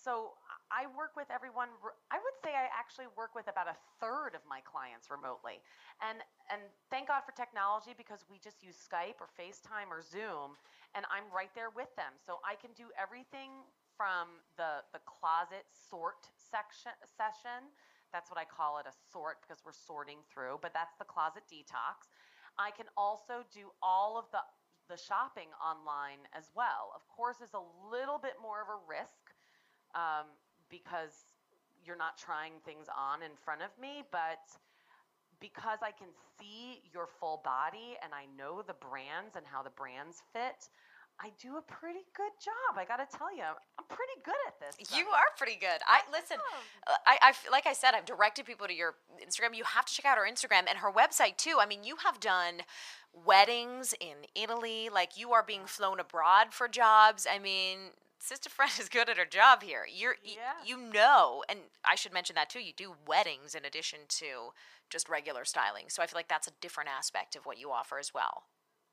so 0.00 0.32
I 0.72 0.88
work 0.96 1.12
with 1.14 1.28
everyone. 1.28 1.68
I 2.08 2.16
would 2.16 2.36
say 2.40 2.56
I 2.56 2.72
actually 2.72 3.12
work 3.18 3.36
with 3.36 3.48
about 3.52 3.68
a 3.68 3.76
third 4.00 4.32
of 4.32 4.40
my 4.48 4.64
clients 4.64 5.12
remotely, 5.12 5.60
and 6.00 6.24
and 6.48 6.62
thank 6.88 7.12
God 7.12 7.22
for 7.28 7.36
technology 7.36 7.92
because 7.92 8.24
we 8.32 8.40
just 8.40 8.64
use 8.64 8.80
Skype 8.80 9.20
or 9.20 9.28
FaceTime 9.36 9.92
or 9.92 10.00
Zoom, 10.00 10.56
and 10.96 11.04
I'm 11.12 11.28
right 11.28 11.52
there 11.54 11.70
with 11.70 11.92
them. 12.00 12.16
So 12.24 12.40
I 12.46 12.56
can 12.56 12.72
do 12.72 12.88
everything 12.96 13.66
from 13.96 14.40
the 14.56 14.80
the 14.96 15.02
closet 15.04 15.68
sort 15.68 16.24
section 16.34 16.96
session. 17.04 17.68
That's 18.12 18.30
what 18.32 18.40
I 18.40 18.46
call 18.48 18.78
it, 18.82 18.86
a 18.90 18.94
sort, 19.12 19.38
because 19.42 19.62
we're 19.62 19.76
sorting 19.76 20.18
through. 20.32 20.58
But 20.64 20.74
that's 20.74 20.96
the 20.98 21.06
closet 21.06 21.44
detox. 21.46 22.10
I 22.58 22.72
can 22.74 22.90
also 22.96 23.46
do 23.52 23.70
all 23.82 24.16
of 24.18 24.26
the 24.32 24.42
the 24.88 24.98
shopping 24.98 25.54
online 25.62 26.26
as 26.34 26.50
well. 26.54 26.90
Of 26.94 27.06
course, 27.06 27.38
it's 27.42 27.54
a 27.54 27.62
little 27.90 28.18
bit 28.18 28.34
more 28.42 28.58
of 28.62 28.66
a 28.66 28.78
risk 28.90 29.29
um, 29.94 30.26
because 30.68 31.34
you're 31.84 31.96
not 31.96 32.18
trying 32.18 32.52
things 32.64 32.86
on 32.92 33.22
in 33.22 33.32
front 33.44 33.62
of 33.62 33.70
me, 33.80 34.04
but 34.12 34.44
because 35.40 35.78
I 35.82 35.90
can 35.90 36.08
see 36.38 36.82
your 36.92 37.08
full 37.18 37.40
body 37.42 37.96
and 38.04 38.12
I 38.12 38.26
know 38.36 38.62
the 38.62 38.74
brands 38.74 39.36
and 39.36 39.44
how 39.46 39.62
the 39.62 39.70
brands 39.70 40.22
fit, 40.32 40.68
I 41.22 41.30
do 41.40 41.58
a 41.58 41.62
pretty 41.62 42.04
good 42.16 42.32
job. 42.42 42.78
I 42.78 42.84
got 42.84 42.96
to 42.96 43.16
tell 43.16 43.34
you, 43.34 43.42
I'm 43.42 43.84
pretty 43.88 44.20
good 44.24 44.40
at 44.46 44.58
this. 44.58 44.90
You 44.96 45.06
are 45.08 45.28
pretty 45.36 45.56
good. 45.60 45.80
I 45.86 46.00
listen. 46.10 46.38
Uh, 46.86 46.92
I, 47.06 47.18
I 47.20 47.50
like 47.50 47.66
I 47.66 47.74
said, 47.74 47.92
I've 47.94 48.06
directed 48.06 48.46
people 48.46 48.66
to 48.66 48.72
your 48.72 48.94
Instagram. 49.22 49.54
You 49.54 49.64
have 49.64 49.84
to 49.84 49.92
check 49.92 50.06
out 50.06 50.16
her 50.16 50.26
Instagram 50.30 50.64
and 50.68 50.78
her 50.78 50.90
website 50.90 51.36
too. 51.36 51.58
I 51.60 51.66
mean, 51.66 51.84
you 51.84 51.96
have 52.04 52.20
done 52.20 52.62
weddings 53.12 53.92
in 54.00 54.16
Italy. 54.34 54.88
Like 54.92 55.18
you 55.18 55.32
are 55.32 55.42
being 55.42 55.66
flown 55.66 56.00
abroad 56.00 56.48
for 56.52 56.68
jobs. 56.68 57.26
I 57.30 57.38
mean, 57.38 57.78
Sister 58.20 58.48
Friend 58.50 58.70
is 58.78 58.88
good 58.88 59.08
at 59.08 59.16
her 59.16 59.24
job 59.24 59.62
here. 59.62 59.86
You're 59.92 60.16
Yeah. 60.22 60.52
you 60.64 60.76
know, 60.76 61.42
and 61.48 61.60
I 61.84 61.94
should 61.96 62.12
mention 62.12 62.34
that 62.36 62.50
too. 62.50 62.60
You 62.60 62.72
do 62.72 62.94
weddings 63.06 63.54
in 63.54 63.64
addition 63.64 64.00
to 64.08 64.52
just 64.88 65.08
regular 65.08 65.44
styling. 65.44 65.88
So 65.88 66.02
I 66.02 66.06
feel 66.06 66.18
like 66.18 66.28
that's 66.28 66.46
a 66.48 66.52
different 66.60 66.90
aspect 66.90 67.34
of 67.34 67.46
what 67.46 67.58
you 67.58 67.72
offer 67.72 67.98
as 67.98 68.12
well. 68.14 68.44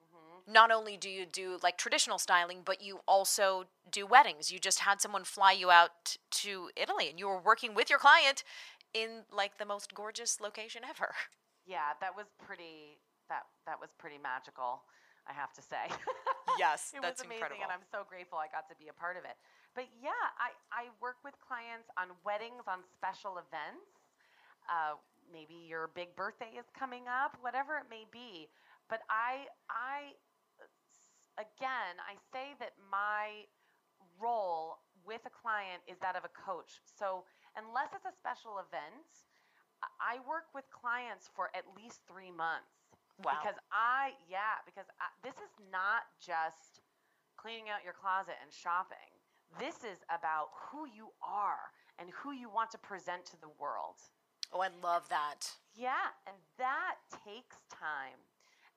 Mhm. 0.02 0.48
Not 0.48 0.72
only 0.72 0.96
do 0.98 1.10
you 1.10 1.26
do 1.26 1.60
like 1.62 1.78
traditional 1.78 2.18
styling, 2.20 2.64
but 2.64 2.82
you 2.82 3.02
also 3.08 3.68
do 3.90 4.06
weddings. 4.06 4.50
You 4.52 4.60
just 4.60 4.80
had 4.80 5.02
someone 5.02 5.24
fly 5.26 5.52
you 5.52 5.70
out 5.72 6.18
to 6.32 6.72
Italy 6.76 7.10
and 7.10 7.20
you 7.20 7.28
were 7.28 7.40
working 7.42 7.74
with 7.74 7.90
your 7.90 8.00
client 8.00 8.44
in 8.94 9.26
like 9.32 9.58
the 9.58 9.66
most 9.66 9.94
gorgeous 9.94 10.40
location 10.40 10.84
ever. 10.84 11.14
Yeah, 11.70 11.96
that 12.00 12.16
was 12.16 12.28
pretty. 12.46 12.98
That 13.28 13.46
that 13.66 13.78
was 13.82 13.92
pretty 13.98 14.18
magical. 14.18 14.84
I 15.28 15.34
have 15.36 15.52
to 15.60 15.62
say. 15.62 15.92
Yes, 16.56 16.92
it 16.96 17.04
that's 17.04 17.20
was 17.20 17.28
amazing, 17.28 17.44
incredible. 17.44 17.64
and 17.68 17.72
I'm 17.72 17.86
so 17.92 18.08
grateful 18.08 18.40
I 18.40 18.48
got 18.48 18.72
to 18.72 18.76
be 18.80 18.88
a 18.88 18.96
part 18.96 19.20
of 19.20 19.28
it. 19.28 19.36
But 19.76 19.92
yeah, 20.00 20.16
I 20.40 20.56
I 20.72 20.90
work 21.04 21.20
with 21.22 21.36
clients 21.44 21.92
on 22.00 22.16
weddings, 22.24 22.64
on 22.66 22.82
special 22.96 23.38
events. 23.38 23.92
Uh, 24.72 24.96
maybe 25.32 25.56
your 25.68 25.92
big 25.92 26.16
birthday 26.16 26.56
is 26.56 26.66
coming 26.72 27.06
up, 27.12 27.36
whatever 27.44 27.76
it 27.78 27.92
may 27.92 28.08
be. 28.10 28.48
But 28.88 29.04
I 29.12 29.52
I 29.68 30.16
again, 31.38 32.00
I 32.02 32.16
say 32.32 32.56
that 32.64 32.74
my 32.90 33.46
role 34.18 34.80
with 35.06 35.22
a 35.28 35.34
client 35.34 35.84
is 35.88 36.00
that 36.02 36.16
of 36.16 36.24
a 36.26 36.34
coach. 36.34 36.80
So 36.88 37.24
unless 37.56 37.92
it's 37.94 38.08
a 38.08 38.16
special 38.16 38.64
event, 38.64 39.12
I 39.84 40.18
I 40.18 40.26
work 40.26 40.50
with 40.56 40.66
clients 40.74 41.30
for 41.36 41.52
at 41.54 41.68
least 41.78 42.02
three 42.10 42.32
months 42.34 42.87
Wow. 43.24 43.42
because 43.42 43.58
I, 43.72 44.14
yeah, 44.30 44.62
because 44.66 44.86
I, 45.02 45.10
this 45.26 45.34
is 45.42 45.54
not 45.72 46.06
just 46.22 46.86
cleaning 47.36 47.70
out 47.70 47.84
your 47.84 47.94
closet 47.94 48.38
and 48.42 48.54
shopping. 48.54 49.10
This 49.60 49.82
is 49.82 50.04
about 50.14 50.50
who 50.70 50.86
you 50.86 51.10
are 51.24 51.74
and 51.98 52.10
who 52.14 52.32
you 52.32 52.50
want 52.50 52.70
to 52.72 52.78
present 52.78 53.26
to 53.28 53.42
the 53.42 53.50
world. 53.60 53.98
oh, 54.54 54.62
I 54.62 54.70
love 54.84 55.08
that. 55.10 55.50
Yeah, 55.76 56.14
and 56.28 56.36
that 56.58 56.96
takes 57.26 57.58
time. 57.72 58.20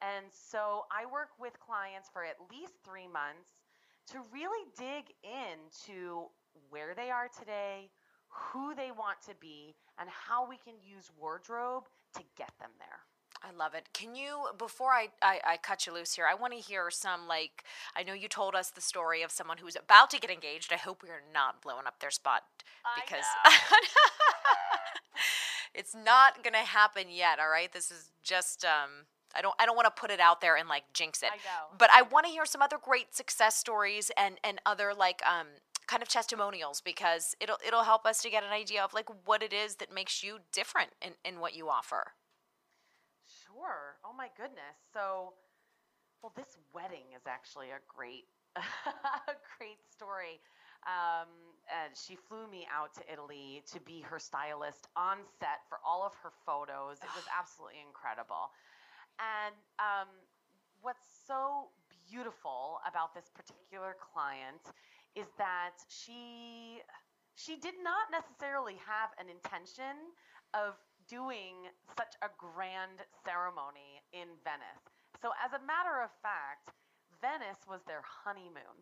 And 0.01 0.27
so 0.33 0.87
I 0.91 1.05
work 1.05 1.29
with 1.39 1.61
clients 1.61 2.09
for 2.09 2.25
at 2.25 2.37
least 2.51 2.73
three 2.85 3.09
months 3.09 3.69
to 4.13 4.19
really 4.33 4.65
dig 4.79 5.13
into 5.23 6.27
where 6.71 6.95
they 6.95 7.11
are 7.11 7.29
today, 7.29 7.91
who 8.29 8.75
they 8.75 8.91
want 8.91 9.21
to 9.29 9.35
be, 9.41 9.75
and 9.99 10.09
how 10.09 10.49
we 10.49 10.57
can 10.57 10.75
use 10.83 11.11
wardrobe 11.19 11.85
to 12.15 12.23
get 12.37 12.53
them 12.59 12.71
there. 12.79 13.05
I 13.43 13.57
love 13.57 13.75
it. 13.75 13.89
Can 13.95 14.15
you, 14.15 14.49
before 14.59 14.91
I, 14.91 15.09
I, 15.23 15.41
I 15.47 15.57
cut 15.57 15.87
you 15.87 15.95
loose 15.95 16.15
here, 16.15 16.27
I 16.31 16.35
want 16.35 16.53
to 16.53 16.59
hear 16.59 16.91
some, 16.91 17.27
like, 17.27 17.65
I 17.97 18.03
know 18.03 18.13
you 18.13 18.29
told 18.29 18.55
us 18.55 18.71
the 18.71 18.83
story 18.83 19.23
of 19.23 19.31
someone 19.31 19.59
who's 19.59 19.77
about 19.77 20.11
to 20.11 20.21
get 20.21 20.31
engaged. 20.31 20.73
I 20.73 20.77
hope 20.77 21.03
we 21.03 21.09
are 21.09 21.23
not 21.33 21.63
blowing 21.63 21.87
up 21.87 22.01
their 22.01 22.11
spot 22.11 22.43
because 22.95 23.25
it's 25.75 25.95
not 25.95 26.43
going 26.43 26.53
to 26.53 26.59
happen 26.59 27.05
yet, 27.09 27.39
all 27.39 27.49
right? 27.49 27.73
This 27.73 27.91
is 27.91 28.11
just, 28.23 28.65
um, 28.65 29.07
I 29.35 29.41
don't, 29.41 29.55
I 29.59 29.65
don't 29.65 29.77
want 29.77 29.87
to 29.87 30.01
put 30.01 30.11
it 30.11 30.21
out 30.21 30.43
there 30.43 30.57
and 30.57 30.69
like 30.69 30.85
jinx 30.93 31.23
it. 31.23 31.31
I 31.33 31.37
know. 31.37 31.77
But 31.79 31.89
I 31.95 32.03
want 32.03 32.27
to 32.27 32.33
hear 32.33 32.45
some 32.45 32.61
other 32.61 32.79
great 32.83 33.15
success 33.15 33.57
stories 33.57 34.11
and, 34.19 34.37
and 34.45 34.61
other 34.67 34.93
like, 34.97 35.23
um, 35.27 35.47
kind 35.87 36.03
of 36.03 36.09
testimonials 36.09 36.81
because 36.81 37.35
it'll, 37.41 37.57
it'll 37.67 37.83
help 37.83 38.07
us 38.07 38.23
to 38.23 38.31
get 38.31 38.45
an 38.45 38.51
idea 38.51 38.85
of 38.85 38.93
like 38.93 39.09
what 39.25 39.43
it 39.43 39.53
is 39.53 39.77
that 39.77 39.93
makes 39.93 40.23
you 40.23 40.39
different 40.53 40.91
in, 41.01 41.13
in 41.25 41.41
what 41.41 41.57
you 41.57 41.69
offer. 41.69 42.13
Sure. 43.53 43.97
Oh 44.05 44.13
my 44.13 44.29
goodness. 44.37 44.77
So 44.93 45.35
well, 46.23 46.33
this 46.37 46.59
wedding 46.75 47.13
is 47.17 47.23
actually 47.27 47.71
a 47.71 47.81
great, 47.89 48.27
a 48.57 49.37
great 49.59 49.81
story. 49.91 50.41
Um, 50.87 51.29
and 51.69 51.93
she 51.97 52.17
flew 52.17 52.49
me 52.49 52.67
out 52.73 52.95
to 52.97 53.03
Italy 53.13 53.63
to 53.73 53.81
be 53.81 54.01
her 54.03 54.19
stylist 54.19 54.89
on 54.97 55.19
set 55.41 55.61
for 55.69 55.79
all 55.87 56.05
of 56.05 56.15
her 56.23 56.33
photos. 56.47 56.99
It 57.03 57.11
was 57.15 57.25
absolutely 57.39 57.81
incredible. 57.87 58.51
And 59.21 59.55
um, 59.79 60.09
what's 60.83 61.07
so 61.27 61.71
beautiful 62.11 62.81
about 62.89 63.15
this 63.15 63.31
particular 63.35 63.97
client 64.01 64.63
is 65.15 65.27
that 65.39 65.77
she 65.89 66.81
she 67.35 67.57
did 67.57 67.75
not 67.83 68.11
necessarily 68.13 68.77
have 68.87 69.11
an 69.19 69.29
intention 69.29 69.97
of 70.55 70.75
doing 71.11 71.67
such 71.99 72.15
a 72.23 72.31
grand 72.39 73.03
ceremony 73.27 74.01
in 74.15 74.29
Venice. 74.47 74.87
So 75.21 75.35
as 75.45 75.53
a 75.53 75.61
matter 75.67 76.01
of 76.01 76.11
fact, 76.23 76.71
Venice 77.21 77.67
was 77.69 77.83
their 77.87 78.03
honeymoon. 78.07 78.79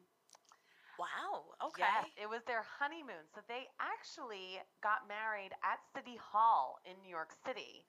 Wow. 0.98 1.44
Okay. 1.62 1.82
Yes, 1.86 2.06
it 2.20 2.28
was 2.28 2.42
their 2.44 2.62
honeymoon. 2.78 3.24
So 3.34 3.40
they 3.48 3.66
actually 3.80 4.60
got 4.82 5.06
married 5.08 5.54
at 5.62 5.78
City 5.94 6.18
Hall 6.20 6.78
in 6.84 6.94
New 7.02 7.10
York 7.10 7.30
City. 7.46 7.86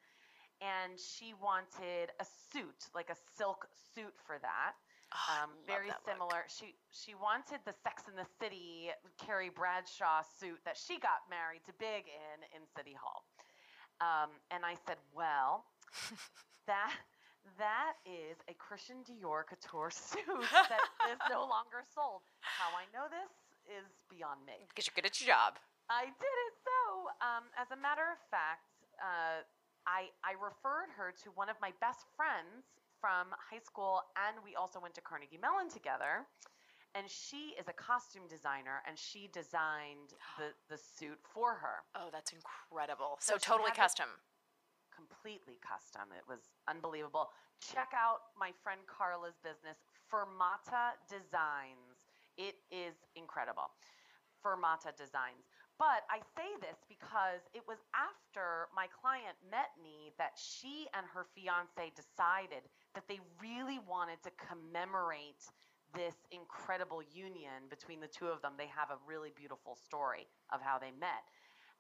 And 0.62 1.00
she 1.00 1.34
wanted 1.34 2.12
a 2.20 2.26
suit, 2.52 2.88
like 2.94 3.10
a 3.10 3.16
silk 3.38 3.66
suit 3.96 4.14
for 4.28 4.38
that. 4.40 4.74
Oh, 5.12 5.44
Um, 5.44 5.50
very 5.66 5.88
that 5.90 6.06
look. 6.06 6.14
similar. 6.14 6.46
She 6.48 6.76
she 6.92 7.16
wanted 7.16 7.66
the 7.66 7.74
Sex 7.82 8.04
in 8.08 8.16
the 8.16 8.28
City 8.40 8.92
Carrie 9.18 9.50
Bradshaw 9.50 10.22
suit 10.40 10.60
that 10.66 10.78
she 10.78 11.00
got 11.00 11.26
married 11.30 11.66
to 11.66 11.74
Big 11.80 12.06
in 12.06 12.38
in 12.54 12.62
City 12.78 12.94
Hall. 12.94 13.26
Um, 14.00 14.32
and 14.52 14.64
I 14.64 14.76
said, 14.88 14.98
well, 15.12 15.66
that 16.68 16.94
that 17.58 18.00
is 18.06 18.40
a 18.48 18.56
Christian 18.56 19.04
Dior 19.04 19.44
couture 19.48 19.92
suit 19.94 20.26
that 20.52 20.84
is 21.12 21.20
no 21.32 21.44
longer 21.48 21.84
sold. 21.92 22.24
How 22.40 22.72
I 22.76 22.88
know 22.96 23.08
this 23.12 23.32
is 23.68 23.88
beyond 24.08 24.44
me. 24.46 24.68
Because 24.70 24.88
you're 24.88 24.96
good 24.96 25.08
at 25.08 25.20
your 25.20 25.34
job. 25.34 25.60
I 25.90 26.06
did 26.06 26.36
it 26.48 26.54
so. 26.62 27.10
Um, 27.20 27.50
as 27.58 27.72
a 27.74 27.80
matter 27.80 28.06
of 28.06 28.20
fact, 28.30 28.70
uh, 29.02 29.42
I 29.90 30.14
I 30.22 30.38
referred 30.38 30.94
her 30.94 31.10
to 31.26 31.34
one 31.34 31.50
of 31.50 31.58
my 31.58 31.74
best 31.82 32.06
friends 32.14 32.70
from 33.02 33.34
high 33.34 33.64
school, 33.64 34.04
and 34.14 34.38
we 34.44 34.54
also 34.54 34.78
went 34.78 34.94
to 34.96 35.02
Carnegie 35.02 35.40
Mellon 35.42 35.72
together. 35.72 36.28
And 36.96 37.10
she 37.10 37.54
is 37.60 37.68
a 37.70 37.74
costume 37.74 38.28
designer, 38.28 38.82
and 38.88 38.98
she 38.98 39.30
designed 39.32 40.14
the 40.38 40.52
the 40.70 40.78
suit 40.78 41.20
for 41.34 41.54
her, 41.56 41.86
Oh, 41.96 42.10
that's 42.12 42.34
incredible. 42.34 43.18
So 43.20 43.34
So, 43.34 43.38
totally 43.38 43.72
custom. 43.72 44.10
completely 44.96 45.60
custom. 45.62 46.10
It 46.18 46.28
was 46.28 46.50
unbelievable. 46.68 47.32
Check 47.62 47.94
out 47.96 48.34
my 48.38 48.52
friend 48.64 48.82
Carla's 48.88 49.38
business, 49.44 49.78
Fermata 50.12 50.98
Designs. 51.08 52.02
It 52.38 52.56
is 52.72 52.96
incredible. 53.16 53.70
Fermata 54.44 54.96
Designs. 54.96 55.46
But 55.78 56.04
I 56.12 56.20
say 56.36 56.50
this 56.60 56.76
because 56.90 57.40
it 57.54 57.64
was 57.68 57.78
after 57.96 58.68
my 58.76 58.88
client 58.92 59.38
met 59.50 59.72
me 59.82 60.12
that 60.18 60.36
she 60.36 60.88
and 60.94 61.06
her 61.08 61.28
fiance 61.36 61.92
decided 61.96 62.68
that 62.96 63.08
they 63.08 63.20
really 63.40 63.80
wanted 63.88 64.20
to 64.24 64.32
commemorate 64.36 65.48
this 65.96 66.16
incredible 66.32 67.02
union 67.02 67.66
between 67.70 68.00
the 68.00 68.08
two 68.08 68.28
of 68.28 68.42
them. 68.42 68.54
They 68.58 68.70
have 68.70 68.90
a 68.92 69.00
really 69.08 69.32
beautiful 69.36 69.76
story 69.76 70.28
of 70.54 70.62
how 70.62 70.78
they 70.78 70.92
met. 70.92 71.26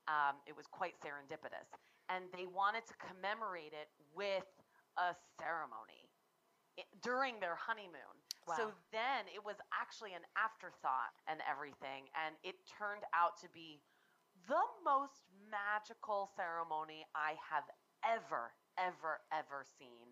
Um, 0.07 0.41
it 0.47 0.55
was 0.57 0.66
quite 0.66 0.97
serendipitous. 1.01 1.70
And 2.10 2.26
they 2.34 2.49
wanted 2.49 2.88
to 2.89 2.95
commemorate 2.97 3.74
it 3.78 3.89
with 4.16 4.49
a 4.97 5.14
ceremony 5.38 6.10
during 7.03 7.39
their 7.39 7.55
honeymoon. 7.55 8.18
So 8.57 8.74
then 8.89 9.30
it 9.30 9.45
was 9.45 9.62
actually 9.70 10.18
an 10.18 10.26
afterthought 10.34 11.14
and 11.30 11.38
everything. 11.45 12.10
And 12.18 12.34
it 12.41 12.57
turned 12.66 13.05
out 13.14 13.38
to 13.45 13.47
be 13.53 13.78
the 14.49 14.66
most 14.82 15.22
magical 15.53 16.34
ceremony 16.34 17.05
I 17.14 17.38
have 17.45 17.70
ever, 18.01 18.57
ever, 18.74 19.22
ever 19.30 19.62
seen. 19.78 20.09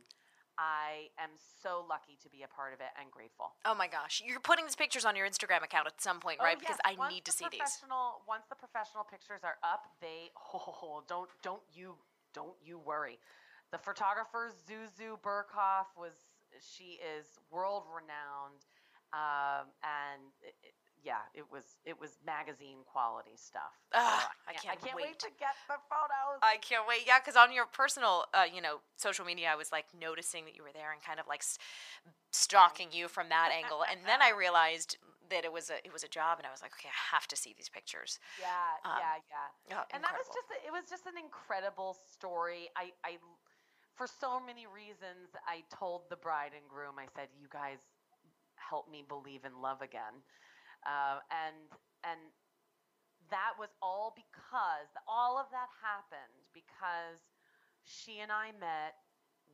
I 0.58 1.10
am 1.20 1.30
so 1.62 1.86
lucky 1.88 2.18
to 2.24 2.30
be 2.30 2.42
a 2.44 2.48
part 2.48 2.74
of 2.74 2.80
it 2.82 2.90
and 3.00 3.12
grateful. 3.12 3.54
Oh 3.66 3.76
my 3.76 3.88
gosh. 3.88 4.22
You're 4.26 4.40
putting 4.40 4.66
these 4.66 4.76
pictures 4.76 5.06
on 5.06 5.16
your 5.16 5.28
Instagram 5.30 5.64
account 5.64 5.86
at 5.88 6.02
some 6.02 6.20
point, 6.20 6.40
Oh, 6.42 6.46
right? 6.46 6.60
Because. 6.60 6.78
I 6.86 6.96
Once 6.98 7.14
need 7.14 7.26
to 7.26 7.32
see 7.32 7.46
these. 7.52 7.60
professional- 7.60 8.22
Once 8.28 8.46
the 8.50 8.56
professional 8.56 9.04
pictures 9.04 9.42
are 9.44 9.58
up, 9.64 9.86
they 10.02 10.32
oh, 10.54 11.04
don't 11.08 11.30
don't 11.44 11.62
you 11.74 11.96
don't 12.34 12.58
you 12.64 12.80
worry. 12.80 13.20
The 13.72 13.78
photographer 13.78 14.50
Zuzu 14.68 15.20
Burkhoff 15.22 15.94
was 15.98 16.14
she 16.62 16.98
is 17.04 17.38
world 17.52 17.84
renowned, 17.94 18.66
um, 19.14 19.68
and 19.84 20.32
it- 20.42 20.74
yeah, 21.08 21.24
it 21.34 21.48
was 21.48 21.64
it 21.88 21.96
was 22.00 22.20
magazine 22.28 22.84
quality 22.84 23.40
stuff. 23.40 23.72
So 23.96 24.00
Ugh, 24.04 24.28
I 24.48 24.52
I 24.52 24.54
can't 24.60 24.76
can't 24.84 24.96
wait. 24.96 25.16
wait 25.16 25.20
to 25.24 25.32
get 25.40 25.56
the 25.72 25.80
photos. 25.88 26.44
I 26.44 26.58
can't 26.60 26.84
wait. 26.88 27.08
Yeah, 27.08 27.20
because 27.24 27.40
on 27.40 27.54
your 27.56 27.66
personal, 27.66 28.26
uh, 28.36 28.44
you 28.44 28.62
know, 28.62 28.84
social 28.98 29.24
media, 29.24 29.48
I 29.48 29.56
was 29.56 29.72
like 29.72 29.86
noticing 29.96 30.44
that 30.46 30.56
you 30.56 30.64
were 30.64 30.76
there 30.76 30.92
and 30.92 31.02
kind 31.02 31.20
of 31.20 31.28
like 31.28 31.44
stalking 32.32 32.90
you 32.92 33.08
from 33.08 33.30
that 33.30 33.52
angle, 33.56 33.84
and 33.90 34.02
then 34.06 34.22
I 34.22 34.32
realized 34.38 34.98
that 35.32 35.44
it 35.48 35.52
was 35.52 35.70
a 35.72 35.80
it 35.88 35.94
was 35.96 36.04
a 36.04 36.12
job, 36.12 36.40
and 36.40 36.46
I 36.48 36.52
was 36.52 36.62
like, 36.62 36.76
okay, 36.76 36.92
I 36.92 37.16
have 37.16 37.28
to 37.32 37.36
see 37.40 37.56
these 37.56 37.70
pictures. 37.70 38.20
yeah, 38.38 38.84
um, 38.84 39.00
yeah, 39.00 39.16
yeah. 39.32 39.78
Oh, 39.80 39.84
and 39.96 40.04
that 40.04 40.16
was 40.16 40.28
just 40.28 40.50
a, 40.52 40.58
it 40.68 40.72
was 40.72 40.86
just 40.90 41.06
an 41.08 41.18
incredible 41.20 41.96
story 42.12 42.70
i 42.76 42.92
i 43.04 43.18
for 43.96 44.08
so 44.08 44.40
many 44.40 44.66
reasons 44.68 45.36
i 45.48 45.64
told 45.74 46.04
the 46.10 46.16
bride 46.16 46.52
and 46.56 46.64
groom 46.70 46.96
i 47.00 47.08
said 47.16 47.28
you 47.40 47.48
guys 47.52 47.80
help 48.56 48.90
me 48.90 49.04
believe 49.08 49.46
in 49.46 49.62
love 49.62 49.82
again 49.82 50.24
uh, 50.86 51.20
and 51.32 51.56
and 52.04 52.20
that 53.30 53.54
was 53.60 53.70
all 53.82 54.14
because 54.16 54.90
all 55.08 55.38
of 55.38 55.48
that 55.52 55.68
happened 55.84 56.38
because 56.54 57.20
she 57.84 58.20
and 58.20 58.32
i 58.32 58.52
met 58.60 58.96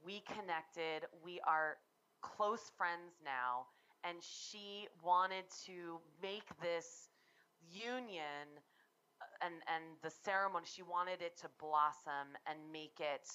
we 0.06 0.22
connected 0.28 1.06
we 1.24 1.40
are 1.48 1.78
close 2.22 2.72
friends 2.78 3.20
now 3.24 3.66
and 4.04 4.18
she 4.22 4.88
wanted 5.04 5.46
to 5.66 6.00
make 6.22 6.48
this 6.62 7.10
union 7.72 8.48
uh, 9.22 9.46
and 9.46 9.56
and 9.68 9.84
the 10.04 10.10
ceremony 10.12 10.66
she 10.68 10.84
wanted 10.84 11.22
it 11.22 11.38
to 11.38 11.48
blossom 11.60 12.36
and 12.48 12.60
make 12.72 13.00
it 13.00 13.28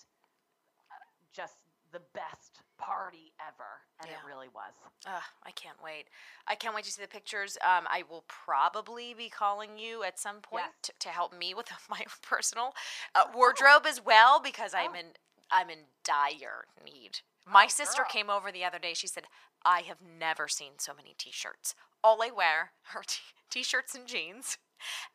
uh, 0.91 0.97
just 1.32 1.59
the 1.93 2.01
best 2.14 2.62
party 2.78 3.32
ever 3.40 3.82
and 4.00 4.08
Yeah. 4.08 4.16
it 4.18 4.24
really 4.26 4.48
was 4.48 4.72
Ugh, 5.06 5.22
I 5.44 5.50
can't 5.52 5.80
wait. 5.82 6.06
I 6.46 6.54
can't 6.54 6.74
wait 6.74 6.84
to 6.84 6.90
see 6.92 7.02
the 7.02 7.08
pictures. 7.08 7.56
Um, 7.62 7.86
I 7.90 8.02
will 8.08 8.24
probably 8.28 9.14
be 9.14 9.28
calling 9.28 9.78
you 9.78 10.02
at 10.02 10.18
some 10.18 10.40
point 10.40 10.64
Yes. 10.66 10.74
to, 10.82 10.92
to 11.00 11.08
help 11.10 11.32
me 11.36 11.54
with 11.54 11.68
my 11.90 12.04
personal 12.22 12.74
uh, 13.14 13.24
wardrobe 13.34 13.84
as 13.86 14.04
well 14.04 14.40
because 14.40 14.74
I'm 14.74 14.92
Oh. 14.94 14.98
in 14.98 15.06
I'm 15.50 15.70
in 15.70 15.78
dire 16.04 16.66
need. 16.84 17.20
My 17.50 17.64
Oh, 17.64 17.68
sister 17.68 18.02
girl. 18.02 18.10
came 18.10 18.28
over 18.30 18.52
the 18.52 18.64
other 18.64 18.78
day. 18.78 18.92
She 18.92 19.06
said, 19.06 19.24
"I 19.64 19.80
have 19.80 20.02
never 20.02 20.46
seen 20.46 20.72
so 20.78 20.92
many 20.94 21.14
t-shirts. 21.16 21.74
All 22.04 22.22
I 22.22 22.30
wear 22.30 22.72
are 22.94 23.02
t- 23.06 23.20
t-shirts 23.48 23.94
and 23.94 24.06
jeans, 24.06 24.58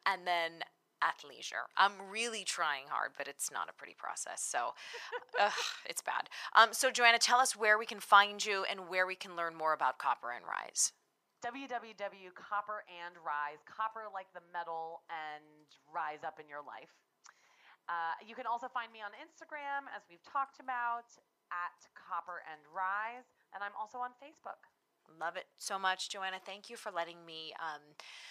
and 0.05 0.26
then 0.26 0.64
athleisure. 1.04 1.68
I'm 1.76 1.93
really 2.10 2.43
trying 2.43 2.86
hard, 2.88 3.12
but 3.18 3.28
it's 3.28 3.51
not 3.51 3.68
a 3.70 3.74
pretty 3.74 3.95
process. 3.97 4.41
So, 4.41 4.74
ugh, 5.39 5.51
it's 5.86 6.01
bad. 6.01 6.30
Um, 6.56 6.70
so 6.72 6.91
Joanna, 6.91 7.20
tell 7.20 7.39
us 7.39 7.56
where 7.56 7.78
we 7.78 7.86
can 7.86 7.99
find 7.99 8.43
you 8.45 8.64
and 8.70 8.88
where 8.88 9.06
we 9.06 9.16
can 9.16 9.36
learn 9.36 9.54
more 9.56 9.74
about 9.74 9.99
Copper 9.99 10.32
and 10.32 10.45
Rise. 10.47 10.93
www.copper 11.43 12.78
and 12.88 13.14
rise 13.20 13.60
copper 13.68 14.08
like 14.14 14.32
the 14.32 14.39
metal 14.56 15.04
and 15.12 15.68
rise 15.91 16.24
up 16.24 16.39
in 16.39 16.47
your 16.47 16.64
life 16.64 16.95
uh, 17.91 18.16
you 18.24 18.32
can 18.32 18.47
also 18.47 18.72
find 18.72 18.88
me 18.95 19.04
on 19.04 19.12
instagram 19.20 19.91
as 19.91 20.08
we've 20.08 20.24
talked 20.24 20.64
about 20.64 21.12
at 21.51 21.80
copper 21.99 22.39
and 22.47 22.64
rise 22.72 23.28
and 23.51 23.60
i'm 23.60 23.76
also 23.76 23.99
on 23.99 24.16
facebook 24.24 24.64
Love 25.20 25.36
it 25.38 25.45
so 25.58 25.78
much, 25.80 26.10
Joanna. 26.10 26.38
Thank 26.43 26.70
you 26.70 26.76
for 26.78 26.91
letting 26.91 27.26
me 27.26 27.54
um, 27.62 27.82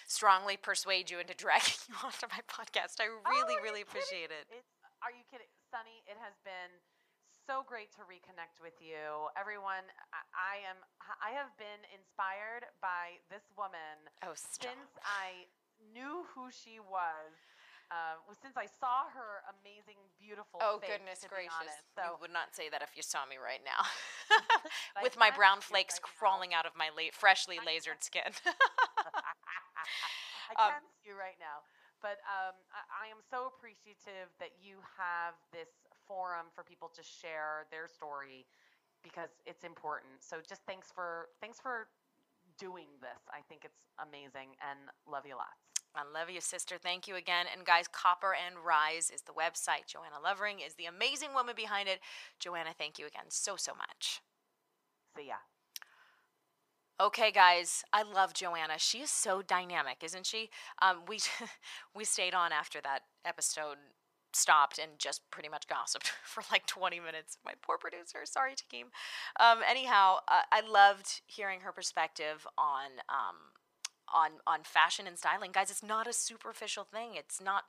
strongly 0.07 0.57
persuade 0.57 1.09
you 1.09 1.19
into 1.19 1.33
dragging 1.37 1.79
you 1.89 1.95
onto 2.03 2.27
my 2.29 2.41
podcast. 2.49 2.99
I 2.99 3.07
Oh, 3.09 3.21
really, 3.29 3.55
you 3.55 3.63
really 3.63 3.81
kidding? 3.85 3.89
appreciate 3.89 4.31
it. 4.33 4.45
It's, 4.51 4.73
are 5.01 5.11
you 5.13 5.23
kidding? 5.31 5.49
Sonni, 5.73 6.03
it 6.05 6.17
has 6.21 6.35
been 6.45 6.71
so 7.47 7.63
great 7.67 7.91
to 7.99 8.03
reconnect 8.07 8.61
with 8.63 8.77
you. 8.79 9.27
Everyone, 9.35 9.83
I, 10.15 10.21
I 10.31 10.55
am 10.69 10.79
I 11.19 11.35
have 11.35 11.51
been 11.59 11.81
inspired 11.91 12.67
by 12.79 13.19
this 13.27 13.43
woman 13.59 13.99
Oh, 14.23 14.31
since 14.35 14.91
I 15.03 15.51
knew 15.91 16.23
who 16.35 16.47
she 16.53 16.79
was. 16.79 17.35
Uh, 17.91 18.17
since 18.41 18.57
I 18.57 18.65
saw 18.65 19.05
her 19.13 19.43
amazing, 19.59 19.99
beautiful 20.17 20.59
Oh 20.61 20.79
face, 20.79 20.89
goodness 20.89 21.25
gracious! 21.29 21.53
honest. 21.53 21.83
you 21.97 22.15
would 22.21 22.33
not 22.33 22.55
say 22.55 22.69
that 22.69 22.81
if 22.81 22.95
you 22.95 23.03
saw 23.03 23.25
me 23.25 23.37
right 23.37 23.61
now, 23.63 23.85
with 25.05 25.17
my 25.17 25.29
brown 25.29 25.61
flakes 25.61 25.99
right 25.99 26.05
now. 26.05 26.17
crawling 26.17 26.51
out 26.53 26.65
of 26.65 26.73
my 26.75 26.89
la- 26.95 27.13
freshly 27.13 27.57
lasered 27.61 28.01
skin. 28.01 28.33
I 30.49 30.53
Um, 30.59 30.71
can 30.73 30.85
see 31.01 31.09
you 31.09 31.15
right 31.17 31.37
now. 31.39 31.63
But 32.01 32.19
um, 32.27 32.55
I, 32.75 33.07
I 33.07 33.11
am 33.13 33.21
so 33.23 33.47
appreciative 33.47 34.27
that 34.39 34.51
you 34.59 34.77
have 34.99 35.33
this 35.55 35.71
forum 36.05 36.51
for 36.53 36.63
people 36.63 36.89
to 36.93 37.03
share 37.03 37.65
their 37.71 37.87
story 37.87 38.45
because 39.03 39.29
it's 39.45 39.63
important. 39.63 40.19
So 40.23 40.41
just 40.43 40.61
thanks 40.67 40.91
for 40.91 41.29
thanks 41.39 41.59
for 41.59 41.87
doing 42.59 42.87
this. 43.01 43.21
I 43.31 43.41
think 43.47 43.63
it's 43.63 43.79
amazing 43.99 44.55
and 44.61 44.91
love 45.07 45.25
you 45.25 45.35
lots. 45.35 45.82
I 45.95 46.01
love 46.11 46.29
you, 46.29 46.41
sister. 46.41 46.75
Thank 46.81 47.07
you 47.07 47.15
again. 47.15 47.45
And 47.55 47.65
guys, 47.65 47.87
Copper 47.87 48.33
and 48.33 48.55
Rise 48.65 49.11
is 49.13 49.21
the 49.21 49.31
website. 49.31 49.85
Joanna 49.87 50.19
Lovering 50.23 50.59
is 50.59 50.73
the 50.73 50.85
amazing 50.85 51.33
woman 51.33 51.53
behind 51.55 51.87
it. 51.87 51.99
Joanna, 52.39 52.71
thank 52.77 52.97
you 52.97 53.05
again 53.05 53.25
so, 53.29 53.55
so 53.55 53.73
much. 53.73 54.21
See 55.15 55.27
ya. 55.27 55.35
Okay, 56.99 57.31
guys, 57.31 57.83
I 57.91 58.03
love 58.03 58.33
Joanna. 58.33 58.77
She 58.77 58.99
is 58.99 59.09
so 59.09 59.41
dynamic, 59.41 59.97
isn't 60.03 60.25
she? 60.25 60.49
Um, 60.81 61.01
we 61.07 61.19
we 61.95 62.05
stayed 62.05 62.33
on 62.33 62.51
after 62.51 62.79
that 62.81 63.01
episode 63.25 63.77
stopped 64.35 64.79
and 64.79 64.91
just 64.97 65.21
pretty 65.31 65.49
much 65.49 65.67
gossiped 65.67 66.11
for 66.23 66.43
like 66.51 66.65
20 66.65 66.99
minutes. 66.99 67.37
My 67.45 67.53
poor 67.61 67.77
producer. 67.77 68.19
Sorry, 68.25 68.53
Takeem. 68.53 68.89
Um, 69.39 69.59
anyhow, 69.67 70.17
uh, 70.27 70.41
I 70.51 70.61
loved 70.67 71.21
hearing 71.25 71.61
her 71.61 71.71
perspective 71.71 72.47
on 72.57 72.91
um, 73.09 73.52
on 74.13 74.31
on 74.47 74.63
fashion 74.63 75.07
and 75.07 75.17
styling, 75.17 75.51
guys. 75.51 75.69
It's 75.69 75.83
not 75.83 76.07
a 76.07 76.13
superficial 76.13 76.83
thing. 76.83 77.11
It's 77.15 77.41
not 77.41 77.65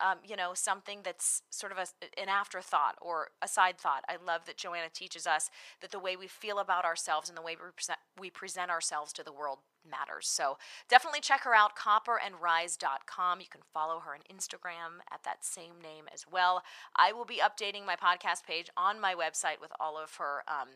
um, 0.00 0.18
you 0.24 0.36
know, 0.36 0.52
something 0.54 1.00
that's 1.02 1.42
sort 1.50 1.72
of 1.72 1.78
a, 1.78 2.20
an 2.20 2.28
afterthought 2.28 2.96
or 3.02 3.28
a 3.42 3.48
side 3.48 3.78
thought. 3.78 4.04
I 4.08 4.16
love 4.24 4.46
that 4.46 4.56
Joanna 4.56 4.88
teaches 4.92 5.26
us 5.26 5.50
that 5.80 5.90
the 5.90 5.98
way 5.98 6.16
we 6.16 6.28
feel 6.28 6.58
about 6.58 6.84
ourselves 6.84 7.28
and 7.28 7.36
the 7.36 7.42
way 7.42 7.56
we 7.56 7.70
present, 7.74 7.98
we 8.18 8.30
present 8.30 8.70
ourselves 8.70 9.12
to 9.14 9.24
the 9.24 9.32
world 9.32 9.58
matters. 9.88 10.28
So 10.28 10.58
definitely 10.88 11.20
check 11.20 11.42
her 11.42 11.54
out, 11.54 11.76
copperandrise.com. 11.76 13.40
You 13.40 13.46
can 13.50 13.62
follow 13.72 14.00
her 14.00 14.14
on 14.14 14.20
Instagram 14.32 15.00
at 15.12 15.24
that 15.24 15.44
same 15.44 15.80
name 15.82 16.04
as 16.12 16.24
well. 16.30 16.62
I 16.96 17.12
will 17.12 17.24
be 17.24 17.40
updating 17.42 17.84
my 17.86 17.96
podcast 17.96 18.44
page 18.46 18.68
on 18.76 19.00
my 19.00 19.14
website 19.14 19.60
with 19.60 19.72
all 19.80 19.98
of 19.98 20.14
her 20.16 20.44
um, 20.46 20.68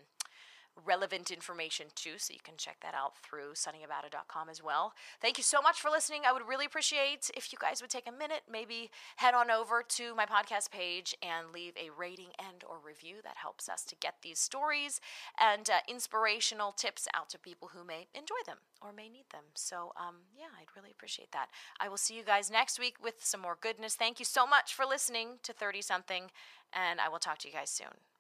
relevant 0.85 1.31
information 1.31 1.87
too, 1.95 2.14
so 2.16 2.33
you 2.33 2.41
can 2.43 2.57
check 2.57 2.79
that 2.83 2.95
out 2.95 3.16
through 3.18 3.53
sonniabatta.com 3.55 4.49
as 4.49 4.62
well. 4.62 4.95
Thank 5.20 5.39
you 5.39 5.45
so 5.45 5.61
much 5.61 5.81
for 5.81 5.91
listening. 5.91 6.23
I 6.27 6.33
would 6.33 6.47
really 6.49 6.64
appreciate 6.66 7.31
if 7.35 7.53
you 7.53 7.59
guys 7.61 7.81
would 7.81 7.91
take 7.91 8.09
a 8.09 8.12
minute, 8.12 8.43
maybe 8.51 8.91
head 9.16 9.35
on 9.35 9.51
over 9.51 9.83
to 9.83 10.14
my 10.14 10.27
podcast 10.27 10.70
page 10.70 11.14
and 11.23 11.53
leave 11.53 11.75
a 11.77 11.91
rating 11.91 12.31
and 12.39 12.64
or 12.68 12.77
review. 12.85 13.16
That 13.23 13.37
helps 13.37 13.68
us 13.68 13.85
to 13.85 13.97
get 13.97 14.16
these 14.23 14.39
stories 14.39 15.01
and 15.41 15.68
uh, 15.68 15.81
inspirational 15.89 16.73
tips 16.73 17.07
out 17.14 17.29
to 17.31 17.39
people 17.39 17.70
who 17.75 17.85
may 17.85 18.07
enjoy 18.14 18.43
them 18.47 18.59
or 18.81 18.93
may 18.93 19.09
need 19.09 19.27
them. 19.33 19.45
So, 19.55 19.93
um, 19.97 20.16
yeah, 20.37 20.47
I'd 20.59 20.75
really 20.77 20.91
appreciate 20.91 21.33
that. 21.33 21.49
I 21.81 21.89
will 21.89 21.97
see 21.97 22.16
you 22.16 22.25
guys 22.25 22.51
next 22.51 22.79
week 22.79 22.97
with 23.03 23.25
some 23.25 23.41
more 23.41 23.57
goodness. 23.61 23.95
Thank 23.95 24.18
you 24.18 24.25
so 24.25 24.47
much 24.47 24.75
for 24.75 24.85
listening 24.85 25.39
to 25.43 25.53
30 25.53 25.83
something, 25.83 26.31
and 26.73 27.01
I 27.01 27.09
will 27.09 27.18
talk 27.18 27.39
to 27.39 27.49
you 27.49 27.55
guys 27.55 27.70
soon. 27.70 28.12